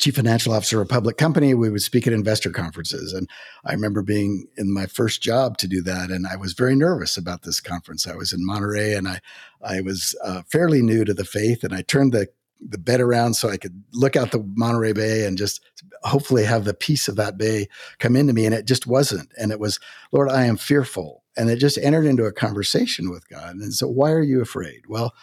chief 0.00 0.16
financial 0.16 0.54
officer 0.54 0.80
of 0.80 0.86
a 0.86 0.88
public 0.88 1.18
company, 1.18 1.52
we 1.52 1.68
would 1.68 1.82
speak 1.82 2.06
at 2.06 2.12
investor 2.12 2.50
conferences. 2.50 3.12
And 3.12 3.28
I 3.66 3.72
remember 3.72 4.02
being 4.02 4.46
in 4.56 4.72
my 4.72 4.86
first 4.86 5.22
job 5.22 5.58
to 5.58 5.68
do 5.68 5.82
that. 5.82 6.10
And 6.10 6.26
I 6.26 6.36
was 6.36 6.54
very 6.54 6.74
nervous 6.74 7.16
about 7.18 7.42
this 7.42 7.60
conference. 7.60 8.06
I 8.06 8.14
was 8.14 8.32
in 8.32 8.44
Monterey 8.44 8.94
and 8.94 9.06
I, 9.06 9.20
I 9.62 9.82
was 9.82 10.16
uh, 10.24 10.42
fairly 10.50 10.80
new 10.80 11.04
to 11.04 11.12
the 11.12 11.24
faith. 11.24 11.62
And 11.62 11.74
I 11.74 11.82
turned 11.82 12.12
the 12.12 12.28
the 12.60 12.78
bed 12.78 13.00
around 13.00 13.34
so 13.34 13.48
I 13.48 13.56
could 13.56 13.82
look 13.92 14.16
out 14.16 14.32
the 14.32 14.44
Monterey 14.54 14.92
Bay 14.92 15.26
and 15.26 15.38
just 15.38 15.60
hopefully 16.02 16.44
have 16.44 16.64
the 16.64 16.74
peace 16.74 17.08
of 17.08 17.16
that 17.16 17.38
bay 17.38 17.68
come 17.98 18.16
into 18.16 18.32
me. 18.32 18.46
And 18.46 18.54
it 18.54 18.66
just 18.66 18.86
wasn't. 18.86 19.30
And 19.38 19.50
it 19.52 19.60
was, 19.60 19.78
Lord, 20.12 20.30
I 20.30 20.44
am 20.44 20.56
fearful. 20.56 21.22
And 21.36 21.48
it 21.48 21.56
just 21.56 21.78
entered 21.78 22.06
into 22.06 22.24
a 22.24 22.32
conversation 22.32 23.10
with 23.10 23.28
God. 23.28 23.56
And 23.56 23.72
so, 23.72 23.86
why 23.86 24.10
are 24.10 24.22
you 24.22 24.40
afraid? 24.40 24.82
Well, 24.88 25.14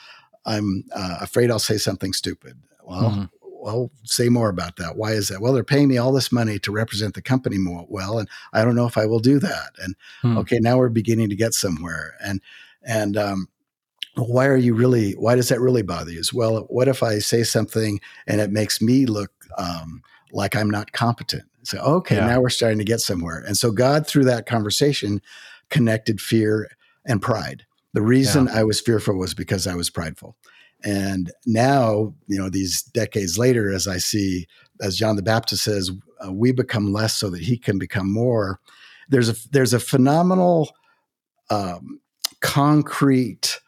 I'm 0.45 0.86
uh, 0.95 1.17
afraid 1.21 1.52
I'll 1.52 1.60
say 1.60 1.78
something 1.78 2.13
stupid. 2.13 2.58
Well, 2.84 3.12
mm-hmm. 3.12 3.26
well, 3.41 3.91
say 4.04 4.30
more 4.30 4.50
about 4.50 4.78
that. 4.78 4.95
Why 4.95 5.12
is 5.12 5.28
that? 5.28 5.41
Well, 5.41 5.52
they're 5.52 5.65
paying 5.65 5.89
me 5.89 5.97
all 5.97 6.13
this 6.13 6.32
money 6.32 6.58
to 6.60 6.71
represent 6.71 7.13
the 7.13 7.21
company 7.21 7.58
more 7.58 7.86
well, 7.89 8.17
and 8.17 8.30
I 8.54 8.63
don't 8.63 8.76
know 8.76 8.88
if 8.88 8.97
I 8.97 9.06
will 9.06 9.19
do 9.19 9.39
that. 9.39 9.71
And 9.84 9.95
mm-hmm. 10.23 10.38
okay, 10.39 10.60
now 10.60 10.78
we're 10.78 10.89
beginning 10.89 11.30
to 11.30 11.36
get 11.36 11.54
somewhere. 11.54 12.15
And 12.23 12.41
and 12.82 13.17
um, 13.17 13.50
why 14.25 14.47
are 14.47 14.58
you 14.58 14.73
really? 14.73 15.13
Why 15.13 15.36
does 15.36 15.49
that 15.49 15.62
really 15.62 15.84
bother 15.84 16.12
you? 16.12 16.21
Well, 16.34 16.62
what 16.69 16.88
if 16.88 17.03
I 17.03 17.19
say 17.19 17.43
something 17.43 17.99
and 18.25 18.41
it 18.41 18.51
makes 18.51 18.82
me 18.82 19.06
look 19.06 19.32
um, 19.58 20.01
like 20.32 20.56
I'm 20.56 20.69
not 20.69 20.91
competent? 20.91 21.43
So 21.63 21.80
okay, 21.80 22.15
yeah. 22.15 22.27
now 22.27 22.41
we're 22.41 22.49
starting 22.49 22.80
to 22.80 22.86
get 22.86 23.01
somewhere. 23.01 23.43
And 23.45 23.58
so 23.58 23.71
God, 23.71 24.08
through 24.08 24.25
that 24.25 24.45
conversation, 24.45 25.21
connected 25.69 26.21
fear 26.21 26.69
and 27.06 27.21
pride. 27.21 27.65
The 27.93 28.01
reason 28.01 28.45
yeah. 28.45 28.60
I 28.60 28.63
was 28.63 28.80
fearful 28.80 29.17
was 29.17 29.34
because 29.34 29.67
I 29.67 29.75
was 29.75 29.89
prideful. 29.89 30.36
And 30.84 31.32
now, 31.45 32.13
you 32.27 32.38
know, 32.38 32.49
these 32.49 32.84
decades 32.84 33.38
later, 33.38 33.73
as 33.73 33.88
I 33.88 33.97
see, 33.97 34.47
as 34.82 34.95
John 34.95 35.15
the 35.15 35.23
Baptist 35.23 35.63
says, 35.63 35.91
uh, 36.25 36.32
we 36.32 36.51
become 36.51 36.93
less 36.93 37.15
so 37.15 37.30
that 37.32 37.41
he 37.41 37.58
can 37.58 37.80
become 37.80 38.12
more. 38.12 38.60
There's 39.10 39.30
a 39.30 39.36
there's 39.51 39.73
a 39.73 39.80
phenomenal, 39.80 40.71
um, 41.49 41.99
concrete 42.39 43.60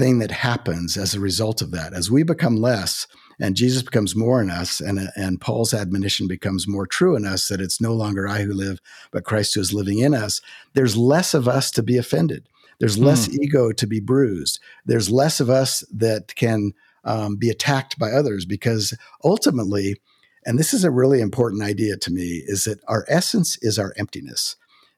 thing 0.00 0.18
that 0.18 0.30
happens 0.30 0.96
as 0.96 1.14
a 1.14 1.20
result 1.20 1.60
of 1.60 1.72
that. 1.72 1.92
As 1.92 2.10
we 2.10 2.22
become 2.22 2.56
less, 2.56 3.06
and 3.38 3.54
Jesus 3.54 3.82
becomes 3.82 4.16
more 4.16 4.40
in 4.42 4.50
us, 4.50 4.80
and 4.80 5.10
and 5.14 5.40
Paul's 5.40 5.74
admonition 5.74 6.26
becomes 6.26 6.66
more 6.66 6.86
true 6.86 7.16
in 7.16 7.26
us 7.26 7.48
that 7.48 7.60
it's 7.60 7.80
no 7.80 7.92
longer 7.92 8.26
I 8.26 8.42
who 8.42 8.52
live, 8.52 8.80
but 9.10 9.24
Christ 9.24 9.54
who 9.54 9.60
is 9.60 9.74
living 9.74 9.98
in 9.98 10.14
us. 10.14 10.40
There's 10.72 10.96
less 10.96 11.34
of 11.34 11.46
us 11.46 11.70
to 11.72 11.82
be 11.82 11.98
offended. 11.98 12.48
There's 12.78 12.98
less 12.98 13.28
mm. 13.28 13.38
ego 13.42 13.72
to 13.72 13.86
be 13.86 14.00
bruised. 14.00 14.58
There's 14.86 15.10
less 15.10 15.38
of 15.38 15.50
us 15.50 15.84
that 15.92 16.34
can 16.34 16.72
um, 17.04 17.36
be 17.36 17.50
attacked 17.50 17.98
by 17.98 18.10
others 18.10 18.46
because 18.46 18.96
ultimately, 19.22 19.96
and 20.46 20.58
this 20.58 20.72
is 20.72 20.82
a 20.82 20.90
really 20.90 21.20
important 21.20 21.62
idea 21.62 21.96
to 21.98 22.10
me, 22.10 22.42
is 22.46 22.64
that 22.64 22.80
our 22.88 23.04
essence 23.06 23.58
is 23.60 23.78
our 23.78 23.92
emptiness. 23.98 24.56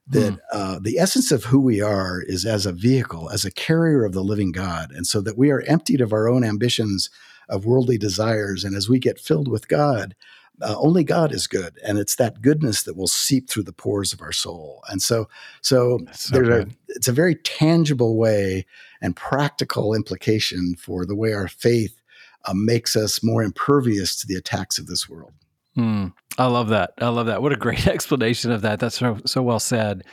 That 0.08 0.34
mm. 0.34 0.38
uh, 0.52 0.78
the 0.82 0.98
essence 0.98 1.30
of 1.30 1.44
who 1.44 1.60
we 1.60 1.80
are 1.80 2.20
is 2.20 2.44
as 2.44 2.66
a 2.66 2.72
vehicle, 2.72 3.30
as 3.30 3.44
a 3.44 3.52
carrier 3.52 4.04
of 4.04 4.12
the 4.12 4.24
living 4.24 4.50
God. 4.52 4.90
And 4.90 5.06
so 5.06 5.20
that 5.20 5.38
we 5.38 5.50
are 5.50 5.62
emptied 5.62 6.00
of 6.00 6.12
our 6.12 6.28
own 6.28 6.44
ambitions, 6.44 7.08
of 7.48 7.64
worldly 7.64 7.98
desires. 7.98 8.64
And 8.64 8.74
as 8.74 8.88
we 8.88 8.98
get 8.98 9.20
filled 9.20 9.48
with 9.48 9.68
God, 9.68 10.16
uh, 10.60 10.76
only 10.78 11.02
God 11.02 11.32
is 11.32 11.46
good, 11.46 11.78
and 11.84 11.98
it's 11.98 12.16
that 12.16 12.42
goodness 12.42 12.82
that 12.84 12.96
will 12.96 13.08
seep 13.08 13.48
through 13.48 13.64
the 13.64 13.72
pores 13.72 14.12
of 14.12 14.20
our 14.20 14.32
soul. 14.32 14.82
And 14.88 15.02
so, 15.02 15.28
so, 15.60 15.98
so 16.12 16.44
a, 16.44 16.66
it's 16.88 17.08
a 17.08 17.12
very 17.12 17.34
tangible 17.36 18.16
way 18.16 18.66
and 19.00 19.16
practical 19.16 19.94
implication 19.94 20.76
for 20.78 21.04
the 21.04 21.16
way 21.16 21.32
our 21.32 21.48
faith 21.48 22.00
uh, 22.44 22.54
makes 22.54 22.96
us 22.96 23.22
more 23.22 23.42
impervious 23.42 24.14
to 24.16 24.26
the 24.26 24.36
attacks 24.36 24.78
of 24.78 24.86
this 24.86 25.08
world. 25.08 25.32
Mm, 25.76 26.12
I 26.38 26.46
love 26.46 26.68
that. 26.68 26.92
I 26.98 27.08
love 27.08 27.26
that. 27.26 27.42
What 27.42 27.52
a 27.52 27.56
great 27.56 27.86
explanation 27.88 28.50
of 28.50 28.62
that. 28.62 28.80
That's 28.80 28.98
so 28.98 29.18
so 29.26 29.42
well 29.42 29.60
said. 29.60 30.04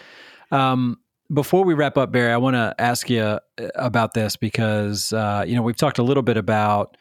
Um, 0.52 0.98
before 1.32 1.64
we 1.64 1.74
wrap 1.74 1.98
up, 1.98 2.12
Barry, 2.12 2.32
I 2.32 2.38
want 2.38 2.56
to 2.56 2.74
ask 2.80 3.10
you 3.10 3.22
uh, 3.22 3.40
about 3.76 4.14
this 4.14 4.36
because 4.36 5.14
uh, 5.14 5.44
you 5.48 5.56
know 5.56 5.62
we've 5.62 5.78
talked 5.78 6.00
a 6.00 6.04
little 6.04 6.24
bit 6.24 6.38
about 6.38 6.98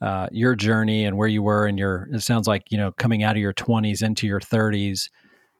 uh, 0.00 0.28
your 0.30 0.54
journey 0.54 1.04
and 1.04 1.16
where 1.16 1.28
you 1.28 1.42
were 1.42 1.66
and 1.66 1.78
your 1.78 2.08
it 2.12 2.20
sounds 2.22 2.46
like 2.46 2.70
you 2.70 2.76
know 2.76 2.92
coming 2.92 3.22
out 3.22 3.36
of 3.36 3.42
your 3.42 3.54
20s 3.54 4.02
into 4.02 4.26
your 4.26 4.40
30s 4.40 5.08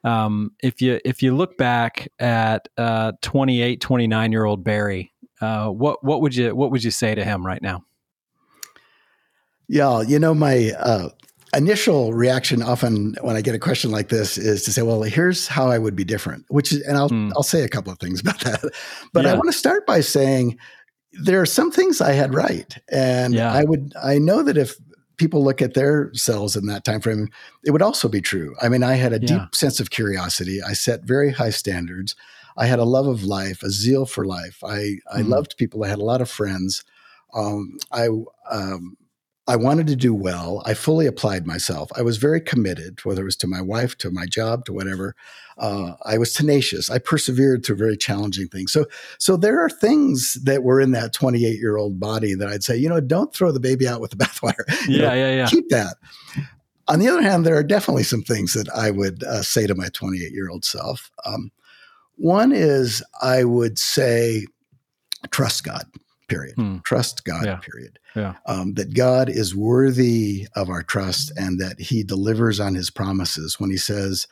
um, 0.04 0.50
if 0.62 0.82
you 0.82 1.00
if 1.04 1.22
you 1.22 1.34
look 1.34 1.56
back 1.56 2.08
at 2.18 2.68
uh, 2.76 3.12
28 3.22 3.80
29 3.80 4.32
year 4.32 4.44
old 4.44 4.62
barry 4.62 5.12
uh, 5.40 5.68
what 5.68 6.04
what 6.04 6.20
would 6.20 6.36
you 6.36 6.54
what 6.54 6.70
would 6.70 6.84
you 6.84 6.90
say 6.90 7.14
to 7.14 7.24
him 7.24 7.46
right 7.46 7.62
now 7.62 7.82
yeah 9.66 10.02
you 10.02 10.18
know 10.18 10.34
my 10.34 10.72
uh, 10.78 11.08
initial 11.56 12.12
reaction 12.12 12.62
often 12.62 13.14
when 13.20 13.36
i 13.36 13.40
get 13.40 13.54
a 13.54 13.58
question 13.58 13.90
like 13.90 14.08
this 14.08 14.36
is 14.36 14.64
to 14.64 14.72
say 14.72 14.82
well 14.82 15.02
here's 15.02 15.46
how 15.46 15.68
i 15.68 15.78
would 15.78 15.94
be 15.94 16.04
different 16.04 16.44
which 16.48 16.72
is 16.72 16.82
and 16.82 16.96
i'll 16.96 17.10
mm. 17.10 17.30
i'll 17.36 17.42
say 17.42 17.62
a 17.62 17.68
couple 17.68 17.92
of 17.92 17.98
things 17.98 18.20
about 18.20 18.40
that 18.40 18.60
but 19.12 19.24
yeah. 19.24 19.32
i 19.32 19.34
want 19.34 19.46
to 19.46 19.52
start 19.52 19.86
by 19.86 20.00
saying 20.00 20.58
there 21.22 21.40
are 21.40 21.46
some 21.46 21.70
things 21.70 22.00
I 22.00 22.12
had 22.12 22.34
right, 22.34 22.76
and 22.88 23.34
yeah. 23.34 23.52
I 23.52 23.64
would 23.64 23.92
I 24.02 24.18
know 24.18 24.42
that 24.42 24.56
if 24.56 24.76
people 25.16 25.44
look 25.44 25.62
at 25.62 25.74
their 25.74 26.12
selves 26.12 26.56
in 26.56 26.66
that 26.66 26.84
time 26.84 27.00
frame, 27.00 27.28
it 27.64 27.70
would 27.70 27.82
also 27.82 28.08
be 28.08 28.20
true. 28.20 28.54
I 28.60 28.68
mean, 28.68 28.82
I 28.82 28.94
had 28.94 29.12
a 29.12 29.20
yeah. 29.20 29.38
deep 29.38 29.54
sense 29.54 29.78
of 29.80 29.90
curiosity. 29.90 30.60
I 30.62 30.72
set 30.72 31.04
very 31.04 31.30
high 31.30 31.50
standards. 31.50 32.16
I 32.56 32.66
had 32.66 32.78
a 32.78 32.84
love 32.84 33.06
of 33.06 33.24
life, 33.24 33.62
a 33.62 33.70
zeal 33.70 34.06
for 34.06 34.24
life. 34.24 34.62
I 34.64 34.96
I 35.12 35.22
mm. 35.22 35.28
loved 35.28 35.56
people. 35.56 35.84
I 35.84 35.88
had 35.88 35.98
a 35.98 36.04
lot 36.04 36.20
of 36.20 36.30
friends. 36.30 36.84
Um, 37.32 37.78
I 37.92 38.08
um, 38.50 38.96
I 39.46 39.56
wanted 39.56 39.86
to 39.88 39.96
do 39.96 40.14
well. 40.14 40.62
I 40.64 40.72
fully 40.72 41.06
applied 41.06 41.46
myself. 41.46 41.90
I 41.94 42.02
was 42.02 42.16
very 42.16 42.40
committed, 42.40 43.04
whether 43.04 43.22
it 43.22 43.26
was 43.26 43.36
to 43.36 43.46
my 43.46 43.60
wife, 43.60 43.96
to 43.98 44.10
my 44.10 44.24
job, 44.24 44.64
to 44.64 44.72
whatever. 44.72 45.14
Uh, 45.58 45.92
I 46.04 46.16
was 46.16 46.32
tenacious. 46.32 46.88
I 46.88 46.98
persevered 46.98 47.64
through 47.64 47.76
very 47.76 47.96
challenging 47.96 48.48
things. 48.48 48.72
So, 48.72 48.86
so 49.18 49.36
there 49.36 49.60
are 49.60 49.68
things 49.68 50.38
that 50.44 50.62
were 50.62 50.80
in 50.80 50.92
that 50.92 51.12
28 51.12 51.58
year 51.58 51.76
old 51.76 52.00
body 52.00 52.34
that 52.34 52.48
I'd 52.48 52.64
say, 52.64 52.76
you 52.76 52.88
know, 52.88 53.00
don't 53.00 53.34
throw 53.34 53.52
the 53.52 53.60
baby 53.60 53.86
out 53.86 54.00
with 54.00 54.12
the 54.12 54.16
bathwater. 54.24 54.64
Yeah, 54.88 55.08
know, 55.08 55.14
yeah, 55.14 55.34
yeah. 55.34 55.46
Keep 55.46 55.68
that. 55.68 55.96
On 56.88 56.98
the 56.98 57.08
other 57.08 57.22
hand, 57.22 57.44
there 57.44 57.56
are 57.56 57.62
definitely 57.62 58.02
some 58.02 58.22
things 58.22 58.54
that 58.54 58.68
I 58.70 58.90
would 58.90 59.22
uh, 59.24 59.42
say 59.42 59.66
to 59.66 59.74
my 59.74 59.88
28 59.88 60.32
year 60.32 60.48
old 60.48 60.64
self. 60.64 61.10
Um, 61.26 61.50
one 62.16 62.52
is 62.52 63.02
I 63.20 63.44
would 63.44 63.78
say, 63.78 64.46
trust 65.30 65.64
God 65.64 65.84
period. 66.28 66.54
Hmm. 66.56 66.78
Trust 66.84 67.24
God, 67.24 67.44
yeah. 67.44 67.56
period. 67.56 67.98
Yeah. 68.14 68.34
Um, 68.46 68.74
that 68.74 68.94
God 68.94 69.28
is 69.28 69.56
worthy 69.56 70.46
of 70.54 70.68
our 70.68 70.82
trust 70.82 71.32
and 71.36 71.60
that 71.60 71.80
he 71.80 72.04
delivers 72.04 72.60
on 72.60 72.74
his 72.74 72.90
promises 72.90 73.58
when 73.58 73.70
he 73.70 73.76
says, 73.76 74.26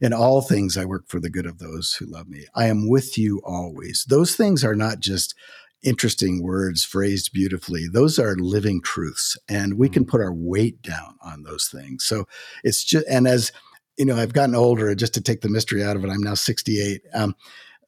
in 0.00 0.12
all 0.12 0.42
things 0.42 0.76
I 0.76 0.84
work 0.84 1.08
for 1.08 1.20
the 1.20 1.30
good 1.30 1.46
of 1.46 1.58
those 1.58 1.94
who 1.94 2.06
love 2.06 2.28
me. 2.28 2.44
I 2.54 2.66
am 2.66 2.88
with 2.88 3.16
you 3.16 3.40
always. 3.44 4.04
Those 4.08 4.36
things 4.36 4.64
are 4.64 4.74
not 4.74 5.00
just 5.00 5.34
interesting 5.82 6.42
words 6.42 6.84
phrased 6.84 7.32
beautifully. 7.32 7.86
Those 7.90 8.18
are 8.18 8.36
living 8.36 8.82
truths 8.82 9.36
and 9.48 9.78
we 9.78 9.88
can 9.88 10.02
hmm. 10.02 10.10
put 10.10 10.20
our 10.20 10.34
weight 10.34 10.82
down 10.82 11.16
on 11.22 11.42
those 11.42 11.68
things. 11.68 12.04
So 12.04 12.26
it's 12.64 12.84
just, 12.84 13.06
and 13.08 13.26
as 13.26 13.52
you 13.96 14.04
know, 14.04 14.16
I've 14.16 14.34
gotten 14.34 14.54
older, 14.54 14.94
just 14.94 15.14
to 15.14 15.22
take 15.22 15.40
the 15.40 15.48
mystery 15.48 15.82
out 15.82 15.96
of 15.96 16.04
it, 16.04 16.10
I'm 16.10 16.22
now 16.22 16.34
68, 16.34 17.02
um, 17.14 17.34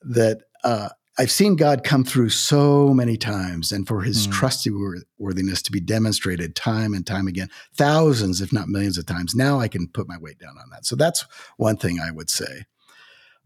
that, 0.02 0.42
uh, 0.64 0.88
I've 1.18 1.33
seen 1.33 1.57
God 1.57 1.83
come 1.83 2.04
through 2.04 2.28
so 2.28 2.94
many 2.94 3.16
times 3.16 3.72
and 3.72 3.88
for 3.88 4.02
his 4.02 4.28
mm. 4.28 4.33
trustworthiness 4.33 5.62
to 5.62 5.72
be 5.72 5.81
demonstrated 5.81 6.54
time 6.54 6.94
and 6.94 7.04
time 7.04 7.26
again, 7.26 7.50
thousands, 7.74 8.40
if 8.40 8.52
not 8.52 8.68
millions 8.68 8.98
of 8.98 9.07
times. 9.07 9.35
Now 9.35 9.59
I 9.59 9.66
can 9.66 9.88
put 9.88 10.09
my 10.09 10.16
weight 10.16 10.38
down 10.38 10.57
on 10.57 10.70
that. 10.70 10.87
So 10.87 10.94
that's 10.94 11.24
one 11.57 11.76
thing 11.76 11.98
I 11.98 12.12
would 12.12 12.31
say. 12.31 12.66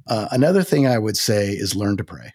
Uh, 0.07 0.29
another 0.31 0.63
thing 0.63 0.87
I 0.87 0.99
would 0.99 1.17
say 1.17 1.49
is 1.49 1.75
learn 1.75 1.97
to 1.97 2.05
pray. 2.05 2.35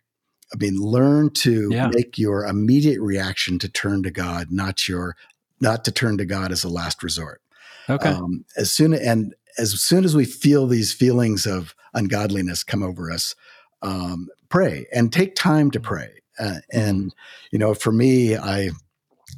I 0.51 0.57
mean, 0.57 0.77
learn 0.77 1.29
to 1.35 1.69
yeah. 1.71 1.89
make 1.93 2.17
your 2.17 2.45
immediate 2.45 3.01
reaction 3.01 3.59
to 3.59 3.69
turn 3.69 4.01
to 4.03 4.11
God, 4.11 4.47
not 4.49 4.87
your, 4.87 5.15
not 5.59 5.85
to 5.85 5.91
turn 5.91 6.17
to 6.17 6.25
God 6.25 6.51
as 6.51 6.63
a 6.63 6.69
last 6.69 7.03
resort. 7.03 7.41
Okay. 7.89 8.09
Um, 8.09 8.45
as 8.55 8.71
soon 8.71 8.93
and 8.93 9.35
as 9.57 9.79
soon 9.81 10.03
as 10.03 10.15
we 10.15 10.25
feel 10.25 10.67
these 10.67 10.93
feelings 10.93 11.45
of 11.45 11.75
ungodliness 11.93 12.63
come 12.63 12.83
over 12.83 13.11
us, 13.11 13.35
um, 13.81 14.29
pray 14.49 14.87
and 14.93 15.11
take 15.11 15.35
time 15.35 15.71
to 15.71 15.79
pray. 15.79 16.09
Uh, 16.39 16.59
and 16.71 17.13
you 17.51 17.59
know, 17.59 17.73
for 17.73 17.91
me, 17.91 18.35
I 18.35 18.69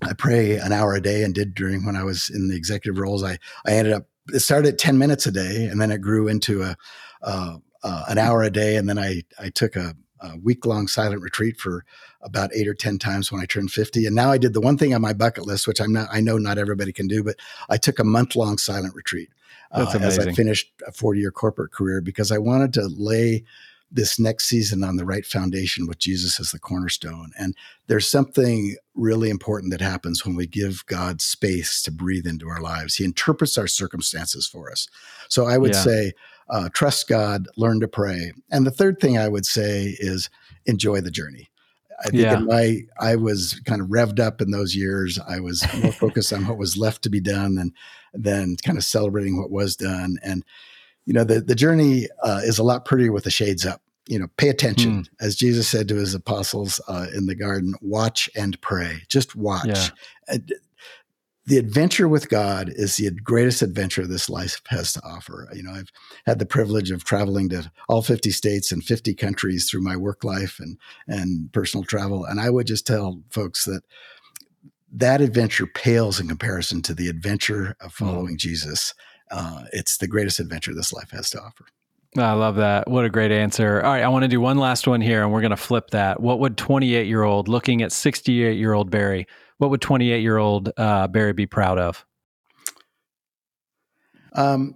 I 0.01 0.13
pray 0.13 0.57
an 0.57 0.71
hour 0.71 0.93
a 0.93 1.01
day 1.01 1.23
and 1.23 1.33
did 1.33 1.53
during 1.53 1.85
when 1.85 1.95
I 1.95 2.03
was 2.03 2.29
in 2.29 2.47
the 2.47 2.55
executive 2.55 2.99
roles. 2.99 3.23
I 3.23 3.37
I 3.65 3.73
ended 3.73 3.93
up 3.93 4.07
it 4.33 4.39
started 4.39 4.73
at 4.73 4.77
ten 4.77 4.97
minutes 4.97 5.25
a 5.25 5.31
day, 5.31 5.65
and 5.65 5.81
then 5.81 5.91
it 5.91 6.01
grew 6.01 6.27
into 6.27 6.63
a 6.63 6.75
uh, 7.21 7.57
uh, 7.83 8.03
an 8.07 8.17
hour 8.17 8.43
a 8.43 8.51
day, 8.51 8.75
and 8.75 8.87
then 8.87 8.99
I 8.99 9.23
I 9.39 9.49
took 9.49 9.75
a, 9.75 9.95
a 10.21 10.37
week 10.37 10.65
long 10.65 10.87
silent 10.87 11.21
retreat 11.21 11.59
for 11.59 11.85
about 12.21 12.53
eight 12.53 12.67
or 12.67 12.73
ten 12.73 12.99
times 12.99 13.31
when 13.31 13.41
I 13.41 13.45
turned 13.45 13.71
fifty, 13.71 14.05
and 14.05 14.15
now 14.15 14.31
I 14.31 14.37
did 14.37 14.53
the 14.53 14.61
one 14.61 14.77
thing 14.77 14.93
on 14.93 15.01
my 15.01 15.13
bucket 15.13 15.45
list, 15.45 15.67
which 15.67 15.81
I'm 15.81 15.93
not 15.93 16.09
I 16.11 16.19
know 16.21 16.37
not 16.37 16.57
everybody 16.57 16.91
can 16.91 17.07
do, 17.07 17.23
but 17.23 17.37
I 17.69 17.77
took 17.77 17.99
a 17.99 18.03
month 18.03 18.35
long 18.35 18.57
silent 18.57 18.95
retreat. 18.95 19.29
Uh, 19.71 19.99
as 20.01 20.17
I 20.17 20.31
finished 20.31 20.71
a 20.87 20.91
40 20.91 21.19
year 21.19 21.31
corporate 21.31 21.71
career 21.71 22.01
because 22.01 22.31
I 22.31 22.39
wanted 22.39 22.73
to 22.73 22.87
lay 22.87 23.43
this 23.91 24.19
next 24.19 24.45
season 24.45 24.83
on 24.83 24.97
the 24.97 25.05
right 25.05 25.25
foundation 25.25 25.87
with 25.87 25.97
Jesus 25.97 26.39
as 26.39 26.51
the 26.51 26.59
cornerstone. 26.59 27.31
And 27.39 27.55
there's 27.87 28.07
something 28.07 28.75
really 28.93 29.29
important 29.29 29.71
that 29.71 29.81
happens 29.81 30.25
when 30.25 30.35
we 30.35 30.45
give 30.45 30.85
God 30.85 31.21
space 31.21 31.81
to 31.83 31.91
breathe 31.91 32.27
into 32.27 32.47
our 32.49 32.61
lives. 32.61 32.95
He 32.95 33.03
interprets 33.03 33.57
our 33.57 33.67
circumstances 33.67 34.45
for 34.45 34.71
us. 34.71 34.87
So 35.27 35.47
I 35.47 35.57
would 35.57 35.73
yeah. 35.73 35.81
say, 35.81 36.11
uh, 36.49 36.69
trust 36.73 37.07
God, 37.07 37.47
learn 37.57 37.79
to 37.79 37.87
pray. 37.87 38.33
And 38.51 38.65
the 38.65 38.71
third 38.71 38.99
thing 38.99 39.17
I 39.17 39.27
would 39.27 39.45
say 39.45 39.95
is 39.99 40.29
enjoy 40.65 41.01
the 41.01 41.11
journey. 41.11 41.49
I 41.99 42.09
think 42.09 42.23
yeah. 42.23 42.37
in 42.37 42.45
my 42.45 42.81
I 42.99 43.15
was 43.17 43.59
kind 43.65 43.81
of 43.81 43.87
revved 43.87 44.19
up 44.19 44.41
in 44.41 44.51
those 44.51 44.75
years. 44.75 45.19
I 45.27 45.39
was 45.39 45.65
more 45.81 45.91
focused 45.91 46.31
on 46.31 46.47
what 46.47 46.57
was 46.57 46.77
left 46.77 47.01
to 47.03 47.09
be 47.09 47.19
done 47.19 47.55
than 47.55 47.73
than 48.13 48.55
kind 48.63 48.77
of 48.77 48.83
celebrating 48.83 49.37
what 49.37 49.51
was 49.51 49.75
done. 49.75 50.17
And 50.23 50.45
you 51.05 51.13
know, 51.13 51.23
the 51.23 51.41
the 51.41 51.55
journey 51.55 52.07
uh, 52.23 52.41
is 52.43 52.59
a 52.59 52.63
lot 52.63 52.85
prettier 52.85 53.11
with 53.11 53.23
the 53.23 53.31
shades 53.31 53.65
up. 53.65 53.81
You 54.07 54.17
know, 54.17 54.27
pay 54.37 54.49
attention, 54.49 55.03
mm. 55.03 55.09
as 55.21 55.35
Jesus 55.35 55.67
said 55.67 55.87
to 55.89 55.95
his 55.95 56.15
apostles 56.15 56.81
uh, 56.87 57.07
in 57.13 57.27
the 57.27 57.35
garden. 57.35 57.75
Watch 57.81 58.29
and 58.35 58.59
pray. 58.61 59.03
Just 59.07 59.35
watch. 59.35 59.91
Yeah 60.29 60.37
the 61.49 61.57
adventure 61.57 62.07
with 62.07 62.29
God 62.29 62.69
is 62.75 62.97
the 62.97 63.09
greatest 63.09 63.63
adventure 63.63 64.05
this 64.05 64.29
life 64.29 64.61
has 64.67 64.93
to 64.93 65.01
offer. 65.03 65.49
You 65.51 65.63
know, 65.63 65.71
I've 65.71 65.91
had 66.27 66.37
the 66.37 66.45
privilege 66.45 66.91
of 66.91 67.03
traveling 67.03 67.49
to 67.49 67.71
all 67.89 68.03
50 68.03 68.29
states 68.29 68.71
and 68.71 68.83
50 68.83 69.15
countries 69.15 69.67
through 69.67 69.81
my 69.81 69.97
work 69.97 70.23
life 70.23 70.59
and 70.59 70.77
and 71.07 71.51
personal 71.51 71.83
travel, 71.83 72.23
and 72.23 72.39
I 72.39 72.51
would 72.51 72.67
just 72.67 72.85
tell 72.85 73.23
folks 73.31 73.65
that 73.65 73.81
that 74.91 75.21
adventure 75.21 75.65
pales 75.65 76.19
in 76.19 76.27
comparison 76.27 76.83
to 76.83 76.93
the 76.93 77.09
adventure 77.09 77.75
of 77.81 77.95
mm. 77.95 77.97
following 77.97 78.35
mm. 78.35 78.39
Jesus. 78.39 78.93
Uh, 79.31 79.63
it's 79.73 79.97
the 79.97 80.07
greatest 80.07 80.39
adventure 80.39 80.73
this 80.73 80.91
life 80.91 81.11
has 81.11 81.29
to 81.31 81.41
offer. 81.41 81.65
I 82.17 82.33
love 82.33 82.55
that. 82.55 82.89
What 82.89 83.05
a 83.05 83.09
great 83.09 83.31
answer. 83.31 83.81
All 83.83 83.91
right, 83.91 84.03
I 84.03 84.07
want 84.07 84.23
to 84.23 84.27
do 84.27 84.41
one 84.41 84.57
last 84.57 84.87
one 84.87 84.99
here, 84.99 85.21
and 85.21 85.31
we're 85.31 85.41
going 85.41 85.51
to 85.51 85.57
flip 85.57 85.91
that. 85.91 86.19
What 86.19 86.39
would 86.39 86.57
28 86.57 87.05
year 87.07 87.21
old 87.21 87.47
looking 87.47 87.83
at 87.83 87.91
68 87.91 88.57
year 88.57 88.73
old 88.73 88.89
Barry? 88.89 89.27
what 89.59 89.69
would 89.69 89.81
28 89.81 90.21
year 90.21 90.37
old 90.37 90.71
uh, 90.75 91.07
Barry 91.07 91.33
be 91.33 91.45
proud 91.45 91.77
of? 91.77 92.05
Um, 94.33 94.75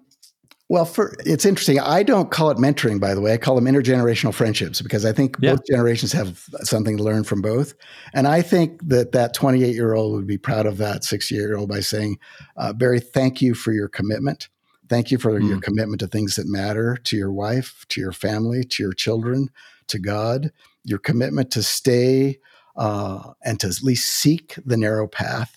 well, 0.73 0.85
for, 0.85 1.15
it's 1.23 1.45
interesting. 1.45 1.79
I 1.79 2.01
don't 2.01 2.31
call 2.31 2.49
it 2.49 2.57
mentoring, 2.57 2.99
by 2.99 3.13
the 3.13 3.21
way. 3.21 3.31
I 3.31 3.37
call 3.37 3.53
them 3.53 3.65
intergenerational 3.65 4.33
friendships 4.33 4.81
because 4.81 5.05
I 5.05 5.11
think 5.11 5.37
yeah. 5.39 5.51
both 5.51 5.67
generations 5.69 6.11
have 6.13 6.43
something 6.63 6.97
to 6.97 7.03
learn 7.03 7.25
from 7.25 7.43
both. 7.43 7.75
And 8.15 8.27
I 8.27 8.41
think 8.41 8.81
that 8.87 9.11
that 9.11 9.35
28 9.35 9.75
year 9.75 9.93
old 9.93 10.13
would 10.13 10.25
be 10.25 10.39
proud 10.39 10.65
of 10.65 10.77
that 10.77 11.03
60 11.03 11.35
year 11.35 11.55
old 11.55 11.69
by 11.69 11.81
saying, 11.81 12.17
uh, 12.57 12.73
Barry, 12.73 12.99
thank 12.99 13.39
you 13.39 13.53
for 13.53 13.71
your 13.71 13.87
commitment. 13.87 14.49
Thank 14.89 15.11
you 15.11 15.19
for 15.19 15.39
mm. 15.39 15.47
your 15.47 15.59
commitment 15.59 15.99
to 15.99 16.07
things 16.07 16.37
that 16.37 16.47
matter 16.47 16.97
to 17.03 17.15
your 17.15 17.31
wife, 17.31 17.85
to 17.89 18.01
your 18.01 18.11
family, 18.11 18.63
to 18.63 18.81
your 18.81 18.93
children, 18.93 19.51
to 19.89 19.99
God, 19.99 20.51
your 20.83 20.97
commitment 20.97 21.51
to 21.51 21.61
stay 21.61 22.39
uh, 22.77 23.33
and 23.45 23.59
to 23.59 23.67
at 23.67 23.83
least 23.83 24.09
seek 24.09 24.55
the 24.65 24.77
narrow 24.77 25.07
path. 25.07 25.55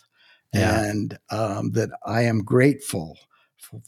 Yeah. 0.52 0.79
And 0.79 1.18
um, 1.31 1.70
that 1.70 1.88
I 2.05 2.24
am 2.24 2.44
grateful 2.44 3.16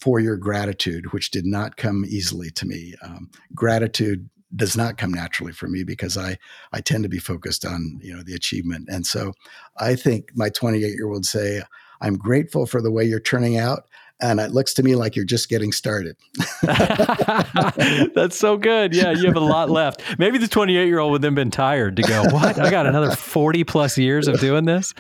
for, 0.01 0.21
your 0.21 0.37
gratitude, 0.37 1.13
which 1.13 1.31
did 1.31 1.47
not 1.47 1.77
come 1.77 2.05
easily 2.09 2.51
to 2.51 2.67
me. 2.67 2.95
Um, 3.03 3.31
gratitude 3.55 4.29
does 4.57 4.77
not 4.77 4.97
come 4.97 5.13
naturally 5.13 5.53
for 5.53 5.69
me 5.69 5.85
because 5.85 6.17
I 6.17 6.39
I 6.73 6.81
tend 6.81 7.03
to 7.03 7.09
be 7.09 7.19
focused 7.19 7.65
on 7.65 8.01
you 8.03 8.17
know 8.17 8.23
the 8.23 8.35
achievement, 8.35 8.89
and 8.91 9.07
so 9.07 9.35
I 9.77 9.95
think 9.95 10.31
my 10.35 10.49
28 10.49 10.81
year 10.81 11.09
old 11.09 11.27
say 11.27 11.63
I'm 12.01 12.17
grateful 12.17 12.67
for 12.67 12.81
the 12.81 12.91
way 12.91 13.05
you're 13.05 13.21
turning 13.21 13.59
out 13.59 13.89
and 14.21 14.41
it 14.41 14.53
looks 14.53 14.75
to 14.75 14.83
me 14.83 14.97
like 14.97 15.15
you're 15.15 15.25
just 15.25 15.49
getting 15.49 15.71
started. 15.73 16.17
That's 16.63 18.37
so 18.37 18.57
good. 18.57 18.95
Yeah, 18.95 19.13
you 19.13 19.27
have 19.27 19.37
a 19.37 19.41
lot 19.41 19.71
left. 19.71 20.03
Maybe 20.19 20.39
the 20.39 20.49
28 20.49 20.87
year 20.87 20.99
old 20.99 21.13
would 21.13 21.23
then 21.23 21.35
been 21.35 21.51
tired 21.51 21.97
to 21.97 22.03
go, 22.03 22.25
What? 22.31 22.59
I 22.59 22.71
got 22.71 22.87
another 22.87 23.13
40 23.13 23.65
plus 23.65 23.97
years 23.97 24.27
of 24.27 24.41
doing 24.41 24.65
this? 24.65 24.93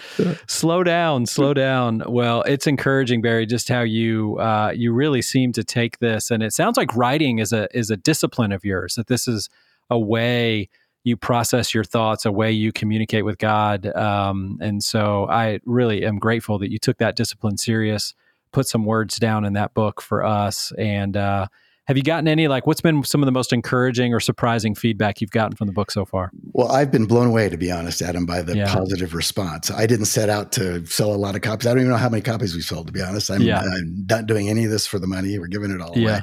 slow 0.47 0.85
down, 0.85 1.27
slow 1.27 1.53
down. 1.53 2.03
Well, 2.07 2.43
it's 2.43 2.67
encouraging, 2.67 3.21
Barry, 3.23 3.47
just 3.47 3.69
how 3.69 3.83
you 3.83 4.39
uh, 4.39 4.73
you 4.75 4.93
really 4.93 5.23
seem 5.23 5.53
to 5.53 5.65
take 5.65 5.99
this. 5.99 6.31
And 6.31 6.43
it 6.43 6.53
sounds 6.53 6.77
like 6.77 6.95
writing 6.95 7.39
is 7.39 7.53
a 7.53 7.69
is 7.77 7.91
a 7.91 7.97
discipline 7.97 8.53
of 8.53 8.65
yours, 8.65 8.95
that 8.95 9.09
this 9.09 9.27
is 9.27 9.49
a 9.91 9.99
way 9.99 10.69
you 11.05 11.17
process 11.17 11.73
your 11.75 11.85
thoughts, 11.85 12.25
a 12.27 12.33
way 12.33 12.53
you 12.53 12.71
communicate 12.71 13.25
with 13.25 13.39
God. 13.39 13.87
Um, 13.97 14.59
and 14.61 14.85
so 14.85 15.27
I 15.29 15.61
really 15.65 16.05
am 16.05 16.19
grateful 16.19 16.59
that 16.59 16.71
you 16.71 16.79
took 16.79 16.99
that 16.99 17.17
discipline 17.17 17.57
serious 17.57 18.15
put 18.53 18.67
some 18.67 18.85
words 18.85 19.17
down 19.17 19.45
in 19.45 19.55
that 19.55 19.75
book 19.75 20.01
for 20.01 20.25
us. 20.25 20.73
And 20.79 21.17
uh, 21.17 21.47
have 21.89 21.97
you 21.97 22.03
gotten 22.03 22.29
any 22.29 22.49
like 22.49 22.67
what's 22.67 22.83
been 22.83 23.03
some 23.03 23.23
of 23.23 23.27
the 23.27 23.33
most 23.33 23.51
encouraging 23.51 24.13
or 24.13 24.21
surprising 24.21 24.75
feedback 24.75 25.23
you've 25.23 25.31
gotten 25.31 25.57
from 25.57 25.67
the 25.67 25.73
book 25.73 25.91
so 25.91 26.05
far? 26.05 26.31
Well, 26.53 26.71
I've 26.71 26.91
been 26.91 27.07
blown 27.07 27.29
away 27.29 27.49
to 27.49 27.57
be 27.57 27.71
honest, 27.71 28.03
Adam, 28.03 28.27
by 28.27 28.43
the 28.43 28.59
yeah. 28.59 28.75
positive 28.75 29.15
response. 29.15 29.71
I 29.71 29.87
didn't 29.87 30.05
set 30.05 30.29
out 30.29 30.53
to 30.53 30.85
sell 30.85 31.15
a 31.15 31.17
lot 31.17 31.35
of 31.35 31.41
copies. 31.41 31.67
I 31.67 31.71
don't 31.71 31.79
even 31.79 31.91
know 31.91 31.97
how 31.97 32.11
many 32.11 32.21
copies 32.21 32.55
we 32.55 32.61
sold. 32.61 32.89
To 32.89 32.93
be 32.93 33.01
honest, 33.01 33.31
I'm, 33.31 33.41
yeah. 33.41 33.61
I'm 33.61 34.05
not 34.09 34.27
doing 34.27 34.51
any 34.51 34.67
of 34.67 34.71
this 34.71 34.87
for 34.87 34.99
the 34.99 35.07
money. 35.07 35.39
We're 35.39 35.47
giving 35.47 35.71
it 35.71 35.81
all 35.81 35.97
yeah. 35.97 36.09
away. 36.09 36.21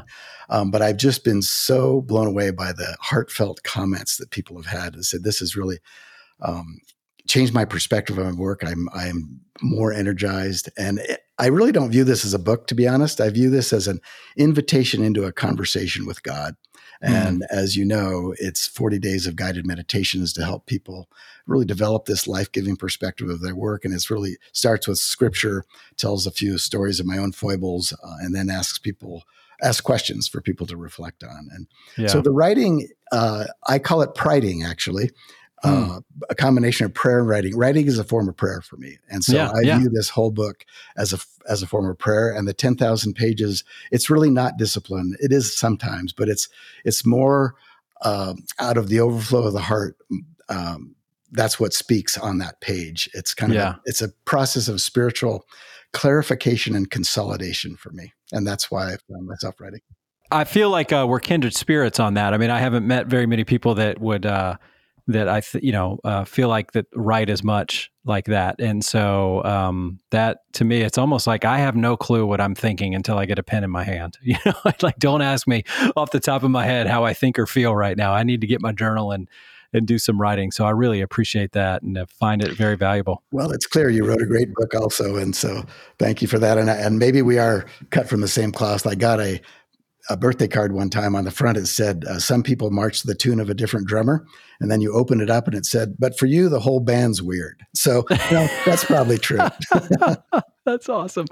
Um, 0.49 0.69
but 0.69 0.83
I've 0.83 0.97
just 0.97 1.23
been 1.23 1.41
so 1.41 2.01
blown 2.01 2.27
away 2.27 2.51
by 2.51 2.71
the 2.71 2.95
heartfelt 3.01 3.63
comments 3.63 4.17
that 4.17 4.29
people 4.29 4.61
have 4.61 4.67
had 4.67 4.93
and 4.93 5.03
said, 5.03 5.23
"This 5.23 5.41
is 5.41 5.55
really." 5.55 5.79
Um, 6.41 6.79
changed 7.27 7.53
my 7.53 7.65
perspective 7.65 8.19
on 8.19 8.37
work. 8.37 8.63
I'm 8.65 8.87
I'm 8.93 9.41
more 9.61 9.93
energized, 9.93 10.69
and 10.77 10.99
I 11.37 11.47
really 11.47 11.71
don't 11.71 11.91
view 11.91 12.03
this 12.03 12.25
as 12.25 12.33
a 12.33 12.39
book, 12.39 12.67
to 12.67 12.75
be 12.75 12.87
honest. 12.87 13.19
I 13.19 13.29
view 13.29 13.49
this 13.49 13.73
as 13.73 13.87
an 13.87 13.99
invitation 14.37 15.03
into 15.03 15.25
a 15.25 15.31
conversation 15.31 16.05
with 16.05 16.23
God. 16.23 16.55
Hmm. 17.03 17.13
And 17.13 17.41
mm. 17.41 17.45
as 17.51 17.75
you 17.75 17.85
know, 17.85 18.33
it's 18.37 18.67
40 18.67 18.99
days 18.99 19.27
of 19.27 19.35
guided 19.35 19.65
meditations 19.65 20.31
to 20.33 20.45
help 20.45 20.65
people 20.65 21.09
really 21.45 21.65
develop 21.65 22.05
this 22.05 22.27
life 22.27 22.51
giving 22.51 22.75
perspective 22.75 23.29
of 23.29 23.41
their 23.41 23.55
work. 23.55 23.85
And 23.85 23.93
it's 23.93 24.09
really 24.09 24.37
starts 24.53 24.87
with 24.87 24.97
scripture, 24.97 25.65
tells 25.97 26.25
a 26.25 26.31
few 26.31 26.57
stories 26.57 26.99
of 26.99 27.05
my 27.05 27.17
own 27.17 27.31
foibles, 27.33 27.91
uh, 27.91 28.15
and 28.21 28.33
then 28.33 28.49
asks 28.49 28.79
people, 28.79 29.23
ask 29.61 29.83
questions 29.83 30.27
for 30.27 30.41
people 30.41 30.65
to 30.67 30.77
reflect 30.77 31.23
on. 31.23 31.49
And 31.51 31.67
yeah. 31.97 32.07
so 32.07 32.21
the 32.21 32.31
writing, 32.31 32.87
uh, 33.11 33.45
I 33.67 33.79
call 33.79 34.01
it 34.01 34.15
priding 34.15 34.63
actually. 34.63 35.11
Hmm. 35.65 35.91
uh, 35.91 35.99
a 36.29 36.35
combination 36.35 36.85
of 36.85 36.93
prayer 36.93 37.19
and 37.19 37.27
writing. 37.27 37.57
Writing 37.57 37.87
is 37.87 37.99
a 37.99 38.03
form 38.03 38.29
of 38.29 38.37
prayer 38.37 38.61
for 38.61 38.77
me, 38.77 38.97
and 39.09 39.23
so 39.23 39.35
yeah, 39.35 39.51
I 39.51 39.61
yeah. 39.61 39.79
view 39.79 39.89
this 39.89 40.09
whole 40.09 40.31
book 40.31 40.65
as 40.97 41.13
a 41.13 41.19
as 41.49 41.61
a 41.61 41.67
form 41.67 41.89
of 41.89 41.97
prayer. 41.97 42.31
And 42.31 42.47
the 42.47 42.53
ten 42.53 42.75
thousand 42.75 43.15
pages, 43.15 43.63
it's 43.91 44.09
really 44.09 44.29
not 44.29 44.57
discipline. 44.57 45.15
It 45.19 45.31
is 45.31 45.57
sometimes, 45.57 46.13
but 46.13 46.29
it's 46.29 46.47
it's 46.83 47.05
more 47.05 47.55
uh, 48.01 48.35
out 48.59 48.77
of 48.77 48.89
the 48.89 48.99
overflow 48.99 49.43
of 49.43 49.53
the 49.53 49.61
heart. 49.61 49.97
Um, 50.49 50.95
that's 51.31 51.59
what 51.59 51.73
speaks 51.73 52.17
on 52.17 52.37
that 52.37 52.61
page. 52.61 53.09
It's 53.13 53.33
kind 53.33 53.51
of 53.51 53.55
yeah. 53.55 53.71
a, 53.71 53.75
it's 53.85 54.01
a 54.01 54.09
process 54.25 54.67
of 54.67 54.79
spiritual 54.79 55.45
clarification 55.91 56.75
and 56.75 56.89
consolidation 56.89 57.75
for 57.75 57.91
me, 57.91 58.13
and 58.31 58.45
that's 58.45 58.69
why 58.69 58.93
I 58.93 58.97
found 59.09 59.27
myself 59.27 59.59
writing. 59.59 59.81
I 60.31 60.43
feel 60.43 60.69
like 60.69 60.91
uh, 60.91 61.05
we're 61.07 61.19
kindred 61.19 61.55
spirits 61.55 61.99
on 61.99 62.15
that. 62.15 62.33
I 62.33 62.37
mean, 62.37 62.49
I 62.49 62.59
haven't 62.59 62.87
met 62.87 63.07
very 63.07 63.25
many 63.25 63.43
people 63.43 63.75
that 63.75 64.01
would 64.01 64.25
uh, 64.25 64.55
that 65.07 65.29
I, 65.29 65.41
th- 65.41 65.63
you 65.63 65.71
know, 65.71 65.99
uh, 66.03 66.25
feel 66.25 66.49
like 66.49 66.71
that 66.71 66.87
write 66.95 67.29
as 67.29 67.43
much 67.43 67.91
like 68.05 68.25
that. 68.25 68.55
And 68.59 68.83
so 68.83 69.43
um, 69.43 69.99
that 70.11 70.39
to 70.53 70.65
me, 70.65 70.81
it's 70.81 70.97
almost 70.97 71.27
like 71.27 71.45
I 71.45 71.59
have 71.59 71.75
no 71.75 71.95
clue 71.95 72.25
what 72.25 72.41
I'm 72.41 72.55
thinking 72.55 72.95
until 72.95 73.17
I 73.17 73.25
get 73.25 73.39
a 73.39 73.43
pen 73.43 73.63
in 73.63 73.69
my 73.69 73.83
hand. 73.83 74.17
You 74.25 74.37
know, 74.45 74.53
like 74.81 74.97
don't 74.97 75.21
ask 75.21 75.47
me 75.47 75.63
off 75.95 76.11
the 76.11 76.19
top 76.19 76.43
of 76.43 76.51
my 76.51 76.65
head 76.65 76.87
how 76.87 77.03
I 77.03 77.13
think 77.13 77.37
or 77.37 77.45
feel 77.45 77.75
right 77.75 77.95
now. 77.95 78.13
I 78.13 78.23
need 78.23 78.41
to 78.41 78.47
get 78.47 78.61
my 78.61 78.71
journal 78.71 79.11
and 79.11 79.29
and 79.73 79.85
do 79.85 79.99
some 79.99 80.19
writing. 80.19 80.51
So 80.51 80.65
I 80.65 80.69
really 80.71 81.01
appreciate 81.01 81.51
that 81.51 81.81
and 81.81 82.09
find 82.09 82.41
it 82.41 82.53
very 82.53 82.77
valuable. 82.77 83.23
Well, 83.31 83.51
it's 83.51 83.65
clear 83.65 83.89
you 83.89 84.05
wrote 84.05 84.21
a 84.21 84.25
great 84.25 84.53
book 84.53 84.73
also, 84.73 85.17
and 85.17 85.35
so 85.35 85.65
thank 85.99 86.21
you 86.21 86.27
for 86.27 86.39
that. 86.39 86.57
And 86.57 86.69
and 86.69 86.97
maybe 86.97 87.21
we 87.21 87.37
are 87.37 87.65
cut 87.91 88.07
from 88.07 88.21
the 88.21 88.27
same 88.27 88.51
cloth. 88.51 88.87
I 88.87 88.95
got 88.95 89.19
a 89.19 89.41
a 90.09 90.17
birthday 90.17 90.47
card 90.47 90.73
one 90.73 90.89
time 90.89 91.15
on 91.15 91.23
the 91.23 91.31
front 91.31 91.57
it 91.57 91.65
said 91.67 92.05
uh, 92.05 92.19
some 92.19 92.43
people 92.43 92.69
march 92.69 93.01
to 93.01 93.07
the 93.07 93.15
tune 93.15 93.39
of 93.39 93.49
a 93.49 93.53
different 93.53 93.87
drummer 93.87 94.25
and 94.59 94.71
then 94.71 94.81
you 94.81 94.93
open 94.93 95.19
it 95.19 95.29
up 95.29 95.47
and 95.47 95.55
it 95.55 95.65
said 95.65 95.95
but 95.99 96.17
for 96.17 96.25
you 96.25 96.49
the 96.49 96.59
whole 96.59 96.79
band's 96.79 97.21
weird. 97.21 97.61
So 97.73 98.05
you 98.09 98.31
know, 98.31 98.47
that's 98.65 98.85
probably 98.85 99.17
true. 99.17 99.39
That's 100.65 100.89
awesome. 100.89 101.27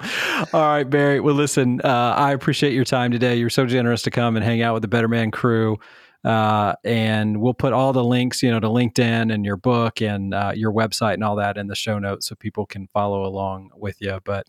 All 0.53 0.61
right 0.61 0.87
barry 0.87 1.19
well 1.19 1.33
listen 1.33 1.81
uh, 1.83 2.13
i 2.15 2.33
appreciate 2.33 2.73
your 2.73 2.85
time 2.85 3.11
today. 3.11 3.35
You're 3.35 3.49
so 3.49 3.65
generous 3.65 4.03
to 4.03 4.11
come 4.11 4.35
and 4.35 4.45
hang 4.45 4.61
out 4.61 4.75
with 4.75 4.83
the 4.83 4.87
better 4.87 5.07
man 5.07 5.31
crew 5.31 5.79
uh, 6.23 6.73
and 6.83 7.41
we'll 7.41 7.53
put 7.53 7.73
all 7.73 7.93
the 7.93 8.03
links 8.03 8.41
you 8.41 8.51
know 8.51 8.59
to 8.59 8.67
linkedin 8.67 9.33
and 9.33 9.45
your 9.45 9.57
book 9.57 10.01
and 10.01 10.33
uh, 10.33 10.51
your 10.55 10.71
website 10.71 11.15
and 11.15 11.23
all 11.23 11.35
that 11.35 11.57
in 11.57 11.67
the 11.67 11.75
show 11.75 11.99
notes 11.99 12.27
so 12.27 12.35
people 12.35 12.65
can 12.65 12.87
follow 12.87 13.25
along 13.25 13.69
with 13.75 13.99
you 13.99 14.19
but 14.23 14.47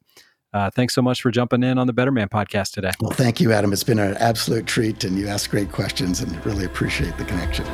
uh, 0.54 0.70
thanks 0.70 0.94
so 0.94 1.02
much 1.02 1.20
for 1.20 1.30
jumping 1.30 1.62
in 1.62 1.76
on 1.76 1.86
the 1.86 1.92
Better 1.92 2.12
Man 2.12 2.28
podcast 2.28 2.72
today. 2.72 2.92
Well, 3.00 3.10
thank 3.10 3.40
you, 3.40 3.52
Adam. 3.52 3.72
It's 3.72 3.82
been 3.82 3.98
an 3.98 4.16
absolute 4.18 4.66
treat, 4.66 5.02
and 5.04 5.18
you 5.18 5.26
asked 5.26 5.50
great 5.50 5.72
questions, 5.72 6.20
and 6.20 6.46
really 6.46 6.64
appreciate 6.64 7.18
the 7.18 7.24
connection. 7.24 7.66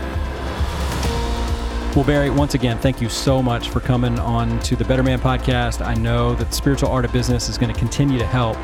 Well, 1.94 2.04
Barry, 2.04 2.30
once 2.30 2.54
again, 2.54 2.78
thank 2.78 3.00
you 3.00 3.08
so 3.08 3.42
much 3.42 3.68
for 3.68 3.80
coming 3.80 4.18
on 4.18 4.58
to 4.60 4.76
the 4.76 4.84
Better 4.84 5.02
Man 5.02 5.20
podcast. 5.20 5.84
I 5.84 5.94
know 5.94 6.34
that 6.36 6.48
the 6.48 6.54
spiritual 6.54 6.88
art 6.88 7.04
of 7.04 7.12
business 7.12 7.48
is 7.48 7.58
going 7.58 7.72
to 7.72 7.78
continue 7.78 8.18
to 8.18 8.26
help 8.26 8.56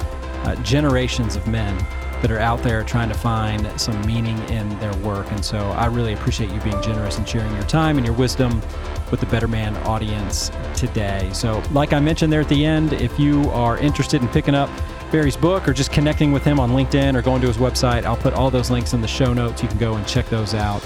uh, 0.47 0.55
generations 0.63 1.37
of 1.37 1.47
men 1.47 1.77
that 2.23 2.31
are 2.31 2.39
out 2.39 2.63
there 2.63 2.83
trying 2.83 3.09
to 3.09 3.15
find 3.15 3.69
some 3.79 4.01
meaning 4.07 4.39
in 4.49 4.69
their 4.79 4.95
work. 4.99 5.31
And 5.33 5.45
so 5.45 5.59
I 5.59 5.87
really 5.87 6.15
appreciate 6.15 6.51
you 6.51 6.61
being 6.61 6.81
generous 6.83 7.19
and 7.19 7.29
sharing 7.29 7.53
your 7.53 7.65
time 7.65 7.99
and 7.99 8.07
your 8.07 8.15
wisdom 8.15 8.63
with 9.11 9.21
the 9.21 9.27
Better 9.27 9.49
Man 9.49 9.77
audience 9.79 10.51
today. 10.75 11.31
So, 11.33 11.63
like 11.73 11.93
I 11.93 12.01
mentioned 12.01 12.33
there 12.33 12.41
at 12.41 12.49
the 12.49 12.65
end, 12.65 12.93
if 12.95 13.19
you 13.19 13.51
are 13.51 13.79
interested 13.79 14.23
in 14.23 14.29
picking 14.29 14.55
up 14.55 14.71
Barry's 15.11 15.37
book 15.37 15.69
or 15.69 15.73
just 15.73 15.93
connecting 15.93 16.33
with 16.33 16.45
him 16.45 16.59
on 16.59 16.71
LinkedIn 16.71 17.15
or 17.15 17.23
going 17.23 17.41
to 17.41 17.47
his 17.47 17.57
website, 17.59 18.05
I'll 18.05 18.17
put 18.17 18.35
all 18.35 18.51
those 18.51 18.71
links 18.71 18.93
in 18.93 19.01
the 19.01 19.09
show 19.09 19.33
notes. 19.33 19.63
You 19.63 19.69
can 19.69 19.79
go 19.79 19.95
and 19.95 20.07
check 20.07 20.29
those 20.29 20.55
out. 20.55 20.83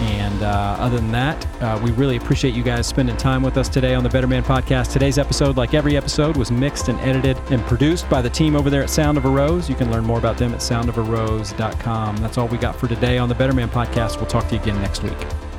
And 0.00 0.42
uh, 0.42 0.76
other 0.78 0.96
than 0.96 1.12
that, 1.12 1.62
uh, 1.62 1.80
we 1.82 1.92
really 1.92 2.16
appreciate 2.16 2.52
you 2.52 2.62
guys 2.62 2.86
spending 2.86 3.16
time 3.16 3.42
with 3.42 3.56
us 3.56 3.68
today 3.68 3.94
on 3.94 4.02
the 4.02 4.10
Better 4.10 4.26
Man 4.26 4.42
podcast. 4.42 4.92
Today's 4.92 5.18
episode, 5.18 5.56
like 5.56 5.72
every 5.72 5.96
episode, 5.96 6.36
was 6.36 6.50
mixed 6.50 6.88
and 6.88 6.98
edited 7.00 7.38
and 7.50 7.62
produced 7.62 8.08
by 8.10 8.20
the 8.20 8.28
team 8.28 8.56
over 8.56 8.70
there 8.70 8.82
at 8.82 8.90
Sound 8.90 9.16
of 9.16 9.24
a 9.24 9.30
Rose. 9.30 9.68
You 9.68 9.76
can 9.76 9.90
learn 9.92 10.04
more 10.04 10.18
about 10.18 10.36
them 10.36 10.52
at 10.52 10.60
soundofarose.com. 10.60 12.16
That's 12.16 12.38
all 12.38 12.48
we 12.48 12.58
got 12.58 12.76
for 12.76 12.88
today 12.88 13.18
on 13.18 13.28
the 13.28 13.34
Better 13.36 13.52
Man 13.52 13.70
podcast. 13.70 14.16
We'll 14.16 14.26
talk 14.26 14.48
to 14.48 14.56
you 14.56 14.60
again 14.60 14.80
next 14.82 15.02
week. 15.02 15.53